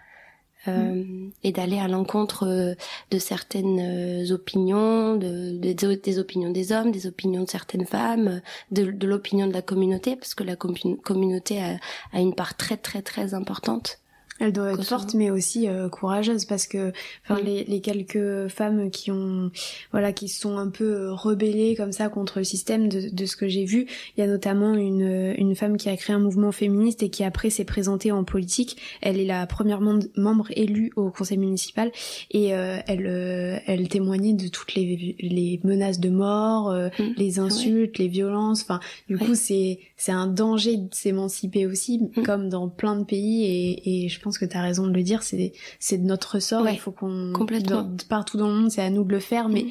euh, 0.68 1.04
et 1.42 1.52
d'aller 1.52 1.78
à 1.78 1.88
l'encontre 1.88 2.46
euh, 2.46 2.74
de 3.10 3.18
certaines 3.18 3.80
euh, 3.80 4.32
opinions, 4.32 5.16
de, 5.16 5.56
des 5.56 6.18
opinions 6.18 6.50
des 6.50 6.72
hommes, 6.72 6.90
des 6.90 7.06
opinions 7.06 7.42
de 7.42 7.50
certaines 7.50 7.86
femmes, 7.86 8.40
de, 8.70 8.90
de 8.90 9.06
l'opinion 9.06 9.46
de 9.46 9.52
la 9.52 9.62
communauté, 9.62 10.16
parce 10.16 10.34
que 10.34 10.44
la 10.44 10.56
communauté 10.56 11.60
a, 11.62 11.78
a, 12.12 12.20
une 12.20 12.34
part 12.34 12.56
très 12.56 12.76
très 12.76 13.02
très 13.02 13.34
importante 13.34 14.00
elle 14.38 14.52
doit 14.52 14.72
être 14.72 14.84
forte, 14.84 15.14
mais 15.14 15.30
aussi 15.30 15.68
euh, 15.68 15.88
courageuse 15.88 16.44
parce 16.44 16.66
que, 16.66 16.92
enfin, 17.24 17.40
les, 17.42 17.64
les, 17.64 17.80
quelques 17.80 18.48
femmes 18.48 18.90
qui 18.90 19.10
ont, 19.10 19.50
voilà, 19.92 20.12
qui 20.12 20.28
sont 20.28 20.58
un 20.58 20.68
peu 20.68 20.84
euh, 20.84 21.12
rebellées 21.12 21.74
comme 21.74 21.92
ça 21.92 22.08
contre 22.08 22.38
le 22.38 22.44
système, 22.44 22.88
de, 22.88 23.08
de 23.08 23.26
ce 23.26 23.36
que 23.36 23.48
j'ai 23.48 23.64
vu, 23.64 23.86
il 24.16 24.20
y 24.20 24.22
a 24.22 24.26
notamment 24.26 24.74
une 24.74 25.34
une 25.38 25.54
femme 25.54 25.76
qui 25.76 25.88
a 25.88 25.96
créé 25.96 26.14
un 26.14 26.18
mouvement 26.18 26.52
féministe 26.52 27.02
et 27.02 27.08
qui 27.08 27.24
après 27.24 27.50
s'est 27.50 27.64
présentée 27.64 28.12
en 28.12 28.24
politique. 28.24 28.76
Elle 29.00 29.18
est 29.18 29.24
la 29.24 29.46
première 29.46 29.80
membre 29.80 30.48
élue 30.50 30.92
au 30.96 31.10
conseil 31.10 31.38
municipal 31.38 31.90
et 32.30 32.54
euh, 32.54 32.78
elle 32.86 33.62
elle 33.66 33.88
témoignait 33.88 34.34
de 34.34 34.48
toutes 34.48 34.74
les 34.74 35.16
les 35.18 35.60
menaces 35.64 36.00
de 36.00 36.10
mort, 36.10 36.72
mmh. 36.72 37.02
les 37.16 37.38
insultes, 37.38 37.98
les 37.98 38.08
violences. 38.08 38.62
Enfin, 38.62 38.80
du 39.08 39.16
coup, 39.16 39.34
c'est 39.34 39.78
c'est 39.96 40.12
un 40.12 40.26
danger 40.26 40.76
de 40.76 40.88
s'émanciper 40.92 41.66
aussi, 41.66 41.98
mmh. 41.98 42.22
comme 42.22 42.48
dans 42.48 42.68
plein 42.68 42.96
de 42.96 43.04
pays 43.04 43.44
et, 43.44 44.04
et 44.04 44.08
je 44.08 44.20
pense 44.26 44.38
que 44.38 44.44
tu 44.44 44.56
as 44.56 44.62
raison 44.62 44.88
de 44.88 44.92
le 44.92 45.04
dire, 45.04 45.22
c'est 45.22 45.52
c'est 45.78 45.98
de 45.98 46.04
notre 46.04 46.40
sort, 46.40 46.68
il 46.68 46.80
faut 46.80 46.90
qu'on 46.90 47.32
complètement 47.32 47.88
partout 48.08 48.36
dans 48.36 48.48
le 48.48 48.54
monde, 48.54 48.70
c'est 48.72 48.82
à 48.82 48.90
nous 48.90 49.04
de 49.04 49.12
le 49.12 49.20
faire 49.20 49.48
mais 49.48 49.62
mm. 49.62 49.70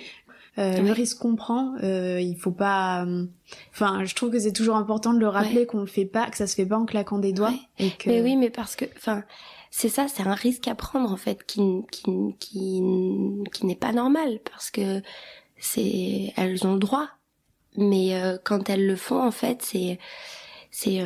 euh, 0.60 0.82
le 0.82 0.92
risque 0.94 1.18
qu'on 1.18 1.36
prend, 1.36 1.76
euh, 1.84 2.22
il 2.22 2.38
faut 2.38 2.54
pas. 2.54 3.06
Euh, 3.06 3.26
enfin, 3.74 4.06
je 4.06 4.16
trouve 4.16 4.32
que 4.32 4.40
c'est 4.40 4.54
toujours 4.54 4.78
important 4.78 5.14
de 5.14 5.20
le 5.20 5.28
rappeler 5.28 5.66
qu'on 5.66 5.82
le 5.82 5.88
fait 5.88 6.06
pas, 6.06 6.30
que 6.30 6.38
ça 6.38 6.48
se 6.48 6.56
fait 6.56 6.66
pas 6.66 6.78
en 6.78 6.86
claquant 6.86 7.20
des 7.20 7.34
doigts. 7.34 7.54
Et 7.80 7.90
que... 7.92 8.10
Mais 8.10 8.22
oui, 8.22 8.38
mais 8.38 8.50
parce 8.50 8.78
que, 8.78 8.86
enfin, 8.96 9.24
c'est 9.72 9.90
ça, 9.90 10.08
c'est 10.08 10.26
un 10.26 10.36
risque 10.36 10.70
à 10.70 10.76
prendre 10.76 11.12
en 11.12 11.18
fait, 11.18 11.46
qui 11.46 11.62
qui 11.92 12.04
qui, 12.40 12.82
qui 13.52 13.66
n'est 13.66 13.76
pas 13.76 13.92
normal 13.92 14.40
parce 14.50 14.72
que 14.72 15.02
c'est, 15.58 16.32
elles 16.38 16.66
ont 16.66 16.74
le 16.74 16.80
droit, 16.80 17.10
mais 17.76 18.18
quand 18.46 18.70
elles 18.70 18.88
le 18.88 18.96
font, 18.96 19.22
en 19.22 19.32
fait, 19.32 19.62
c'est 19.64 20.00
c'est 20.72 21.02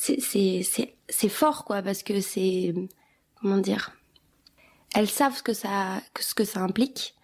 c'est 0.00 1.28
fort 1.28 1.64
quoi 1.64 1.82
parce 1.82 2.02
que 2.02 2.20
c'est 2.20 2.74
comment 3.40 3.58
dire 3.58 3.92
elles 4.94 5.08
savent 5.08 5.36
ce 5.36 5.42
que 5.42 5.52
ça 5.52 6.00
ce 6.18 6.34
que 6.34 6.44
ça 6.44 6.60
implique 6.60 7.14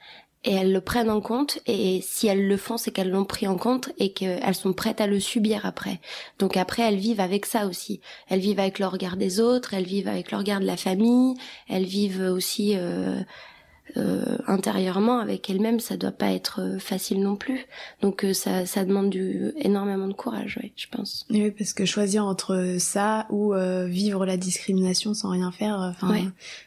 et 0.44 0.52
elles 0.52 0.72
le 0.72 0.80
prennent 0.80 1.10
en 1.10 1.20
compte 1.20 1.58
et 1.66 2.00
si 2.02 2.28
elles 2.28 2.46
le 2.46 2.56
font 2.56 2.76
c'est 2.76 2.92
qu'elles 2.92 3.10
l'ont 3.10 3.24
pris 3.24 3.48
en 3.48 3.56
compte 3.56 3.90
et 3.98 4.12
qu'elles 4.12 4.54
sont 4.54 4.72
prêtes 4.72 5.00
à 5.00 5.08
le 5.08 5.18
subir 5.18 5.66
après. 5.66 6.00
Donc 6.38 6.56
après 6.56 6.82
elles 6.82 6.98
vivent 6.98 7.20
avec 7.20 7.46
ça 7.46 7.66
aussi. 7.66 8.00
Elles 8.28 8.38
vivent 8.38 8.60
avec 8.60 8.78
le 8.78 8.86
regard 8.86 9.16
des 9.16 9.40
autres 9.40 9.74
elles 9.74 9.86
vivent 9.86 10.08
avec 10.08 10.30
le 10.30 10.38
regard 10.38 10.60
de 10.60 10.66
la 10.66 10.76
famille 10.76 11.34
elles 11.68 11.84
vivent 11.84 12.20
aussi 12.20 12.76
euh, 12.76 13.20
euh, 13.96 14.37
intérieurement 14.46 15.20
avec 15.20 15.49
elle-même, 15.49 15.81
ça 15.81 15.96
doit 15.96 16.11
pas 16.11 16.33
être 16.33 16.61
euh, 16.61 16.79
facile 16.79 17.22
non 17.22 17.37
plus. 17.37 17.66
Donc 18.03 18.25
euh, 18.25 18.35
ça, 18.35 18.66
ça 18.66 18.85
demande 18.85 19.11
du 19.11 19.53
énormément 19.59 20.09
de 20.09 20.12
courage, 20.12 20.59
oui, 20.62 20.72
je 20.77 20.87
pense. 20.90 21.25
Oui, 21.31 21.51
parce 21.53 21.72
que 21.72 21.85
choisir 21.85 22.27
entre 22.27 22.77
ça 22.79 23.27
ou 23.31 23.55
vivre 23.87 24.27
la 24.27 24.37
discrimination 24.37 25.14
sans 25.14 25.31
rien 25.31 25.51
faire, 25.53 25.79
enfin, 25.79 26.14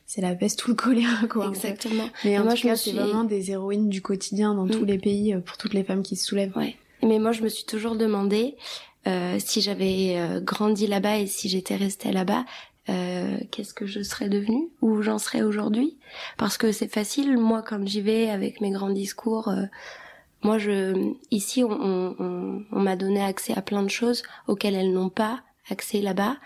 c'est 0.06 0.22
la 0.22 0.34
peste 0.34 0.60
tout 0.60 0.70
le 0.70 0.76
choléra, 0.76 1.28
quoi. 1.28 1.50
Exactement. 1.50 2.10
Mais 2.24 2.40
en 2.40 2.46
moi, 2.46 2.54
tout 2.54 2.68
cas, 2.68 2.76
c'est 2.76 2.94
vraiment 2.94 3.26
des 3.26 3.52
héroïnes 3.52 3.90
du 3.90 4.02
quotidien 4.02 4.56
dans 4.56 4.68
tous 4.68 4.84
mm. 4.84 4.88
les 4.88 4.98
pays 4.98 5.38
pour 5.46 5.58
toutes 5.58 5.74
les 5.74 5.84
femmes 5.84 6.04
qui 6.04 6.16
se 6.16 6.26
soulèvent. 6.26 6.56
Ouais. 6.56 6.76
Mais 7.04 7.20
moi, 7.20 7.32
je 7.32 7.44
me 7.44 7.50
suis 7.50 7.66
toujours 7.66 7.96
demandé 7.96 8.56
si 9.40 9.62
j'avais 9.62 10.42
grandi 10.44 10.88
là-bas 10.88 11.18
et 11.18 11.28
si 11.28 11.50
j'étais 11.50 11.76
restée 11.76 12.12
là-bas, 12.12 12.46
euh, 12.90 13.38
qu'est-ce 13.52 13.74
que 13.74 13.86
je 13.86 14.02
serais 14.02 14.30
devenue, 14.30 14.70
où 14.82 15.02
j'en 15.02 15.20
serais 15.20 15.44
aujourd'hui? 15.44 15.98
Parce 16.38 16.58
que 16.58 16.72
c'est 16.72 16.92
facile, 16.92 17.38
moi 17.38 17.62
quand 17.62 17.86
j'y 17.88 18.02
vais 18.02 18.30
avec 18.30 18.62
mes 18.62 18.72
grands 18.72 18.90
discours, 18.90 19.50
euh, 19.50 19.66
moi 20.42 20.58
je, 20.58 21.14
ici 21.30 21.64
on, 21.64 22.66
m'a 22.72 22.96
donné 22.96 23.22
accès 23.22 23.54
à 23.56 23.62
plein 23.62 23.84
de 23.84 23.90
choses 23.90 24.24
auxquelles 24.48 24.76
elles 24.76 24.94
n'ont 24.94 25.10
pas 25.10 25.42
accès 25.70 26.02
là-bas, 26.02 26.38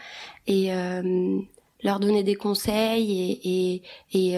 et 0.47 0.73
euh, 0.73 1.39
leur 1.81 1.99
donner 1.99 2.23
des 2.23 2.35
conseils 2.35 3.81
et, 4.13 4.37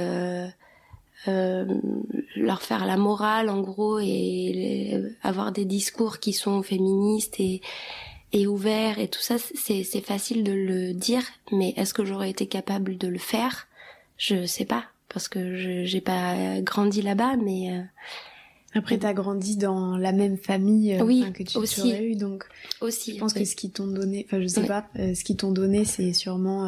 leur 2.36 2.62
faire 2.62 2.86
la 2.86 2.98
morale 2.98 3.50
en 3.50 3.62
gros 3.62 3.98
et 4.00 5.02
avoir 5.24 5.52
des 5.52 5.66
discours 5.66 6.20
qui 6.20 6.34
sont 6.34 6.62
féministes 6.62 7.40
et 7.40 7.62
et 8.36 8.48
ouvert 8.48 9.00
et 9.00 9.08
tout 9.08 9.22
ça, 9.22 9.38
c'est 9.40 9.84
facile 10.02 10.44
de 10.44 10.52
le 10.52 10.94
dire, 10.94 11.24
mais 11.54 11.74
est-ce 11.78 11.94
que 11.94 12.04
j'aurais 12.04 12.30
été 12.30 12.48
capable 12.48 12.98
de 12.98 13.08
le 13.08 13.18
faire? 13.18 13.68
Je 14.18 14.46
sais 14.46 14.66
pas 14.66 14.84
parce 15.08 15.30
que 15.30 15.56
je 15.56 15.86
j'ai 15.86 16.02
pas 16.02 16.60
grandi 16.60 17.02
là-bas, 17.02 17.38
mais 17.38 17.72
euh, 17.72 17.82
après 18.74 18.98
t'as 18.98 19.14
grandi 19.14 19.56
dans 19.56 19.96
la 19.96 20.12
même 20.12 20.38
famille 20.38 20.96
euh, 20.96 21.04
oui, 21.04 21.26
que 21.34 21.44
tu 21.44 21.58
aussi. 21.58 21.80
aurais 21.80 22.04
eu, 22.04 22.16
donc 22.16 22.44
aussi. 22.82 23.14
Je 23.14 23.20
pense 23.20 23.34
que 23.34 23.46
ce 23.46 23.56
qu'ils 23.56 23.72
t'ont 23.72 23.88
donné, 23.88 24.26
enfin 24.28 24.42
je 24.42 24.48
sais 24.48 24.66
pas, 24.66 24.86
euh, 25.00 25.16
ce 25.16 25.24
qu'ils 25.24 25.38
t'ont 25.38 25.54
donné, 25.54 25.86
c'est 25.86 26.12
sûrement 26.12 26.68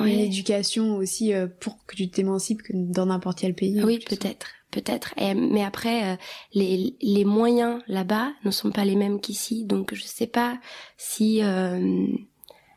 une 0.00 0.20
éducation 0.20 0.96
aussi 0.96 1.32
pour 1.60 1.84
que 1.86 1.96
tu 1.96 2.08
t'émancipes 2.08 2.62
dans 2.72 3.06
n'importe 3.06 3.38
quel 3.40 3.54
pays. 3.54 3.82
Oui, 3.82 3.98
peut-être 3.98 4.46
peut-être. 4.70 5.14
Mais 5.16 5.64
après, 5.64 6.12
euh, 6.12 6.16
les, 6.54 6.96
les 7.00 7.24
moyens 7.24 7.80
là-bas 7.88 8.32
ne 8.44 8.50
sont 8.50 8.70
pas 8.70 8.84
les 8.84 8.96
mêmes 8.96 9.20
qu'ici, 9.20 9.64
donc 9.64 9.94
je 9.94 10.02
sais 10.02 10.26
pas 10.26 10.58
si. 10.96 11.42
Euh, 11.42 12.06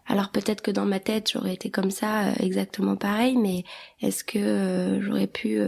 alors 0.07 0.29
peut-être 0.29 0.61
que 0.61 0.71
dans 0.71 0.85
ma 0.85 0.99
tête 0.99 1.31
j'aurais 1.31 1.53
été 1.53 1.69
comme 1.69 1.91
ça, 1.91 2.23
euh, 2.23 2.33
exactement 2.39 2.97
pareil, 2.97 3.37
mais 3.37 3.63
est-ce 4.01 4.23
que 4.23 4.99
j'aurais 5.01 5.27
pu 5.27 5.61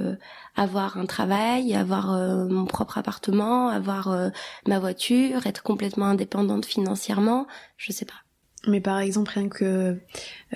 avoir 0.56 0.98
un 0.98 1.06
travail, 1.06 1.74
avoir 1.76 2.08
mon 2.50 2.66
propre 2.66 2.98
appartement, 2.98 3.70
avoir 3.70 4.32
ma 4.68 4.80
voiture, 4.80 5.46
être 5.46 5.63
complètement 5.63 6.08
indépendante 6.08 6.66
financièrement? 6.66 7.48
Je 7.78 7.92
sais 7.94 8.06
pas. 8.06 8.24
Mais 8.67 8.80
par 8.80 8.99
exemple, 8.99 9.32
rien 9.34 9.49
que 9.49 9.65
euh, 9.65 9.97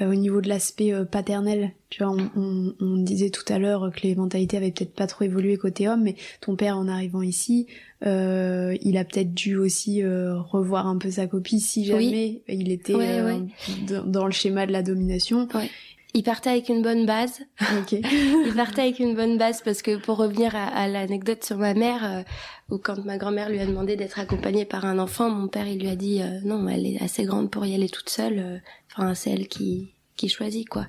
au 0.02 0.16
niveau 0.16 0.40
de 0.40 0.48
l'aspect 0.48 0.94
euh, 0.94 1.04
paternel, 1.04 1.72
tu 1.90 2.04
vois, 2.04 2.16
on, 2.36 2.74
on, 2.80 2.98
disait 2.98 3.30
tout 3.30 3.44
à 3.52 3.60
l'heure 3.60 3.92
que 3.94 4.02
les 4.04 4.16
mentalités 4.16 4.56
avaient 4.56 4.72
peut-être 4.72 4.94
pas 4.94 5.08
trop 5.08 5.26
évolué 5.26 5.58
côté 5.58 5.90
homme, 5.90 6.04
mais 6.04 6.16
ton 6.40 6.56
père 6.56 6.78
en 6.78 6.88
arrivant 6.88 7.22
ici, 7.22 7.68
euh, 8.06 8.78
il 8.82 8.98
a 8.98 9.04
peut-être 9.04 9.34
dû 9.34 9.58
aussi 9.58 10.04
euh, 10.04 10.38
revoir 10.38 10.88
un 10.88 10.98
peu 10.98 11.12
sa 11.12 11.28
copie 11.28 11.60
si 11.60 11.86
jamais 11.86 12.42
il 12.48 12.72
était 12.72 12.94
dans 14.06 14.26
le 14.26 14.32
schéma 14.32 14.66
de 14.66 14.72
la 14.72 14.84
domination. 14.84 15.48
Il 16.18 16.24
partait 16.24 16.50
avec 16.50 16.70
une 16.70 16.82
bonne 16.82 17.06
base. 17.06 17.42
Ok. 17.62 17.92
il 18.02 18.54
partait 18.56 18.82
avec 18.82 18.98
une 18.98 19.14
bonne 19.14 19.38
base 19.38 19.62
parce 19.62 19.84
que 19.84 19.98
pour 19.98 20.18
revenir 20.18 20.56
à, 20.56 20.88
l'anecdote 20.88 21.44
sur 21.44 21.58
ma 21.58 21.76
mère, 21.76 22.04
euh, 22.04 22.24
où 22.72 22.80
quand 22.80 23.06
ma 23.06 23.18
grand-mère 23.18 23.50
lui 23.50 23.60
a 23.60 23.68
demandé 23.68 23.96
d'être 23.96 24.18
accompagnée 24.18 24.66
par 24.66 24.86
un 24.86 24.98
enfant, 24.98 25.30
mon 25.30 25.48
père 25.48 25.68
il 25.68 25.80
lui 25.80 25.90
a 25.90 25.96
dit 25.96 26.24
euh, 26.24 26.40
non, 26.44 26.68
elle 26.68 26.88
est 26.88 27.00
assez 27.04 27.24
grande 27.24 27.52
pour 27.52 27.68
y 27.68 27.76
aller 27.76 27.88
toute 27.88 28.10
seule. 28.10 28.40
Euh, 28.40 28.58
enfin, 28.92 29.14
c'est 29.14 29.30
elle 29.30 29.48
qui 29.48 29.92
qui 30.16 30.28
choisit 30.28 30.68
quoi. 30.68 30.88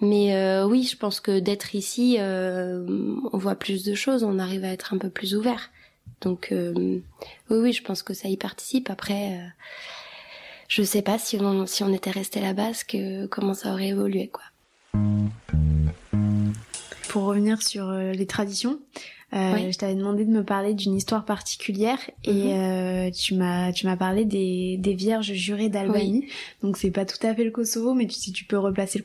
Mais 0.00 0.62
oui, 0.62 0.84
je 0.84 0.96
pense 0.96 1.18
que 1.18 1.40
d'être 1.40 1.74
ici, 1.74 2.18
on 2.20 3.36
voit 3.36 3.56
plus 3.56 3.82
de 3.82 3.96
choses, 3.96 4.22
on 4.22 4.38
arrive 4.38 4.62
à 4.62 4.68
être 4.68 4.94
un 4.94 4.98
peu 4.98 5.10
plus 5.10 5.34
ouvert. 5.34 5.70
Donc 6.20 6.50
oui, 6.52 7.02
oui, 7.50 7.72
je 7.72 7.82
pense 7.82 8.04
que 8.04 8.14
ça 8.14 8.28
y 8.28 8.36
participe. 8.36 8.88
Après 8.88 9.40
je 10.70 10.84
sais 10.84 11.02
pas 11.02 11.18
si 11.18 11.36
on, 11.40 11.66
si 11.66 11.82
on 11.82 11.92
était 11.92 12.12
resté 12.12 12.40
là-bas, 12.40 12.70
que, 12.86 13.26
comment 13.26 13.54
ça 13.54 13.72
aurait 13.72 13.88
évolué, 13.88 14.28
quoi. 14.28 14.44
Pour 17.08 17.24
revenir 17.24 17.60
sur 17.62 17.88
euh, 17.88 18.12
les 18.12 18.26
traditions, 18.26 18.78
euh, 19.32 19.70
je 19.70 19.78
t'avais 19.78 19.94
demandé 19.94 20.24
de 20.24 20.30
me 20.30 20.44
parler 20.44 20.74
d'une 20.74 20.94
histoire 20.94 21.24
particulière 21.24 21.98
et 22.24 22.32
mhm. 22.32 22.50
euh, 22.50 23.10
tu 23.10 23.34
m'as 23.34 23.72
tu 23.72 23.86
m'as 23.86 23.96
parlé 23.96 24.24
des, 24.24 24.76
des 24.78 24.94
vierges 24.94 25.32
jurées 25.32 25.68
d'Albanie. 25.68 26.28
Donc 26.62 26.76
c'est 26.76 26.90
pas 26.90 27.04
tout 27.04 27.24
à 27.26 27.34
fait 27.34 27.44
le 27.44 27.50
Kosovo, 27.50 27.94
mais 27.94 28.08
si 28.08 28.32
tu 28.32 28.44
peux 28.44 28.58
replacer 28.58 28.98
le 28.98 29.04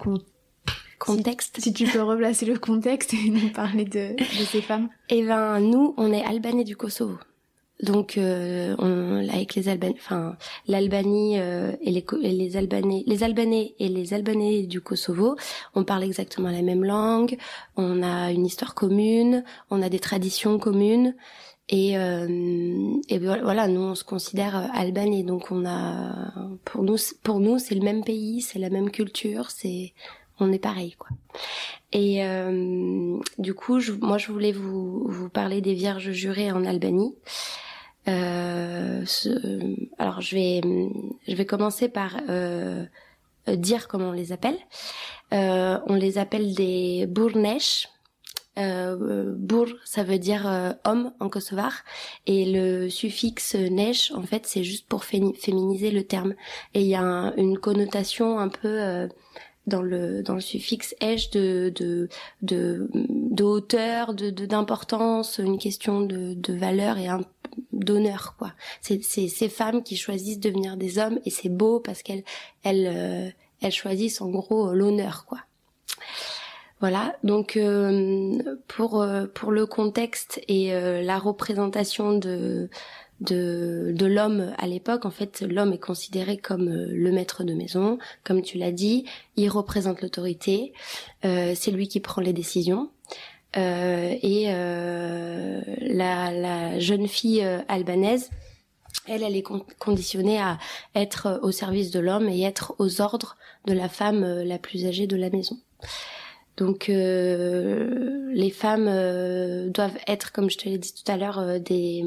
contexte. 1.00 1.60
Si, 1.60 1.74
tu 1.74 1.86
peux 1.86 2.02
replacer 2.02 2.46
le 2.46 2.58
contexte 2.58 3.14
et 3.14 3.30
nous 3.30 3.50
parler 3.50 3.86
de, 3.86 4.16
de 4.18 4.46
ces 4.46 4.62
femmes. 4.62 4.90
Eh 5.10 5.24
ben 5.24 5.60
nous, 5.60 5.94
on 5.98 6.12
est 6.12 6.24
albanais 6.24 6.64
du 6.64 6.76
Kosovo. 6.76 7.18
Donc, 7.84 8.18
euh, 8.18 8.74
on, 8.80 9.28
avec 9.30 9.56
les 9.56 9.68
Albanais, 9.68 9.96
enfin 9.98 10.38
l'Albanie 10.68 11.40
euh, 11.40 11.74
et, 11.82 11.92
les, 11.92 12.06
les 12.22 12.58
Albanais, 12.58 13.04
les 13.06 13.24
Albanais 13.24 13.76
et 13.80 13.90
les 13.90 14.14
Albanais 14.14 14.64
du 14.64 14.80
Kosovo, 14.80 15.36
on 15.76 15.84
parle 15.84 16.04
exactement 16.04 16.50
la 16.50 16.62
même 16.62 16.86
langue, 16.86 17.38
on 17.76 18.02
a 18.02 18.32
une 18.32 18.46
histoire 18.46 18.76
commune, 18.76 19.44
on 19.70 19.82
a 19.82 19.90
des 19.90 20.00
traditions 20.00 20.58
communes. 20.58 21.16
Et, 21.68 21.98
euh, 21.98 22.94
et 23.10 23.18
voilà, 23.18 23.68
nous 23.68 23.82
on 23.82 23.96
se 23.96 24.04
considère 24.04 24.70
albanais, 24.76 25.24
donc 25.24 25.52
on 25.52 25.66
a, 25.66 26.32
pour 26.64 26.84
nous, 26.84 26.98
pour 27.24 27.40
nous 27.40 27.58
c'est 27.58 27.74
le 27.76 27.82
même 27.84 28.04
pays, 28.04 28.42
c'est 28.42 28.60
la 28.60 28.70
même 28.70 28.92
culture, 28.92 29.50
c'est, 29.50 29.94
on 30.40 30.52
est 30.52 30.60
pareil 30.60 30.96
quoi. 30.98 31.10
Et 31.92 32.24
euh, 32.24 33.18
du 33.40 33.54
coup, 33.54 33.80
je, 33.80 33.94
moi 33.94 34.18
je 34.18 34.32
voulais 34.32 34.52
vous, 34.52 35.08
vous 35.08 35.30
parler 35.30 35.62
des 35.62 35.74
Vierges 35.74 36.12
jurées 36.12 36.52
en 36.52 36.66
Albanie. 36.66 37.16
Euh, 38.08 39.04
alors 39.98 40.22
je 40.22 40.36
vais 40.36 40.62
je 41.28 41.36
vais 41.36 41.46
commencer 41.46 41.90
par 41.90 42.18
euh, 42.30 42.86
dire 43.48 43.88
comment 43.88 44.10
on 44.10 44.12
les 44.12 44.32
appelle. 44.32 44.58
Euh, 45.34 45.80
on 45.88 45.96
les 45.96 46.18
appelle 46.18 46.54
des 46.54 47.08
bournesh. 47.08 47.88
Euh, 48.58 49.34
bour, 49.36 49.68
ça 49.84 50.04
veut 50.04 50.18
dire 50.18 50.48
euh, 50.48 50.72
homme 50.86 51.12
en 51.20 51.28
kosovar, 51.28 51.84
et 52.26 52.46
le 52.46 52.90
suffixe 52.90 53.54
nesh, 53.56 54.14
en 54.14 54.22
fait, 54.24 54.46
c'est 54.46 54.64
juste 54.64 54.88
pour 54.88 55.04
féminiser 55.04 55.92
le 55.92 56.04
terme. 56.04 56.36
Et 56.74 56.80
il 56.80 56.88
y 56.88 56.96
a 56.96 57.34
une 57.36 57.58
connotation 57.58 58.40
un 58.40 58.48
peu 58.48 58.82
euh, 58.82 59.10
dans 59.68 59.82
le 59.82 60.24
dans 60.24 60.36
le 60.36 60.40
suffixe 60.42 60.96
esh 61.02 61.32
de 61.32 61.74
de 61.76 62.08
de, 62.44 62.90
de 62.94 63.44
hauteur, 63.44 64.14
de 64.14 64.30
d'importance, 64.30 65.40
une 65.40 65.58
question 65.58 66.00
de, 66.02 66.34
de 66.36 66.54
valeur 66.54 66.98
et 66.98 67.10
un 67.10 67.22
d'honneur 67.72 68.36
quoi. 68.38 68.54
C'est 68.82 69.02
ces 69.02 69.50
femmes 69.50 69.84
qui 69.84 69.96
choisissent 69.98 70.40
de 70.40 70.50
devenir 70.50 70.78
des 70.78 70.98
hommes 70.98 71.20
et 71.26 71.30
c'est 71.30 71.50
beau 71.50 71.80
parce 71.80 72.04
qu'elles 72.04 72.24
elles 72.64 73.34
euh, 73.64 73.70
choisissent 73.70 74.22
en 74.22 74.30
gros 74.30 74.74
l'honneur 74.74 75.26
quoi. 75.26 75.40
Voilà, 76.82 77.16
donc 77.24 77.56
euh, 77.56 78.38
pour 78.68 79.02
euh, 79.02 79.26
pour 79.34 79.52
le 79.52 79.66
contexte 79.66 80.42
et 80.48 80.72
la 80.72 81.18
représentation 81.20 82.18
de 82.18 82.70
de, 83.22 83.94
de 83.96 84.06
l'homme 84.06 84.54
à 84.58 84.68
l'époque, 84.68 85.06
en 85.06 85.10
fait, 85.10 85.40
l'homme 85.40 85.72
est 85.72 85.80
considéré 85.80 86.36
comme 86.36 86.70
le 86.70 87.12
maître 87.14 87.46
de 87.46 87.54
maison, 87.54 87.98
comme 88.26 88.42
tu 88.42 88.58
l'as 88.58 88.74
dit, 88.74 89.06
il 89.38 89.48
représente 89.48 90.02
l'autorité, 90.02 90.74
c'est 91.24 91.72
lui 91.72 91.88
qui 91.88 92.02
prend 92.02 92.22
les 92.22 92.34
décisions. 92.34 92.90
Euh, 93.58 94.16
et 94.22 94.46
euh, 94.48 95.62
la, 95.80 96.32
la, 96.32 96.80
jeune 96.80 97.08
fille 97.08 97.44
euh, 97.44 97.62
albanaise, 97.68 98.30
elle, 99.08 99.24
elle 99.24 99.36
est 99.36 99.44
conditionnée 99.80 100.40
à 100.40 100.58
être 100.94 101.40
au 101.44 101.52
service 101.52 101.92
de 101.92 102.00
l'homme 102.00 102.28
et 102.28 102.42
être 102.44 102.76
aux 102.80 103.02
ordres 103.02 103.38
de 103.66 103.74
la 103.74 103.88
femme 103.88 104.24
la 104.44 104.58
plus 104.58 104.86
âgée 104.86 105.08
de 105.08 105.16
la 105.16 105.30
maison. 105.30 105.58
Donc 106.58 106.90
euh, 106.90 108.30
les 108.32 108.50
femmes 108.50 108.86
doivent 109.70 109.98
être, 110.08 110.32
comme 110.32 110.50
je 110.50 110.58
te 110.58 110.70
l'ai 110.70 110.78
dit 110.78 110.94
tout 110.94 111.12
à 111.12 111.18
l'heure, 111.18 111.60
des, 111.60 112.04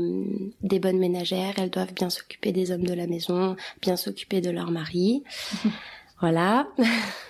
des 0.62 0.78
bonnes 0.78 0.98
ménagères. 0.98 1.54
Elles 1.58 1.70
doivent 1.70 1.92
bien 1.92 2.10
s'occuper 2.10 2.52
des 2.52 2.72
hommes 2.72 2.84
de 2.84 2.94
la 2.94 3.06
maison, 3.06 3.54
bien 3.82 3.96
s'occuper 3.96 4.40
de 4.40 4.50
leur 4.50 4.70
mari. 4.70 5.22
voilà. 6.20 6.68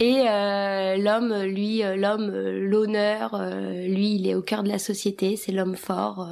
Et 0.00 0.24
euh, 0.28 0.96
l'homme, 0.96 1.42
lui, 1.42 1.82
euh, 1.82 1.96
l'homme, 1.96 2.30
euh, 2.32 2.68
l'honneur, 2.68 3.40
lui, 3.86 4.14
il 4.16 4.28
est 4.28 4.34
au 4.34 4.42
cœur 4.42 4.62
de 4.62 4.68
la 4.68 4.78
société. 4.78 5.36
C'est 5.36 5.52
l'homme 5.52 5.76
fort. 5.76 6.28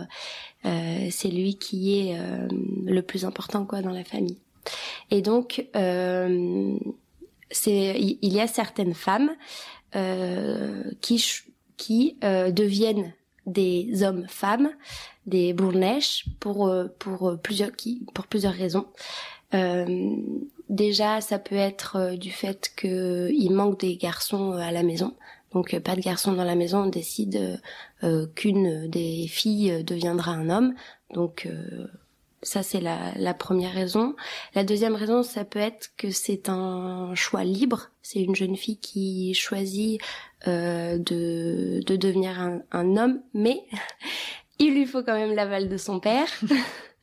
c'est 0.64 1.28
lui 1.28 1.56
qui 1.58 1.98
est 1.98 2.18
le 2.84 3.02
plus 3.02 3.24
important 3.24 3.64
quoi 3.64 3.82
dans 3.82 3.92
la 3.92 4.04
famille. 4.04 4.40
Et 5.10 5.22
donc, 5.22 5.66
c'est 7.50 8.00
il 8.00 8.32
y 8.32 8.40
a 8.40 8.46
certaines 8.46 8.94
femmes 8.94 9.30
qui 11.00 11.24
qui 11.76 12.16
deviennent 12.22 13.12
des 13.46 14.02
hommes-femmes, 14.02 14.70
des 15.26 15.52
bournèches 15.52 16.24
pour 16.40 16.72
pour 16.98 17.38
plusieurs 17.40 17.72
qui 17.76 18.04
pour 18.12 18.26
plusieurs 18.26 18.54
raisons. 18.54 18.86
Déjà, 20.68 21.20
ça 21.20 21.38
peut 21.38 21.54
être 21.54 21.96
euh, 21.96 22.16
du 22.16 22.32
fait 22.32 22.72
qu'il 22.76 23.52
manque 23.52 23.80
des 23.80 23.96
garçons 23.96 24.52
euh, 24.52 24.58
à 24.58 24.72
la 24.72 24.82
maison. 24.82 25.14
Donc 25.52 25.74
euh, 25.74 25.80
pas 25.80 25.94
de 25.94 26.00
garçons 26.00 26.32
dans 26.32 26.44
la 26.44 26.56
maison, 26.56 26.84
on 26.84 26.88
décide 26.88 27.60
qu'une 28.34 28.88
des 28.88 29.26
filles 29.28 29.84
deviendra 29.84 30.32
un 30.32 30.50
homme. 30.50 30.74
Donc 31.14 31.48
ça 32.42 32.62
c'est 32.62 32.80
la, 32.80 33.12
la, 33.16 33.32
première 33.32 33.72
raison. 33.72 34.14
La 34.54 34.64
deuxième 34.64 34.94
raison, 34.94 35.22
ça 35.22 35.44
peut 35.44 35.58
être 35.58 35.90
que 35.96 36.10
c'est 36.10 36.48
un 36.48 37.14
choix 37.14 37.42
libre. 37.42 37.90
C'est 38.02 38.20
une 38.20 38.34
jeune 38.34 38.56
fille 38.56 38.78
qui 38.78 39.32
choisit 39.34 40.00
de, 40.46 40.98
de 40.98 41.96
devenir 41.96 42.38
un, 42.38 42.60
un 42.70 42.96
homme, 42.96 43.22
mais 43.32 43.64
il 44.58 44.74
lui 44.74 44.84
faut 44.84 45.02
quand 45.02 45.14
même 45.14 45.34
l'aval 45.34 45.68
de 45.68 45.76
son 45.76 46.00
père. 46.00 46.28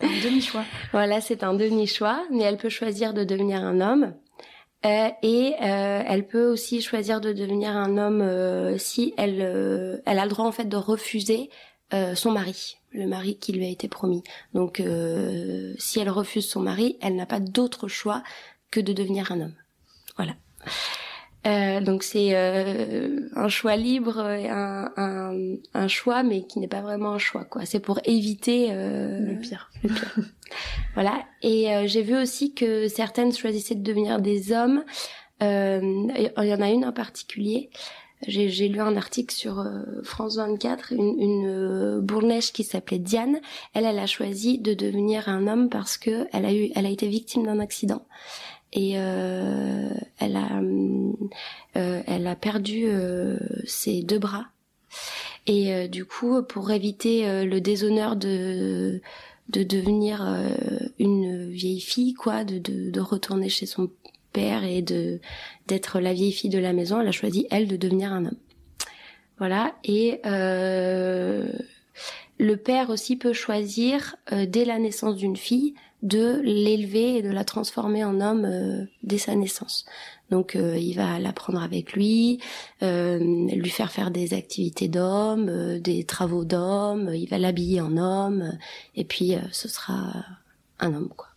Un 0.00 0.08
demi-choix. 0.22 0.64
voilà, 0.92 1.20
c'est 1.20 1.42
un 1.42 1.54
demi-choix, 1.54 2.24
mais 2.30 2.44
elle 2.44 2.56
peut 2.56 2.68
choisir 2.68 3.14
de 3.14 3.24
devenir 3.24 3.62
un 3.64 3.80
homme. 3.80 4.14
Euh, 4.86 5.08
et 5.22 5.54
euh, 5.60 6.02
elle 6.06 6.26
peut 6.26 6.46
aussi 6.46 6.80
choisir 6.82 7.20
de 7.20 7.32
devenir 7.32 7.70
un 7.70 7.98
homme 7.98 8.20
euh, 8.20 8.78
si 8.78 9.12
elle, 9.16 9.42
euh, 9.42 9.98
elle 10.06 10.20
a 10.20 10.24
le 10.24 10.30
droit 10.30 10.44
en 10.44 10.52
fait 10.52 10.66
de 10.66 10.76
refuser 10.76 11.50
euh, 11.94 12.14
son 12.14 12.30
mari, 12.30 12.76
le 12.92 13.08
mari 13.08 13.38
qui 13.38 13.52
lui 13.52 13.66
a 13.66 13.68
été 13.68 13.88
promis. 13.88 14.22
Donc 14.54 14.80
si 15.78 16.00
elle 16.00 16.10
refuse 16.10 16.48
son 16.48 16.60
mari, 16.60 16.96
elle 17.00 17.16
n'a 17.16 17.26
pas 17.26 17.40
d'autre 17.40 17.88
choix 17.88 18.22
que 18.70 18.78
de 18.78 18.92
devenir 18.92 19.32
un 19.32 19.40
homme. 19.40 19.54
Voilà. 20.16 20.34
Euh, 21.46 21.80
donc 21.80 22.02
c'est 22.02 22.30
euh, 22.32 23.20
un 23.34 23.48
choix 23.48 23.76
libre, 23.76 24.18
un, 24.18 24.90
un, 24.96 25.56
un, 25.72 25.88
choix, 25.88 26.22
mais 26.22 26.42
qui 26.42 26.58
n'est 26.58 26.68
pas 26.68 26.80
vraiment 26.80 27.12
un 27.12 27.18
choix, 27.18 27.44
quoi. 27.44 27.64
C'est 27.64 27.80
pour 27.80 28.00
éviter 28.04 28.68
euh, 28.70 29.20
le 29.20 29.38
pire. 29.38 29.70
Le 29.82 29.90
pire. 29.90 30.14
voilà. 30.94 31.22
Et 31.42 31.72
euh, 31.72 31.86
j'ai 31.86 32.02
vu 32.02 32.16
aussi 32.16 32.54
que 32.54 32.88
certaines 32.88 33.32
choisissaient 33.32 33.76
de 33.76 33.82
devenir 33.82 34.20
des 34.20 34.52
hommes. 34.52 34.84
Euh, 35.42 35.80
il 36.36 36.44
y 36.44 36.54
en 36.54 36.60
a 36.60 36.70
une 36.70 36.84
en 36.84 36.92
particulier. 36.92 37.70
J'ai 38.26 38.66
lu 38.66 38.80
un 38.80 38.96
article 38.96 39.32
sur 39.32 39.64
France 40.02 40.38
24, 40.38 40.92
une, 40.92 41.20
une 41.20 42.00
bourneche 42.00 42.52
qui 42.52 42.64
s'appelait 42.64 42.98
Diane. 42.98 43.38
Elle, 43.74 43.84
elle 43.84 44.00
a 44.00 44.06
choisi 44.06 44.58
de 44.58 44.74
devenir 44.74 45.28
un 45.28 45.46
homme 45.46 45.68
parce 45.68 45.96
que 45.98 46.26
elle 46.32 46.44
a 46.44 46.52
eu, 46.52 46.72
elle 46.74 46.86
a 46.86 46.90
été 46.90 47.06
victime 47.06 47.44
d'un 47.44 47.60
accident 47.60 48.02
et 48.72 48.94
euh, 48.96 49.90
elle 50.18 50.36
a 50.36 50.60
euh, 51.76 52.02
elle 52.06 52.26
a 52.26 52.36
perdu 52.36 52.84
euh, 52.86 53.38
ses 53.64 54.02
deux 54.02 54.18
bras. 54.18 54.46
Et 55.46 55.72
euh, 55.72 55.88
du 55.88 56.04
coup 56.04 56.42
pour 56.42 56.70
éviter 56.70 57.28
euh, 57.28 57.44
le 57.44 57.60
déshonneur 57.60 58.16
de 58.16 59.00
de 59.48 59.62
devenir 59.62 60.20
une 60.98 61.48
vieille 61.48 61.80
fille 61.80 62.12
quoi 62.12 62.44
de, 62.44 62.58
de, 62.58 62.90
de 62.90 63.00
retourner 63.00 63.48
chez 63.48 63.64
son 63.64 63.90
père 64.34 64.62
et 64.62 64.82
de 64.82 65.20
d'être 65.66 66.00
la 66.00 66.12
vieille 66.12 66.32
fille 66.32 66.50
de 66.50 66.58
la 66.58 66.74
maison 66.74 67.00
elle 67.00 67.08
a 67.08 67.12
choisi 67.12 67.46
elle 67.50 67.66
de 67.66 67.76
devenir 67.76 68.12
un 68.12 68.26
homme. 68.26 68.36
Voilà. 69.38 69.74
Et 69.84 70.20
le 72.38 72.56
père 72.56 72.90
aussi 72.90 73.16
peut 73.16 73.32
choisir 73.32 74.16
dès 74.30 74.64
la 74.64 74.78
naissance 74.78 75.16
d'une 75.16 75.36
fille 75.36 75.74
de 76.02 76.40
l'élever 76.44 77.16
et 77.16 77.22
de 77.22 77.30
la 77.30 77.44
transformer 77.44 78.04
en 78.04 78.20
homme 78.20 78.44
euh, 78.44 78.84
dès 79.02 79.18
sa 79.18 79.34
naissance. 79.34 79.84
Donc 80.30 80.54
il 80.54 80.92
va 80.94 81.18
la 81.18 81.32
prendre 81.32 81.62
avec 81.62 81.94
lui, 81.94 82.38
lui 82.82 83.70
faire 83.70 83.90
faire 83.90 84.10
des 84.10 84.34
activités 84.34 84.86
d'homme, 84.86 85.78
des 85.78 86.04
travaux 86.04 86.44
d'homme, 86.44 87.10
il 87.14 87.26
va 87.30 87.38
l'habiller 87.38 87.80
en 87.80 87.96
homme, 87.96 88.58
et 88.94 89.04
puis 89.04 89.36
ce 89.52 89.68
sera 89.68 90.12
un 90.80 90.92
homme 90.92 91.08
quoi 91.08 91.27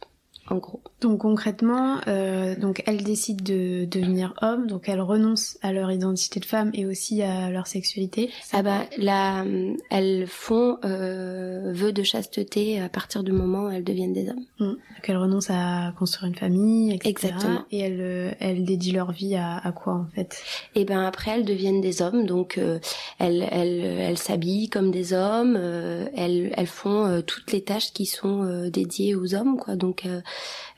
en 0.52 0.58
gros. 0.58 0.82
Donc 1.00 1.22
concrètement, 1.22 2.00
euh, 2.08 2.56
donc 2.56 2.84
elles 2.86 3.04
décident 3.04 3.44
de 3.44 3.86
devenir 3.86 4.34
hommes, 4.42 4.68
donc 4.68 4.88
elles 4.88 5.02
renoncent 5.02 5.58
à 5.62 5.74
leur 5.74 5.92
identité 5.92 6.40
de 6.40 6.46
femme 6.46 6.72
et 6.74 6.86
aussi 6.86 7.22
à 7.22 7.50
leur 7.50 7.68
sexualité. 7.68 8.30
Ah 8.54 8.62
bah 8.62 8.82
là, 8.98 9.44
elles 9.90 10.28
font 10.28 10.78
euh, 10.86 11.72
vœu 11.74 11.92
de 11.92 12.04
chasteté 12.04 12.80
à 12.80 12.90
partir 12.90 13.24
du 13.24 13.32
moment 13.32 13.66
où 13.66 13.70
elles 13.70 13.84
deviennent 13.84 14.14
des 14.14 14.30
hommes. 14.30 14.46
Mmh. 14.60 14.66
Donc 14.66 15.10
elles 15.10 15.18
renoncent 15.18 15.50
à 15.50 15.94
construire 15.98 16.30
une 16.30 16.38
famille, 16.38 16.94
etc. 16.94 17.10
Exactement. 17.10 17.66
Et 17.72 17.80
elles, 17.80 18.02
euh, 18.02 18.32
elles 18.40 18.64
dédient 18.64 18.94
leur 18.94 19.12
vie 19.12 19.36
à, 19.36 19.58
à 19.58 19.72
quoi 19.72 19.94
en 19.94 20.08
fait? 20.14 20.44
Et 20.76 20.82
eh 20.82 20.86
ben 20.86 21.04
après 21.04 21.32
elles 21.32 21.46
deviennent 21.46 21.82
des 21.82 22.02
hommes, 22.02 22.26
donc 22.26 22.58
euh, 22.58 22.80
elles, 23.18 23.48
elles, 23.52 23.84
elles 23.84 24.18
s'habillent 24.18 24.70
comme 24.70 24.92
des 24.92 25.14
hommes, 25.14 25.56
euh, 25.58 26.06
elles, 26.16 26.54
elles 26.56 26.68
font 26.68 27.22
toutes 27.26 27.52
les 27.52 27.64
tâches 27.64 27.94
qui 27.94 28.06
sont 28.06 28.70
dédiées 28.70 29.16
aux 29.16 29.34
hommes, 29.34 29.58
quoi. 29.58 29.76
Donc 29.76 30.06
euh, 30.06 30.22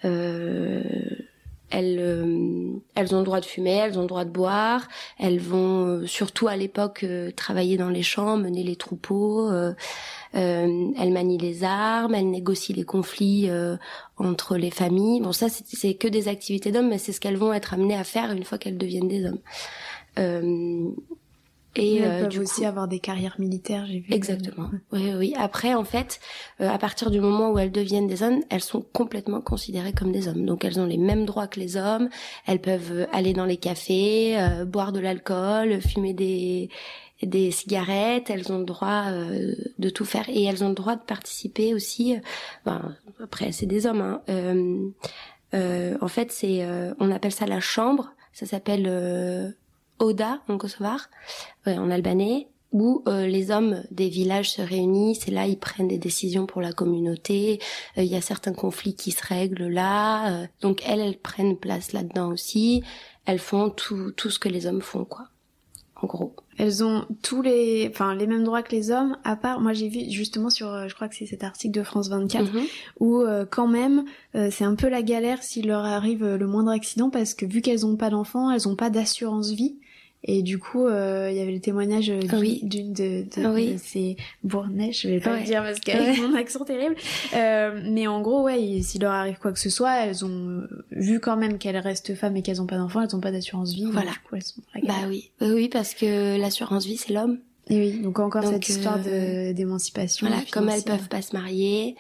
elles, 0.03 1.97
euh, 1.99 2.73
elles 2.95 3.15
ont 3.15 3.19
le 3.19 3.25
droit 3.25 3.39
de 3.39 3.45
fumer, 3.45 3.71
elles 3.71 3.97
ont 3.97 4.03
le 4.03 4.07
droit 4.07 4.25
de 4.25 4.29
boire, 4.29 4.87
elles 5.17 5.39
vont 5.39 5.85
euh, 5.85 6.05
surtout 6.05 6.47
à 6.47 6.55
l'époque 6.55 7.05
travailler 7.35 7.77
dans 7.77 7.89
les 7.89 8.03
champs, 8.03 8.37
mener 8.37 8.63
les 8.63 8.75
troupeaux, 8.75 9.51
elles 10.33 11.11
manient 11.11 11.37
les 11.37 11.63
armes, 11.63 12.15
elles 12.15 12.29
négocient 12.29 12.75
les 12.75 12.83
conflits 12.83 13.49
entre 14.17 14.57
les 14.57 14.71
familles. 14.71 15.21
Bon 15.21 15.31
ça 15.31 15.47
c'est 15.49 15.95
que 15.95 16.07
des 16.07 16.27
activités 16.27 16.71
d'hommes, 16.71 16.89
mais 16.89 16.97
c'est 16.97 17.11
ce 17.11 17.19
qu'elles 17.19 17.37
vont 17.37 17.53
être 17.53 17.73
amenées 17.73 17.95
à 17.95 18.03
faire 18.03 18.31
une 18.31 18.43
fois 18.43 18.57
qu'elles 18.57 18.77
deviennent 18.77 19.07
des 19.07 19.25
hommes. 19.25 19.39
Et 21.75 21.97
elles 21.97 22.23
euh, 22.23 22.29
peuvent 22.29 22.41
aussi 22.41 22.65
avoir 22.65 22.87
des 22.87 22.99
carrières 22.99 23.35
militaires, 23.39 23.85
j'ai 23.87 23.99
vu. 23.99 24.13
Exactement. 24.13 24.69
Oui, 24.91 25.11
oui. 25.17 25.33
Après, 25.37 25.73
en 25.73 25.83
fait, 25.83 26.19
euh, 26.61 26.69
à 26.69 26.77
partir 26.77 27.09
du 27.09 27.19
moment 27.19 27.51
où 27.51 27.57
elles 27.57 27.71
deviennent 27.71 28.07
des 28.07 28.21
hommes, 28.21 28.41
elles 28.49 28.61
sont 28.61 28.85
complètement 28.93 29.41
considérées 29.41 29.93
comme 29.93 30.11
des 30.11 30.27
hommes. 30.27 30.45
Donc, 30.45 30.65
elles 30.65 30.79
ont 30.79 30.85
les 30.85 30.97
mêmes 30.97 31.25
droits 31.25 31.47
que 31.47 31.59
les 31.59 31.75
hommes. 31.75 32.09
Elles 32.45 32.61
peuvent 32.61 33.07
aller 33.11 33.33
dans 33.33 33.45
les 33.45 33.57
cafés, 33.57 34.39
euh, 34.39 34.65
boire 34.65 34.91
de 34.91 34.99
l'alcool, 34.99 35.81
fumer 35.81 36.13
des 36.13 36.69
des 37.23 37.51
cigarettes. 37.51 38.29
Elles 38.29 38.51
ont 38.51 38.59
le 38.59 38.65
droit 38.65 39.05
de 39.11 39.89
tout 39.89 40.03
faire 40.03 40.27
et 40.27 40.43
elles 40.43 40.61
ont 40.61 40.67
le 40.67 40.75
droit 40.75 40.97
de 40.97 41.01
participer 41.01 41.73
aussi. 41.73 42.17
Ben, 42.65 42.97
après, 43.23 43.53
c'est 43.53 43.65
des 43.65 43.85
hommes. 43.85 44.19
Hein. 44.27 45.95
en 46.01 46.07
fait, 46.09 46.33
c'est 46.33 46.67
on 46.99 47.11
appelle 47.11 47.31
ça 47.31 47.45
la 47.45 47.61
chambre. 47.61 48.11
Ça 48.33 48.45
s'appelle 48.45 49.55
Oda 49.99 50.41
en 50.47 50.57
kosovar, 50.57 51.09
en 51.65 51.89
albanais, 51.89 52.47
où 52.73 53.03
euh, 53.07 53.27
les 53.27 53.51
hommes 53.51 53.83
des 53.91 54.09
villages 54.09 54.51
se 54.51 54.61
réunissent 54.61 55.27
et 55.27 55.31
là 55.31 55.45
ils 55.45 55.59
prennent 55.59 55.87
des 55.87 55.99
décisions 55.99 56.47
pour 56.47 56.61
la 56.61 56.73
communauté. 56.73 57.59
Euh, 57.97 58.03
il 58.03 58.11
y 58.11 58.15
a 58.15 58.21
certains 58.21 58.53
conflits 58.53 58.95
qui 58.95 59.11
se 59.11 59.25
règlent 59.25 59.69
là, 59.69 60.31
euh, 60.31 60.47
donc 60.59 60.81
elles 60.85 60.99
elles 60.99 61.17
prennent 61.17 61.55
place 61.55 61.93
là-dedans 61.93 62.31
aussi. 62.31 62.83
Elles 63.25 63.39
font 63.39 63.69
tout 63.69 64.11
tout 64.11 64.31
ce 64.31 64.39
que 64.39 64.49
les 64.49 64.65
hommes 64.65 64.81
font 64.81 65.05
quoi. 65.05 65.27
En 66.01 66.07
gros. 66.07 66.35
Elles 66.57 66.83
ont 66.83 67.05
tous 67.21 67.41
les, 67.41 67.87
enfin 67.89 68.13
les 68.13 68.27
mêmes 68.27 68.43
droits 68.43 68.61
que 68.61 68.75
les 68.75 68.91
hommes, 68.91 69.17
à 69.23 69.37
part, 69.37 69.61
moi 69.61 69.71
j'ai 69.71 69.87
vu 69.87 70.11
justement 70.11 70.49
sur, 70.49 70.89
je 70.89 70.93
crois 70.93 71.07
que 71.07 71.15
c'est 71.15 71.25
cet 71.25 71.45
article 71.45 71.79
de 71.79 71.83
France 71.83 72.09
24, 72.09 72.51
mhm. 72.51 72.61
où 72.99 73.23
quand 73.49 73.67
même 73.67 74.03
c'est 74.33 74.65
un 74.65 74.75
peu 74.75 74.89
la 74.89 75.01
galère 75.01 75.41
s'il 75.41 75.67
leur 75.67 75.85
arrive 75.85 76.25
le 76.25 76.45
moindre 76.45 76.71
accident 76.71 77.09
parce 77.09 77.33
que 77.33 77.45
vu 77.45 77.61
qu'elles 77.61 77.85
ont 77.85 77.95
pas 77.95 78.09
d'enfants, 78.09 78.51
elles 78.51 78.67
ont 78.67 78.75
pas 78.75 78.89
d'assurance 78.89 79.51
vie. 79.51 79.77
Et 80.25 80.41
du 80.41 80.57
coup, 80.57 80.87
euh, 80.87 81.27
il 81.29 81.37
y 81.37 81.41
avait 81.41 81.51
le 81.51 81.59
témoignage 81.59 82.09
euh, 82.09 82.21
d'une 82.61 82.93
de, 82.93 83.23
de, 83.23 83.47
oui. 83.47 83.73
de, 83.73 83.77
ces 83.77 84.15
Bournais, 84.43 84.93
je 84.93 85.09
vais 85.09 85.19
pas 85.19 85.37
le 85.37 85.43
dire 85.43 85.61
parce 85.61 85.81
qu'avec 85.81 86.17
mon 86.21 86.33
accent 86.35 86.63
terrible. 86.63 86.95
Euh, 87.35 87.81
mais 87.91 88.07
en 88.07 88.21
gros, 88.21 88.43
ouais, 88.43 88.81
s'il 88.81 89.01
leur 89.01 89.11
arrive 89.11 89.37
quoi 89.37 89.51
que 89.51 89.59
ce 89.59 89.69
soit, 89.69 90.05
elles 90.05 90.23
ont 90.23 90.63
vu 90.91 91.19
quand 91.19 91.35
même 91.35 91.57
qu'elles 91.57 91.77
restent 91.77 92.15
femmes 92.15 92.37
et 92.37 92.41
qu'elles 92.41 92.61
ont 92.61 92.65
pas 92.65 92.77
d'enfants, 92.77 93.01
elles 93.01 93.15
ont 93.15 93.19
pas 93.19 93.31
d'assurance 93.31 93.73
vie. 93.73 93.87
Voilà. 93.91 94.11
coup, 94.29 94.37
elles 94.37 94.43
sont 94.43 94.61
bah 94.83 94.93
oui, 95.09 95.31
oui, 95.41 95.67
parce 95.67 95.93
que 95.93 96.39
l'assurance 96.39 96.85
vie, 96.85 96.97
c'est 96.97 97.11
l'homme. 97.11 97.39
Et 97.69 97.79
oui, 97.79 97.99
donc 98.01 98.19
encore 98.19 98.43
cette 98.45 98.67
histoire 98.67 98.99
de 98.99 99.51
d'émancipation. 99.51 100.27
Voilà, 100.27 100.41
comme 100.51 100.69
elles 100.69 100.83
peuvent 100.83 101.09
pas 101.09 101.21
se 101.21 101.35
marier, 101.35 101.95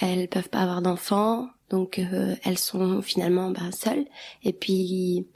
elles 0.00 0.28
peuvent 0.28 0.48
pas 0.48 0.60
avoir 0.60 0.82
d'enfants, 0.82 1.48
donc 1.70 2.00
elles 2.44 2.58
sont 2.58 3.02
finalement 3.02 3.50
bah, 3.50 3.70
seules. 3.72 4.04
Et 4.44 4.52
puis 4.52 5.26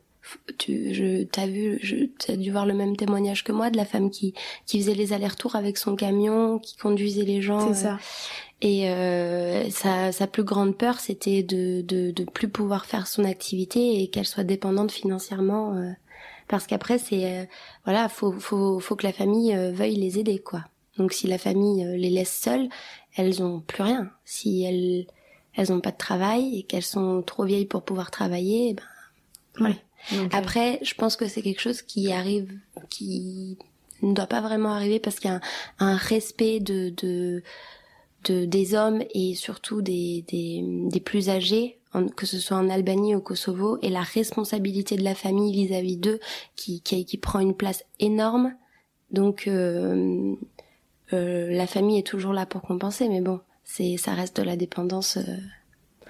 tu 0.59 0.95
je 0.95 1.25
t'as 1.25 1.47
vu 1.47 1.79
je 1.83 2.07
t'as 2.19 2.37
dû 2.37 2.51
voir 2.51 2.65
le 2.67 2.75
même 2.75 2.97
témoignage 2.97 3.43
que 3.45 3.53
moi 3.53 3.71
de 3.71 3.77
la 3.77 3.85
femme 3.85 4.11
qui 4.11 4.35
qui 4.67 4.79
faisait 4.81 4.95
les 4.95 5.13
allers-retours 5.13 5.57
avec 5.57 5.77
son 5.79 5.97
camion 5.97 6.59
qui 6.59 6.77
conduisait 6.77 7.25
les 7.25 7.43
gens 7.43 7.73
c'est 7.75 7.83
ça. 7.83 7.95
euh, 7.95 7.97
et 8.61 8.89
euh, 8.89 9.69
sa, 9.71 10.13
sa 10.13 10.27
plus 10.29 10.45
grande 10.45 10.77
peur 10.79 11.01
c'était 11.01 11.43
de, 11.43 11.81
de 11.83 12.13
de 12.13 12.25
plus 12.25 12.49
pouvoir 12.49 12.87
faire 12.87 13.07
son 13.09 13.25
activité 13.25 14.01
et 14.03 14.09
qu'elle 14.09 14.27
soit 14.27 14.45
dépendante 14.45 14.93
financièrement 14.93 15.75
euh, 15.75 15.91
parce 16.49 16.67
qu'après 16.67 16.99
c'est 16.99 17.41
euh, 17.41 17.45
voilà 17.85 18.09
faut 18.09 18.33
faut 18.33 18.79
faut 18.79 18.95
que 18.97 19.07
la 19.07 19.13
famille 19.13 19.55
veuille 19.73 19.97
les 19.97 20.19
aider 20.19 20.39
quoi. 20.39 20.65
Donc 20.99 21.13
si 21.13 21.27
la 21.27 21.39
famille 21.39 21.85
les 21.99 22.11
laisse 22.11 22.39
seules 22.41 22.69
elles 23.17 23.43
ont 23.43 23.61
plus 23.61 23.83
rien. 23.83 24.11
Si 24.25 24.63
elles 24.63 25.07
elles 25.55 25.73
ont 25.73 25.81
pas 25.81 25.91
de 25.91 25.97
travail 25.97 26.59
et 26.59 26.63
qu'elles 26.63 26.83
sont 26.83 27.23
trop 27.23 27.45
vieilles 27.45 27.67
pour 27.67 27.83
pouvoir 27.83 28.11
travailler 28.11 28.71
eh 28.71 28.75
ben 28.75 29.67
ouais 29.67 29.77
Après, 30.33 30.79
je 30.83 30.95
pense 30.95 31.17
que 31.17 31.29
c'est 31.29 31.43
quelque 31.43 31.61
chose 31.61 31.83
qui 31.83 32.13
arrive, 32.13 32.53
qui 32.91 33.57
ne 34.03 34.15
doit 34.15 34.27
pas 34.27 34.41
vraiment 34.41 34.71
arriver 34.71 34.99
parce 34.99 35.21
qu'il 35.21 35.31
y 35.31 35.35
a 35.35 35.41
un, 35.79 35.97
respect 35.97 36.61
de, 36.61 36.91
de, 36.91 37.43
de, 38.25 38.45
des 38.45 38.75
hommes 38.75 39.03
et 39.15 39.35
surtout 39.35 39.81
des, 39.81 40.25
des, 40.29 40.65
des 40.65 41.01
plus 41.01 41.29
âgés, 41.29 41.79
que 42.17 42.27
ce 42.27 42.39
soit 42.39 42.57
en 42.57 42.71
Albanie 42.71 43.15
ou 43.15 43.19
au 43.19 43.21
Kosovo, 43.21 43.79
et 43.83 43.91
la 43.91 44.03
responsabilité 44.03 44.97
de 44.97 45.05
la 45.05 45.15
famille 45.15 45.53
vis-à-vis 45.53 45.97
d'eux 45.97 46.21
qui, 46.57 46.81
qui, 46.81 47.05
qui, 47.05 47.19
prend 47.19 47.41
une 47.41 47.55
place 47.55 47.85
énorme. 48.01 48.55
Donc, 49.11 49.47
euh, 49.47 50.35
euh, 51.13 51.51
la 51.51 51.67
famille 51.67 51.99
est 51.99 52.07
toujours 52.07 52.33
là 52.33 52.47
pour 52.47 52.63
compenser, 52.63 53.09
mais 53.09 53.21
bon, 53.21 53.41
c'est 53.65 53.97
ça 53.99 54.15
reste 54.15 54.37
de 54.39 54.43
la 54.43 54.57
dépendance. 54.57 55.19
Euh, 55.19 55.37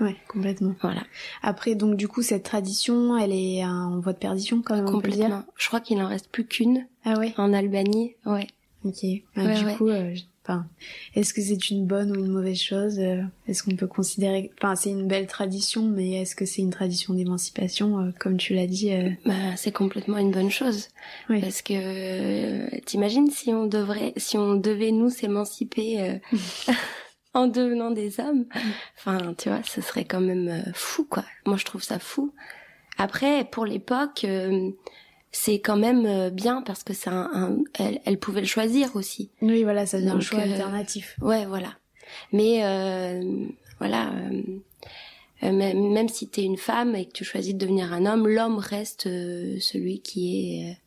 Ouais, 0.03 0.17
complètement. 0.27 0.75
Voilà. 0.83 1.05
Après, 1.43 1.75
donc 1.77 1.97
du 1.97 2.09
coup, 2.09 2.23
cette 2.23 2.43
tradition, 2.43 3.17
elle 3.17 3.33
est 3.33 3.65
en 3.65 4.01
voie 4.01 4.13
de 4.13 4.19
perdition 4.19 4.61
quand 4.61 4.75
même. 4.75 4.91
Complètement. 4.91 5.45
Je 5.57 5.69
crois 5.69 5.81
qu'il 5.81 6.03
en 6.03 6.09
reste 6.09 6.29
plus 6.29 6.45
qu'une. 6.45 6.87
Ah 7.05 7.19
ouais. 7.19 7.33
En 7.37 7.53
Albanie, 7.53 8.15
ouais. 8.27 8.49
Ok. 8.85 9.05
Bah, 9.37 9.55
du 9.55 9.77
coup, 9.77 9.89
euh, 9.89 10.13
enfin, 10.45 10.67
est-ce 11.15 11.33
que 11.33 11.41
c'est 11.41 11.71
une 11.71 11.87
bonne 11.87 12.11
ou 12.11 12.17
une 12.17 12.33
mauvaise 12.33 12.59
chose 12.59 12.99
euh, 12.99 13.23
Est-ce 13.47 13.63
qu'on 13.63 13.77
peut 13.77 13.87
considérer, 13.87 14.51
enfin, 14.59 14.75
c'est 14.75 14.91
une 14.91 15.07
belle 15.07 15.29
tradition, 15.29 15.87
mais 15.87 16.23
est-ce 16.23 16.35
que 16.35 16.47
c'est 16.47 16.63
une 16.63 16.71
tradition 16.71 17.15
d'émancipation, 17.15 18.01
euh, 18.01 18.11
comme 18.19 18.39
tu 18.39 18.55
l'as 18.55 18.67
dit 18.67 18.91
Bah, 19.25 19.35
c'est 19.57 19.71
complètement 19.71 20.19
une 20.19 20.33
bonne 20.33 20.51
chose. 20.51 20.89
Oui. 21.31 21.41
Parce 21.41 21.63
que 21.63 22.75
t'imagines 22.81 23.31
si 23.31 23.51
on 23.51 23.67
devrait, 23.67 24.15
si 24.17 24.37
on 24.37 24.55
devait 24.55 24.91
nous 24.91 25.11
s'émanciper. 25.11 26.21
en 27.35 27.47
devenant 27.47 27.91
des 27.91 28.21
hommes. 28.21 28.47
Enfin, 28.99 29.35
tu 29.37 29.49
vois, 29.49 29.63
ce 29.65 29.81
serait 29.81 30.05
quand 30.05 30.21
même 30.21 30.49
euh, 30.49 30.73
fou, 30.75 31.05
quoi. 31.05 31.25
Moi, 31.47 31.57
je 31.57 31.65
trouve 31.65 31.83
ça 31.83 31.99
fou. 31.99 32.33
Après, 32.99 33.45
pour 33.45 33.65
l'époque, 33.65 34.25
euh, 34.25 34.71
c'est 35.31 35.61
quand 35.61 35.77
même 35.77 36.05
euh, 36.07 36.31
bien 36.31 36.63
parce 36.63 36.83
que 36.83 36.93
c'est 36.93 37.11
un, 37.11 37.59
elle, 37.79 38.01
elle, 38.05 38.19
pouvait 38.19 38.43
le 38.43 38.47
choisir 38.47 38.95
aussi. 38.97 39.31
Oui, 39.41 39.63
voilà, 39.63 39.87
ça 39.87 39.99
devient 39.99 40.11
un 40.11 40.21
choix 40.21 40.41
alternatif. 40.41 41.17
Ouais, 41.21 41.47
voilà. 41.47 41.75
Mais 42.33 42.59
voilà, 43.79 44.13
même 45.41 46.09
si 46.09 46.29
t'es 46.29 46.45
une 46.45 46.59
femme 46.59 46.95
et 46.95 47.07
que 47.07 47.13
tu 47.13 47.25
choisis 47.25 47.55
de 47.55 47.59
devenir 47.59 47.93
un 47.93 48.05
homme, 48.05 48.29
l'homme 48.29 48.59
reste 48.59 49.05
celui 49.05 50.01
qui 50.01 50.37
est 50.61 50.79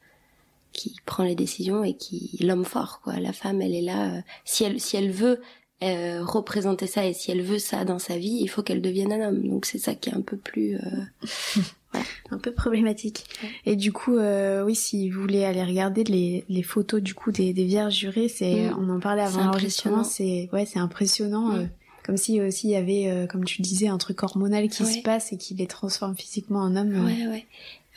qui 0.72 0.96
prend 1.06 1.24
les 1.24 1.36
décisions 1.36 1.84
et 1.84 1.96
qui 1.96 2.38
l'homme 2.42 2.66
fort 2.66 3.02
quoi. 3.02 3.20
La 3.20 3.34
femme, 3.34 3.62
elle 3.62 3.74
est 3.74 3.82
là. 3.82 4.22
si 4.44 4.66
elle 4.66 4.80
si 4.80 4.98
elle 4.98 5.10
veut 5.10 5.42
euh, 5.84 6.24
représenter 6.24 6.88
ça 6.88 7.06
et 7.06 7.14
si 7.14 7.32
elle 7.32 7.42
veut 7.42 7.60
ça 7.60 7.84
dans 7.84 8.00
sa 8.00 8.18
vie, 8.18 8.38
il 8.40 8.48
faut 8.48 8.64
qu'elle 8.64 8.82
devienne 8.82 9.12
un 9.12 9.28
homme. 9.28 9.48
Donc 9.48 9.66
c'est 9.66 9.78
ça 9.78 9.94
qui 9.94 10.10
est 10.10 10.14
un 10.14 10.22
peu 10.22 10.38
plus 10.38 10.76
euh, 10.76 11.60
un 12.32 12.38
peu 12.38 12.52
problématique. 12.52 13.26
Et 13.66 13.76
du 13.76 13.92
coup, 13.92 14.16
euh, 14.16 14.64
oui, 14.64 14.74
si 14.74 15.10
vous 15.10 15.22
voulez 15.22 15.44
aller 15.44 15.64
regarder 15.64 16.04
les, 16.06 16.46
les 16.48 16.64
photos 16.64 17.02
du 17.02 17.14
coup 17.14 17.32
des, 17.32 17.52
des 17.52 17.66
vierges 17.66 17.96
jurées, 17.96 18.30
c'est 18.30 18.70
mm. 18.70 18.78
on 18.80 18.90
en 18.90 19.00
parlait 19.00 19.24
avant 19.24 19.44
l'enregistrement, 19.44 20.04
c'est 20.04 20.50
ouais, 20.54 20.66
c'est 20.66 20.80
impressionnant. 20.80 21.58
Mm. 21.58 21.70
comme 22.06 22.18
si 22.18 22.40
aussi 22.40 22.68
il 22.68 22.72
y 22.72 22.76
avait, 22.78 23.28
comme 23.30 23.44
tu 23.44 23.62
disais, 23.62 23.88
un 23.88 23.98
truc 23.98 24.24
hormonal 24.24 24.70
qui 24.70 24.86
se 24.86 25.02
passe 25.02 25.34
et 25.34 25.38
qui 25.38 25.56
les 25.56 25.68
transforme 25.68 26.16
physiquement 26.16 26.62
en 26.62 26.76
homme. 26.78 27.06
Ouais, 27.06 27.28
ouais 27.28 27.46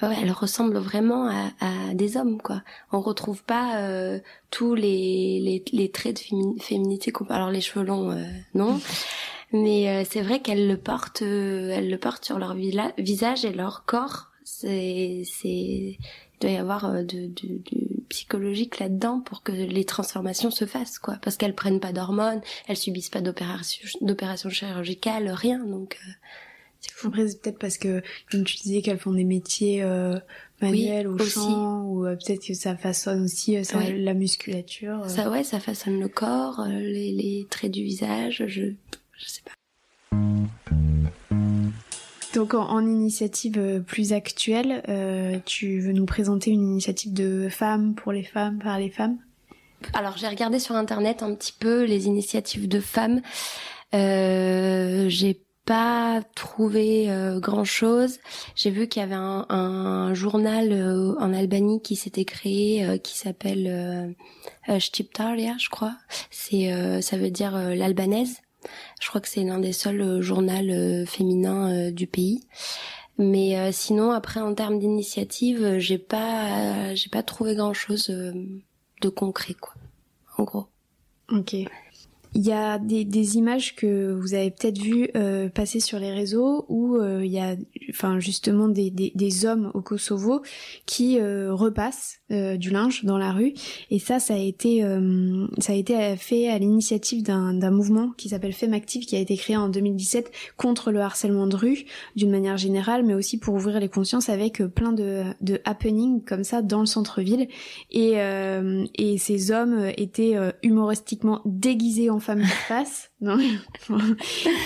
ouais, 0.03 0.17
elle 0.21 0.33
ressemble 0.33 0.79
vraiment 0.79 1.29
à, 1.29 1.51
à, 1.61 1.95
des 1.95 2.17
hommes, 2.17 2.41
quoi. 2.41 2.63
On 2.93 3.01
retrouve 3.01 3.43
pas 3.45 3.79
euh, 3.79 4.21
tous 4.51 4.75
les, 4.75 5.41
les, 5.41 5.65
les, 5.73 5.91
traits 5.91 6.17
de 6.17 6.61
féminité. 6.61 7.13
Alors 7.29 7.51
les 7.51 7.61
cheveux 7.61 7.85
longs, 7.85 8.11
euh, 8.13 8.25
non. 8.55 8.81
Mais 9.53 10.05
c'est 10.05 10.21
vrai 10.21 10.41
qu'elles 10.41 10.69
le 10.69 10.77
portent, 10.77 11.23
elles 11.23 11.89
le 11.89 11.99
portent 11.99 12.25
sur 12.27 12.39
leur 12.39 12.55
visage 12.55 13.47
et 13.47 13.53
leur 13.53 13.87
corps. 13.87 14.27
C'est, 14.45 15.23
c'est, 15.25 15.49
il 15.49 15.99
doit 16.41 16.51
y 16.51 16.57
avoir 16.59 16.93
de, 16.93 17.03
de, 17.03 17.29
de 17.29 17.89
psychologique 18.09 18.79
là-dedans 18.79 19.21
pour 19.21 19.43
que 19.43 19.53
les 19.53 19.85
transformations 19.85 20.51
se 20.51 20.67
fassent, 20.67 20.99
quoi. 20.99 21.17
Parce 21.23 21.37
qu'elles 21.37 21.55
prennent 21.55 21.81
pas 21.81 21.93
d'hormones, 21.93 22.41
elles 22.67 22.77
subissent 22.77 23.11
pas 23.11 23.21
d'opérations, 23.21 24.51
chirurgicales, 24.51 25.31
rien. 25.31 25.59
Donc, 25.65 25.99
après, 27.05 27.29
c'est 27.29 27.41
peut-être 27.41 27.59
parce 27.59 27.79
que, 27.79 28.03
comme 28.31 28.45
tu 28.45 28.57
disais, 28.57 28.83
qu'elles 28.83 28.99
font 28.99 29.13
des 29.13 29.25
métiers 29.25 29.83
euh, 29.83 30.19
manuels 30.61 31.09
ou 31.09 31.19
chant, 31.19 31.83
ou 31.85 32.07
euh, 32.07 32.17
peut-être 32.17 32.47
que 32.47 32.55
ça 32.55 32.77
façonne 32.77 33.25
aussi 33.25 33.57
euh, 33.57 33.65
ça, 33.65 33.79
la 33.91 34.15
musculature. 34.15 35.09
Ça, 35.09 35.31
ouais, 35.31 35.45
ça 35.45 35.61
façonne 35.61 36.01
le 36.01 36.09
corps, 36.09 36.65
les, 36.69 37.13
les, 37.13 37.47
traits 37.49 37.73
du 37.73 37.83
visage, 37.83 38.45
je, 38.47 38.63
je 39.17 39.29
sais 39.29 39.43
pas. 39.45 39.53
Donc 42.35 42.55
en, 42.55 42.69
en 42.69 42.87
initiative 42.87 43.83
plus 43.87 44.13
actuelle, 44.13 44.83
tu 45.47 45.81
veux 45.81 45.93
nous 45.93 46.07
présenter 46.07 46.51
une 46.51 46.63
initiative 46.63 47.13
de 47.13 47.49
femmes 47.49 47.95
pour 47.95 48.13
les 48.13 48.23
femmes, 48.23 48.59
par 48.59 48.79
les 48.79 48.91
femmes? 48.91 49.19
Alors 49.95 50.17
j'ai 50.17 50.29
regardé 50.29 50.59
sur 50.59 50.75
internet 50.75 51.23
un 51.23 51.35
petit 51.35 51.55
peu 51.59 51.85
les 51.85 52.07
initiatives 52.07 52.69
de 52.69 52.81
femmes. 52.81 53.23
Euh, 53.95 55.09
j'ai 55.09 55.41
pas 55.69 56.23
trouvé 56.35 57.11
euh, 57.11 57.41
grand 57.41 57.65
chose. 57.65 58.21
J'ai 58.55 58.71
vu 58.71 58.89
qu'il 58.89 59.01
y 59.01 59.05
avait 59.05 59.15
un, 59.15 59.45
un 59.51 60.15
journal 60.15 60.73
euh, 60.73 61.15
en 61.19 61.35
Albanie 61.35 61.83
qui 61.83 61.95
s'était 61.95 62.25
créé, 62.25 62.87
euh, 62.87 62.97
qui 62.97 63.19
s'appelle 63.19 64.17
euh, 64.67 64.81
Stiptaria, 64.81 65.57
je 65.59 65.69
crois. 65.69 65.95
C'est, 66.31 66.73
ça 67.03 67.19
veut 67.19 67.31
dire 67.31 67.53
l'albanaise. 67.53 68.39
Je 68.99 69.09
crois 69.09 69.21
que 69.21 69.29
c'est 69.29 69.45
l'un 69.45 69.59
des 69.59 69.75
seuls 69.75 70.23
journaux 70.23 71.05
féminins 71.07 71.91
du 71.91 72.07
pays. 72.07 72.45
Mais 73.19 73.73
sinon, 73.73 74.11
après, 74.11 74.41
en 74.41 74.55
termes 74.55 74.79
d'initiative, 74.79 75.79
j'ai 75.79 75.99
pas, 75.99 76.95
j'ai 76.95 77.09
pas 77.11 77.23
trouvé 77.23 77.55
grand 77.55 77.75
chose 77.75 78.09
de 78.09 79.09
concret, 79.09 79.55
quoi. 79.55 79.75
En 80.37 80.45
gros. 80.45 80.67
Ok. 81.31 81.57
Il 82.35 82.47
y 82.47 82.53
a 82.53 82.79
des, 82.79 83.05
des, 83.05 83.37
images 83.37 83.75
que 83.75 84.13
vous 84.13 84.35
avez 84.35 84.51
peut-être 84.51 84.79
vues 84.79 85.09
euh, 85.17 85.49
passer 85.49 85.81
sur 85.81 85.99
les 85.99 86.13
réseaux 86.13 86.67
où 86.69 86.97
euh, 86.97 87.25
il 87.25 87.33
y 87.33 87.39
a, 87.39 87.57
enfin 87.91 88.21
justement 88.21 88.69
des, 88.69 88.91
des, 88.91 89.13
des 89.15 89.47
hommes 89.47 89.71
au 89.75 89.81
Kosovo 89.81 90.43
qui 90.87 91.19
euh, 91.19 91.55
repassent 91.55 92.21
euh, 92.31 92.57
du 92.57 92.71
linge 92.71 93.05
dans 93.05 93.19
la 93.19 93.33
rue. 93.33 93.55
Et 93.91 93.99
ça, 93.99 94.21
ça 94.21 94.35
a 94.35 94.39
été, 94.39 94.85
euh, 94.85 95.47
ça 95.59 95.73
a 95.73 95.77
été 95.77 96.17
fait 96.17 96.49
à 96.49 96.59
l'initiative 96.59 97.23
d'un 97.23 97.71
mouvement 97.71 98.11
qui 98.17 98.29
s'appelle 98.29 98.53
Femme 98.53 98.75
Active 98.75 99.07
qui 99.07 99.17
a 99.17 99.19
été 99.19 99.37
créé 99.37 99.57
en 99.57 99.69
2017 99.69 100.31
contre 100.57 100.91
le 100.91 101.01
harcèlement 101.01 101.47
de 101.47 101.57
rue 101.57 101.85
d'une 102.17 102.31
manière 102.31 102.57
générale, 102.57 103.05
mais 103.05 103.15
aussi 103.15 103.39
pour 103.39 103.55
ouvrir 103.55 103.81
les 103.81 103.89
consciences 103.89 104.29
avec 104.29 104.63
plein 104.63 104.93
de, 104.93 105.25
de 105.41 105.61
happenings 105.65 106.23
comme 106.25 106.45
ça 106.45 106.63
dans 106.63 106.81
le 106.81 106.87
centre-ville. 106.87 107.49
Et, 107.91 108.15
et 108.95 109.19
ces 109.19 109.51
hommes 109.51 109.91
étaient 109.97 110.37
humoristiquement 110.63 111.41
déguisés 111.45 112.11
en 112.11 112.18
femmes 112.21 112.45
face. 112.45 113.11
Non 113.21 113.37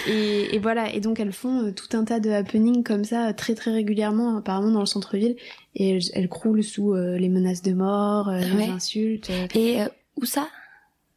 et, 0.06 0.54
et, 0.54 0.58
voilà, 0.58 0.92
et 0.92 1.00
donc 1.00 1.18
elles 1.18 1.32
font 1.32 1.64
euh, 1.64 1.72
tout 1.72 1.96
un 1.96 2.04
tas 2.04 2.20
de 2.20 2.28
happenings 2.30 2.82
comme 2.82 3.04
ça 3.04 3.32
très 3.32 3.54
très 3.54 3.72
régulièrement, 3.72 4.36
apparemment 4.36 4.70
dans 4.72 4.80
le 4.80 4.86
centre-ville, 4.86 5.36
et 5.74 5.98
elles, 6.12 6.28
croulent 6.28 6.62
sous 6.62 6.92
euh, 6.92 7.16
les 7.16 7.30
menaces 7.30 7.62
de 7.62 7.72
mort, 7.72 8.28
euh, 8.28 8.40
les 8.40 8.68
insultes. 8.68 9.30
Et 9.54 9.78
où 10.20 10.26
ça? 10.26 10.48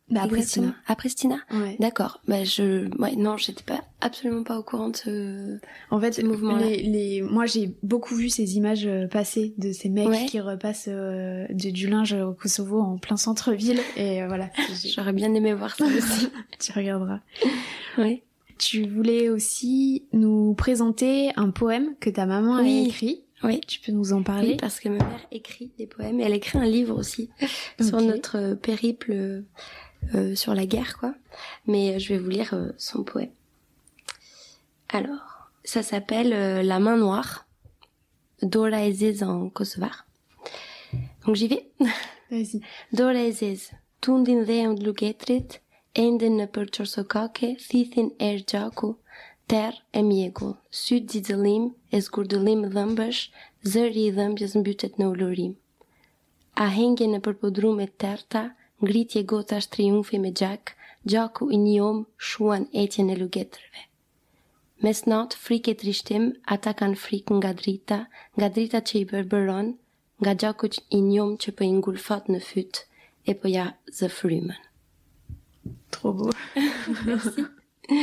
Bah, 0.10 0.22
à 0.24 0.28
Pristina. 0.28 0.76
À 0.86 0.96
Pristina 0.96 1.38
ouais. 1.52 1.78
D'accord. 1.80 2.22
Bah, 2.28 2.44
je, 2.44 2.88
ouais, 3.00 3.16
non, 3.16 3.38
j'étais 3.38 3.64
pas, 3.64 3.84
absolument 4.02 4.44
pas 4.44 4.60
au 4.60 4.64
courant 4.64 4.90
de 4.90 4.98
ce, 4.98 5.58
en 5.90 6.00
fait, 6.00 6.22
mouvement 6.24 6.58
les, 6.58 6.84
les, 6.84 7.22
moi, 7.24 7.48
j'ai 7.48 7.72
beaucoup 7.82 8.14
vu 8.14 8.30
ces 8.30 8.56
images 8.56 8.86
euh, 8.86 9.08
passer 9.08 9.56
de 9.58 9.72
ces 9.72 9.90
mecs 9.90 10.28
qui 10.28 10.40
repassent 10.40 10.90
euh, 10.90 11.48
du 11.50 11.88
linge 11.88 12.14
au 12.14 12.34
Kosovo 12.34 12.80
en 12.80 12.98
plein 12.98 13.18
centre-ville. 13.18 13.80
Et 13.98 14.22
euh, 14.22 14.28
voilà. 14.28 14.52
J'aurais 14.86 15.14
bien 15.14 15.34
aimé 15.34 15.54
voir 15.54 15.76
ça 15.76 15.86
aussi. 15.86 16.30
tu 16.60 16.72
regarderas. 16.72 17.22
Oui. 17.98 18.22
Tu 18.60 18.88
voulais 18.88 19.30
aussi 19.30 20.06
nous 20.14 20.54
présenter 20.54 21.32
un 21.36 21.50
poème 21.50 21.96
que 22.00 22.12
ta 22.12 22.28
maman 22.28 22.58
a 22.58 22.68
écrit. 22.68 23.24
Oui. 23.44 23.60
Tu 23.68 23.80
peux 23.80 23.92
nous 23.92 24.14
en 24.14 24.24
parler 24.24 24.52
Oui, 24.52 24.58
parce 24.58 24.80
que 24.80 24.88
ma 24.88 24.98
mère 24.98 25.28
écrit 25.32 25.72
des 25.78 25.88
poèmes. 25.88 26.20
Et 26.20 26.24
elle 26.24 26.34
écrit 26.34 26.58
un 26.58 26.66
livre 26.66 26.98
aussi 26.98 27.30
sur 27.82 28.00
notre 28.02 28.54
périple 28.54 29.44
euh, 30.14 30.36
sur 30.36 30.54
la 30.54 30.66
guerre, 30.66 30.98
quoi. 30.98 31.14
Mais 31.66 31.96
euh, 31.96 32.00
je 32.00 32.14
vais 32.14 32.20
vous 32.20 32.30
lire 32.30 32.54
euh, 32.54 32.72
son 32.78 33.04
poème. 33.04 33.32
Alors, 34.90 35.50
ça 35.64 35.82
s'appelle 35.82 36.30
La 36.66 36.80
main 36.80 36.98
noire, 36.98 37.48
Dora 38.42 38.86
Ezez 38.86 39.24
en 39.24 39.50
kosovar. 39.50 40.06
Donc 41.26 41.36
j'y 41.36 41.48
vais. 41.48 41.68
Vas-y. 42.32 42.62
Dora 42.94 43.24
Ezez, 43.24 43.72
tundin 44.00 44.44
dheun 44.46 44.76
lugetrit, 44.84 45.60
enden 45.96 46.38
në 46.38 46.50
për 46.54 46.70
qorsokake, 46.76 47.56
thithin 47.58 48.12
er 48.20 48.44
gjaku, 48.46 48.96
ter 49.48 49.82
e 49.94 50.04
mjeku, 50.06 50.54
syt 50.70 51.10
zizëllim, 51.12 51.72
e 51.92 52.02
zgurdëllim 52.02 52.68
dhëmbësh, 52.74 53.22
zëri 53.66 54.10
i 54.10 54.14
dhëmbjes 54.14 54.54
mbytet 54.60 55.00
në 55.02 55.10
ullurim. 55.14 55.56
A 56.56 56.70
hengje 56.72 57.08
në 57.08 57.90
terta, 57.98 58.56
ngritje 58.84 59.24
gotash 59.24 59.68
triumfi 59.72 60.20
me 60.20 60.32
gjak, 60.32 60.76
gjaku 61.06 61.50
i 61.52 61.58
njom 61.58 62.06
shuan 62.18 62.68
etjen 62.74 63.10
e 63.10 63.16
lugetrëve. 63.22 63.82
Mes 64.84 65.06
nat, 65.06 65.34
frike 65.46 65.74
trishtim, 65.80 66.34
ata 66.46 66.74
kanë 66.80 67.00
frikë 67.00 67.40
nga 67.40 67.52
drita, 67.62 68.00
nga 68.38 68.50
drita 68.50 68.82
që 68.88 68.96
i 69.00 69.06
bërbëron, 69.12 69.74
nga 70.22 70.34
gjaku 70.42 70.70
i 70.90 71.02
njom 71.02 71.38
që 71.42 71.52
për 71.52 71.58
po 71.58 71.70
ingulfat 71.72 72.32
në 72.34 72.40
fyt, 72.50 72.86
e 73.26 73.34
për 73.34 73.52
ja. 73.56 73.68
Trop 75.92 76.16
beau. 76.18 76.32
Merci. 77.08 77.46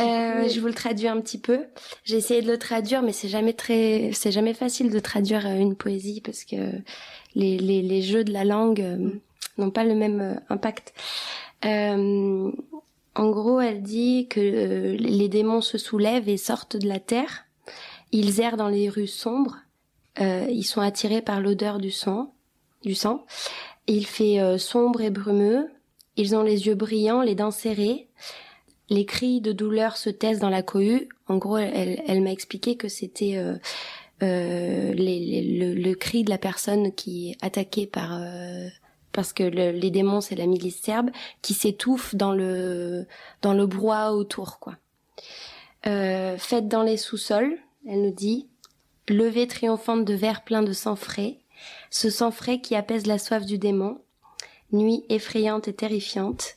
Euh, 0.00 0.48
je 0.48 0.60
vous 0.60 0.68
le 0.68 0.74
traduis 0.74 1.08
un 1.08 1.20
petit 1.20 1.38
peu. 1.38 1.66
J'ai 2.04 2.16
essayé 2.16 2.40
de 2.42 2.46
le 2.46 2.58
traduire, 2.58 3.02
mais 3.02 3.12
c'est 3.12 3.28
jamais 3.28 3.52
très, 3.52 4.10
c'est 4.12 4.30
jamais 4.30 4.54
facile 4.54 4.90
de 4.90 4.98
traduire 4.98 5.46
euh, 5.46 5.58
une 5.58 5.76
poésie 5.76 6.20
parce 6.20 6.44
que 6.44 6.56
les, 7.34 7.58
les, 7.58 7.82
les 7.82 8.02
jeux 8.02 8.24
de 8.24 8.32
la 8.32 8.44
langue, 8.44 8.80
euh, 8.80 9.10
n'ont 9.58 9.70
pas 9.70 9.84
le 9.84 9.94
même 9.94 10.20
euh, 10.20 10.34
impact. 10.48 10.94
Euh, 11.64 12.50
en 13.14 13.30
gros, 13.30 13.60
elle 13.60 13.82
dit 13.82 14.26
que 14.28 14.40
euh, 14.40 14.96
les 14.96 15.28
démons 15.28 15.60
se 15.60 15.78
soulèvent 15.78 16.28
et 16.28 16.36
sortent 16.36 16.76
de 16.76 16.88
la 16.88 16.98
terre. 16.98 17.44
Ils 18.10 18.40
errent 18.40 18.56
dans 18.56 18.68
les 18.68 18.88
rues 18.88 19.06
sombres. 19.06 19.58
ils 20.18 20.64
sont 20.64 20.82
attirés 20.82 21.22
par 21.22 21.40
l'odeur 21.40 21.78
du 21.78 21.90
sang. 21.90 22.34
Du 22.82 22.94
sang. 22.94 23.24
Il 23.86 24.06
fait 24.06 24.58
sombre 24.58 25.00
et 25.00 25.10
brumeux. 25.10 25.70
Ils 26.16 26.36
ont 26.36 26.42
les 26.42 26.66
yeux 26.66 26.74
brillants, 26.74 27.22
les 27.22 27.34
dents 27.34 27.50
serrées. 27.50 28.10
Les 28.90 29.06
cris 29.06 29.40
de 29.40 29.52
douleur 29.52 29.96
se 29.96 30.10
taisent 30.10 30.40
dans 30.40 30.50
la 30.50 30.62
cohue. 30.62 31.08
En 31.26 31.38
gros, 31.38 31.56
elle, 31.56 32.22
m'a 32.22 32.32
expliqué 32.32 32.76
que 32.76 32.88
c'était 32.88 33.42
le, 34.20 35.94
cri 35.94 36.24
de 36.24 36.30
la 36.30 36.38
personne 36.38 36.92
qui 36.92 37.30
est 37.30 37.36
attaquée 37.40 37.86
par 37.86 38.20
parce 39.12 39.32
que 39.32 39.42
les 39.42 39.90
démons 39.90 40.20
c'est 40.20 40.34
la 40.34 40.46
milice 40.46 40.80
serbe 40.80 41.10
qui 41.42 41.54
s'étouffe 41.54 42.14
dans 42.14 42.32
le 42.32 43.06
dans 43.42 43.54
le 43.54 43.66
brouhaha 43.66 44.12
autour 44.12 44.58
quoi. 44.58 44.76
Euh, 45.86 46.38
fête 46.38 46.68
dans 46.68 46.82
les 46.82 46.96
sous-sols, 46.96 47.58
elle 47.88 48.02
nous 48.02 48.12
dit, 48.12 48.48
levée 49.08 49.48
triomphante 49.48 50.04
de 50.04 50.14
verres 50.14 50.44
pleins 50.44 50.62
de 50.62 50.72
sang 50.72 50.94
frais, 50.94 51.38
ce 51.90 52.08
sang 52.08 52.30
frais 52.30 52.60
qui 52.60 52.76
apaise 52.76 53.06
la 53.06 53.18
soif 53.18 53.44
du 53.44 53.58
démon, 53.58 54.00
nuit 54.70 55.04
effrayante 55.08 55.68
et 55.68 55.74
terrifiante, 55.74 56.54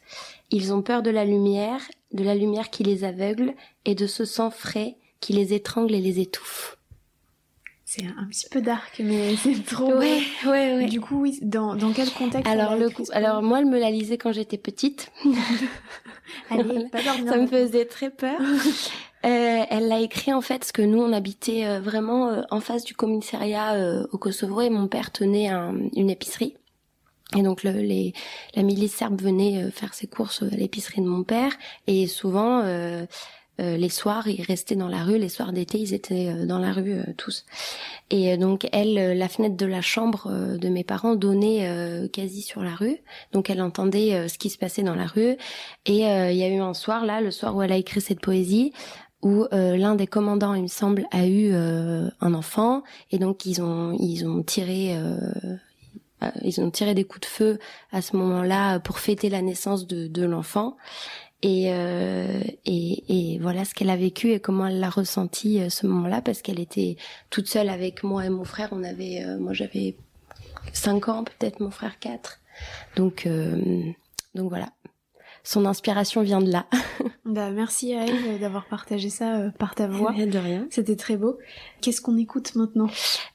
ils 0.52 0.74
ont 0.74 0.82
peur 0.82 1.02
de 1.02 1.10
la 1.10 1.26
lumière, 1.26 1.82
de 2.14 2.24
la 2.24 2.36
lumière 2.36 2.70
qui 2.70 2.84
les 2.84 3.04
aveugle 3.04 3.56
et 3.84 3.96
de 3.96 4.06
ce 4.06 4.26
sang 4.26 4.52
frais 4.52 4.98
qui 5.20 5.34
les 5.34 5.54
étrangle 5.54 5.96
et 5.96 6.02
les 6.02 6.20
étouffe. 6.20 6.75
C'est 7.98 8.06
un 8.18 8.26
petit 8.26 8.48
peu 8.50 8.62
dark, 8.62 9.00
mais 9.04 9.36
c'est 9.44 9.64
trop. 9.66 9.94
Ouais, 9.94 10.22
ouais, 10.46 10.76
ouais. 10.76 10.86
Du 10.88 11.00
coup, 11.00 11.22
oui, 11.22 11.40
dans, 11.42 11.76
dans 11.76 11.94
quel 11.94 12.10
contexte 12.12 12.48
Alors 12.48 12.76
le 12.76 12.90
coup, 12.90 13.06
alors 13.14 13.42
moi, 13.42 13.60
elle 13.60 13.66
me 13.68 13.80
l'a 13.80 13.90
lisait 13.90 14.18
quand 14.18 14.34
j'étais 14.34 14.58
petite. 14.58 15.12
Allez, 16.50 16.90
pas 16.92 17.02
dormir. 17.04 17.32
Ça 17.32 17.38
me 17.38 17.48
faisait 17.48 17.86
très 17.86 18.10
peur. 18.10 18.40
euh, 18.42 19.64
elle 19.70 19.88
l'a 19.88 20.00
écrit 20.00 20.34
en 20.34 20.42
fait 20.42 20.60
parce 20.60 20.72
que 20.72 20.82
nous, 20.82 21.00
on 21.02 21.14
habitait 21.14 21.66
euh, 21.66 21.80
vraiment 21.80 22.30
euh, 22.30 22.42
en 22.52 22.60
face 22.60 22.84
du 22.84 22.96
commissariat 22.96 24.04
au 24.12 24.18
Kosovo 24.18 24.62
et 24.62 24.70
mon 24.70 24.88
père 24.88 25.12
tenait 25.12 25.48
un, 25.48 25.76
une 25.96 26.10
épicerie. 26.10 26.56
Et 27.36 27.42
donc 27.42 27.64
le, 27.64 27.72
les, 27.72 28.14
la 28.56 28.64
milice 28.64 28.94
serbe 28.94 29.20
venait 29.22 29.72
faire 29.72 29.94
ses 29.94 30.08
courses 30.08 30.44
à 30.44 30.56
l'épicerie 30.56 31.02
de 31.02 31.08
mon 31.08 31.24
père 31.24 31.54
et 31.88 32.06
souvent 32.08 32.62
les 33.58 33.90
soirs, 33.90 34.28
ils 34.28 34.44
restaient 34.44 34.76
dans 34.76 34.88
la 34.88 35.04
rue. 35.04 35.18
Les 35.18 35.30
soirs 35.30 35.54
d'été, 35.54 35.80
ils 35.80 35.94
étaient 35.94 36.46
dans 36.46 36.60
la 36.60 36.74
rue 36.74 37.02
tous. 37.18 37.46
Et 38.10 38.38
donc 38.38 38.68
elle, 38.72 39.18
la 39.18 39.30
fenêtre 39.30 39.56
de 39.56 39.66
la 39.66 39.82
chambre 39.82 40.58
de 40.58 40.70
mes 40.70 40.84
parents 40.84 41.16
donnait 41.16 42.10
quasi 42.12 42.42
sur 42.42 42.62
la 42.62 42.76
rue. 42.76 42.98
Donc 43.32 43.50
elle 43.50 43.62
entendait 43.62 44.28
ce 44.28 44.38
qui 44.38 44.50
se 44.50 44.58
passait 44.58 44.84
dans 44.84 44.96
la 44.96 45.08
rue. 45.08 45.38
Et 45.86 46.00
il 46.00 46.38
y 46.38 46.44
a 46.44 46.50
eu 46.50 46.60
un 46.60 46.74
soir 46.74 47.06
là, 47.06 47.22
le 47.22 47.32
soir 47.32 47.56
où 47.56 47.62
elle 47.62 47.72
a 47.72 47.78
écrit 47.78 48.02
cette 48.02 48.20
poésie, 48.20 48.74
où 49.22 49.46
l'un 49.52 49.96
des 49.96 50.08
commandants, 50.08 50.54
il 50.54 50.64
me 50.64 50.68
semble, 50.68 51.08
a 51.12 51.26
eu 51.26 51.54
un 51.54 52.34
enfant 52.34 52.84
et 53.12 53.20
donc 53.20 53.46
ils 53.46 53.62
ont 53.62 53.96
ils 54.00 54.28
ont 54.28 54.44
tiré 54.44 54.98
euh, 56.24 56.36
ils 56.44 56.62
ont 56.62 56.72
tiré 56.72 56.94
des 56.94 57.04
coups 57.04 57.22
de 57.22 57.26
feu 57.26 57.60
à 57.92 58.02
ce 58.02 58.16
moment-là 58.16 58.80
pour 58.80 59.00
fêter 59.00 59.30
la 59.30 59.42
naissance 59.42 59.88
de, 59.88 60.08
de 60.08 60.26
l'enfant. 60.26 60.78
Et, 61.48 61.68
euh, 61.68 62.42
et, 62.66 63.04
et, 63.36 63.38
voilà 63.38 63.66
ce 63.66 63.76
qu'elle 63.76 63.92
a 63.92 63.96
vécu 63.96 64.32
et 64.32 64.40
comment 64.40 64.66
elle 64.66 64.80
l'a 64.80 64.90
ressenti 64.90 65.62
euh, 65.62 65.70
ce 65.70 65.86
moment-là 65.86 66.20
parce 66.24 66.42
qu'elle 66.42 66.60
était 66.60 66.98
toute 67.30 67.48
seule 67.48 67.70
avec 67.70 68.02
moi 68.02 68.26
et 68.26 68.30
mon 68.30 68.46
frère. 68.46 68.70
On 68.72 68.84
avait, 68.84 69.24
euh, 69.24 69.38
moi 69.38 69.54
j'avais 69.54 69.96
5 70.74 71.08
ans, 71.08 71.24
peut-être 71.24 71.60
mon 71.60 71.70
frère 71.70 72.00
4. 72.00 72.40
Donc, 72.96 73.28
donc 74.34 74.50
voilà 74.50 74.70
son 75.46 75.66
inspiration 75.66 76.24
vient 76.24 76.42
de 76.42 76.52
là. 76.52 76.66
bah, 77.26 77.52
merci 77.52 77.94
à 77.94 78.06
elle 78.06 78.40
d'avoir 78.40 78.66
partagé 78.66 79.10
ça 79.10 79.36
euh, 79.38 79.50
par 79.52 79.76
ta 79.76 79.88
voix. 79.88 80.12
de 80.12 80.38
rien. 80.38 80.68
C'était 80.72 80.96
très 80.96 81.16
beau. 81.16 81.38
Qu'est-ce 81.82 82.02
qu'on 82.02 82.18
écoute 82.18 82.56
maintenant? 82.56 82.90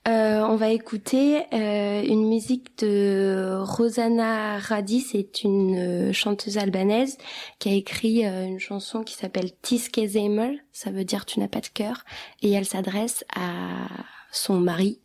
Euh, 0.08 0.40
On 0.42 0.56
va 0.56 0.70
écouter 0.70 1.44
euh, 1.52 2.02
une 2.02 2.28
musique 2.28 2.76
de 2.78 3.56
Rosanna 3.61 4.58
Radi, 4.58 5.00
c'est 5.00 5.44
une 5.44 6.12
chanteuse 6.12 6.58
albanaise 6.58 7.16
qui 7.61 7.68
a 7.68 7.72
écrit 7.72 8.24
une 8.24 8.58
chanson 8.58 9.02
qui 9.04 9.14
s'appelle 9.14 9.52
Tiske 9.62 10.00
Zemel, 10.04 10.58
ça 10.72 10.90
veut 10.90 11.04
dire 11.04 11.24
tu 11.24 11.38
n'as 11.38 11.48
pas 11.48 11.61
de 11.61 11.68
cœur, 11.68 12.04
et 12.42 12.50
elle 12.50 12.66
s'adresse 12.66 13.24
à 13.34 13.86
son 14.33 14.59
mari 14.61 15.01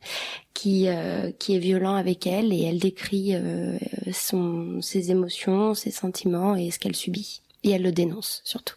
qui 0.54 0.88
euh, 0.88 1.32
qui 1.32 1.56
est 1.56 1.60
violent 1.60 1.96
avec 1.96 2.28
elle 2.28 2.54
et 2.54 2.64
elle 2.64 2.80
décrit 2.80 3.36
euh, 3.36 3.78
son 4.14 4.82
ses 4.82 5.12
émotions, 5.12 5.74
ses 5.74 5.92
sentiments 5.92 6.56
et 6.56 6.72
ce 6.72 6.80
qu'elle 6.80 6.96
subit 6.96 7.42
et 7.64 7.72
elle 7.72 7.84
le 7.84 7.92
dénonce 7.92 8.42
surtout. 8.44 8.76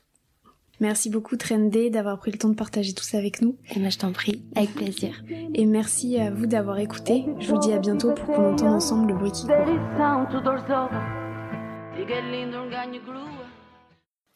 Merci 0.81 1.11
beaucoup 1.11 1.37
Trendé 1.37 1.91
d'avoir 1.91 2.19
pris 2.19 2.31
le 2.31 2.39
temps 2.39 2.49
de 2.49 2.55
partager 2.55 2.93
tout 2.93 3.03
ça 3.03 3.19
avec 3.19 3.43
nous. 3.43 3.57
Et 3.75 3.81
moi 3.81 3.89
je 3.89 3.99
t'en 3.99 4.13
prie, 4.13 4.45
avec 4.55 4.75
plaisir. 4.75 5.23
Et 5.55 5.67
merci 5.67 6.19
à 6.19 6.31
vous 6.31 6.47
d'avoir 6.47 6.79
écouté. 6.79 7.25
Je 7.41 7.49
vous 7.49 7.59
dis 7.59 7.73
à 7.73 7.79
bientôt 7.79 8.13
pour 8.15 8.27
qu'on 8.27 8.53
entende 8.53 8.75
ensemble 8.75 9.09
le 9.09 9.19
bruit 9.19 9.33
qui 9.33 9.47
court. 9.47 9.57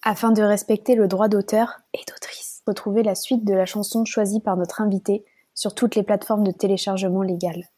Afin 0.03 0.33
de 0.33 0.43
respecter 0.43 0.97
le 0.97 1.07
droit 1.07 1.29
d'auteur 1.29 1.79
et 1.95 2.01
d'autrice, 2.09 2.63
retrouvez 2.67 3.05
la 3.05 3.15
suite 3.15 3.45
de 3.45 3.55
la 3.55 3.67
chanson 3.67 4.05
choisie 4.05 4.41
par 4.41 4.57
notre 4.57 4.81
invité 4.81 5.25
sur 5.63 5.77
toutes 5.77 5.95
les 5.95 6.03
plateformes 6.03 6.43
de 6.43 6.51
téléchargement 6.51 7.23
légal. 7.23 7.69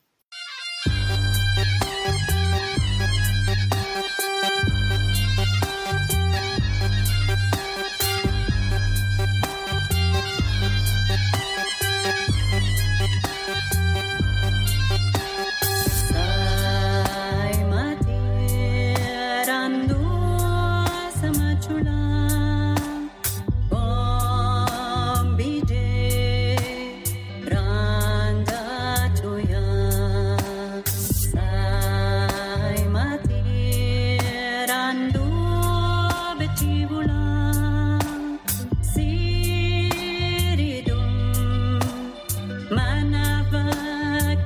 manava 42.77 43.62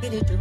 kiridu 0.01 0.37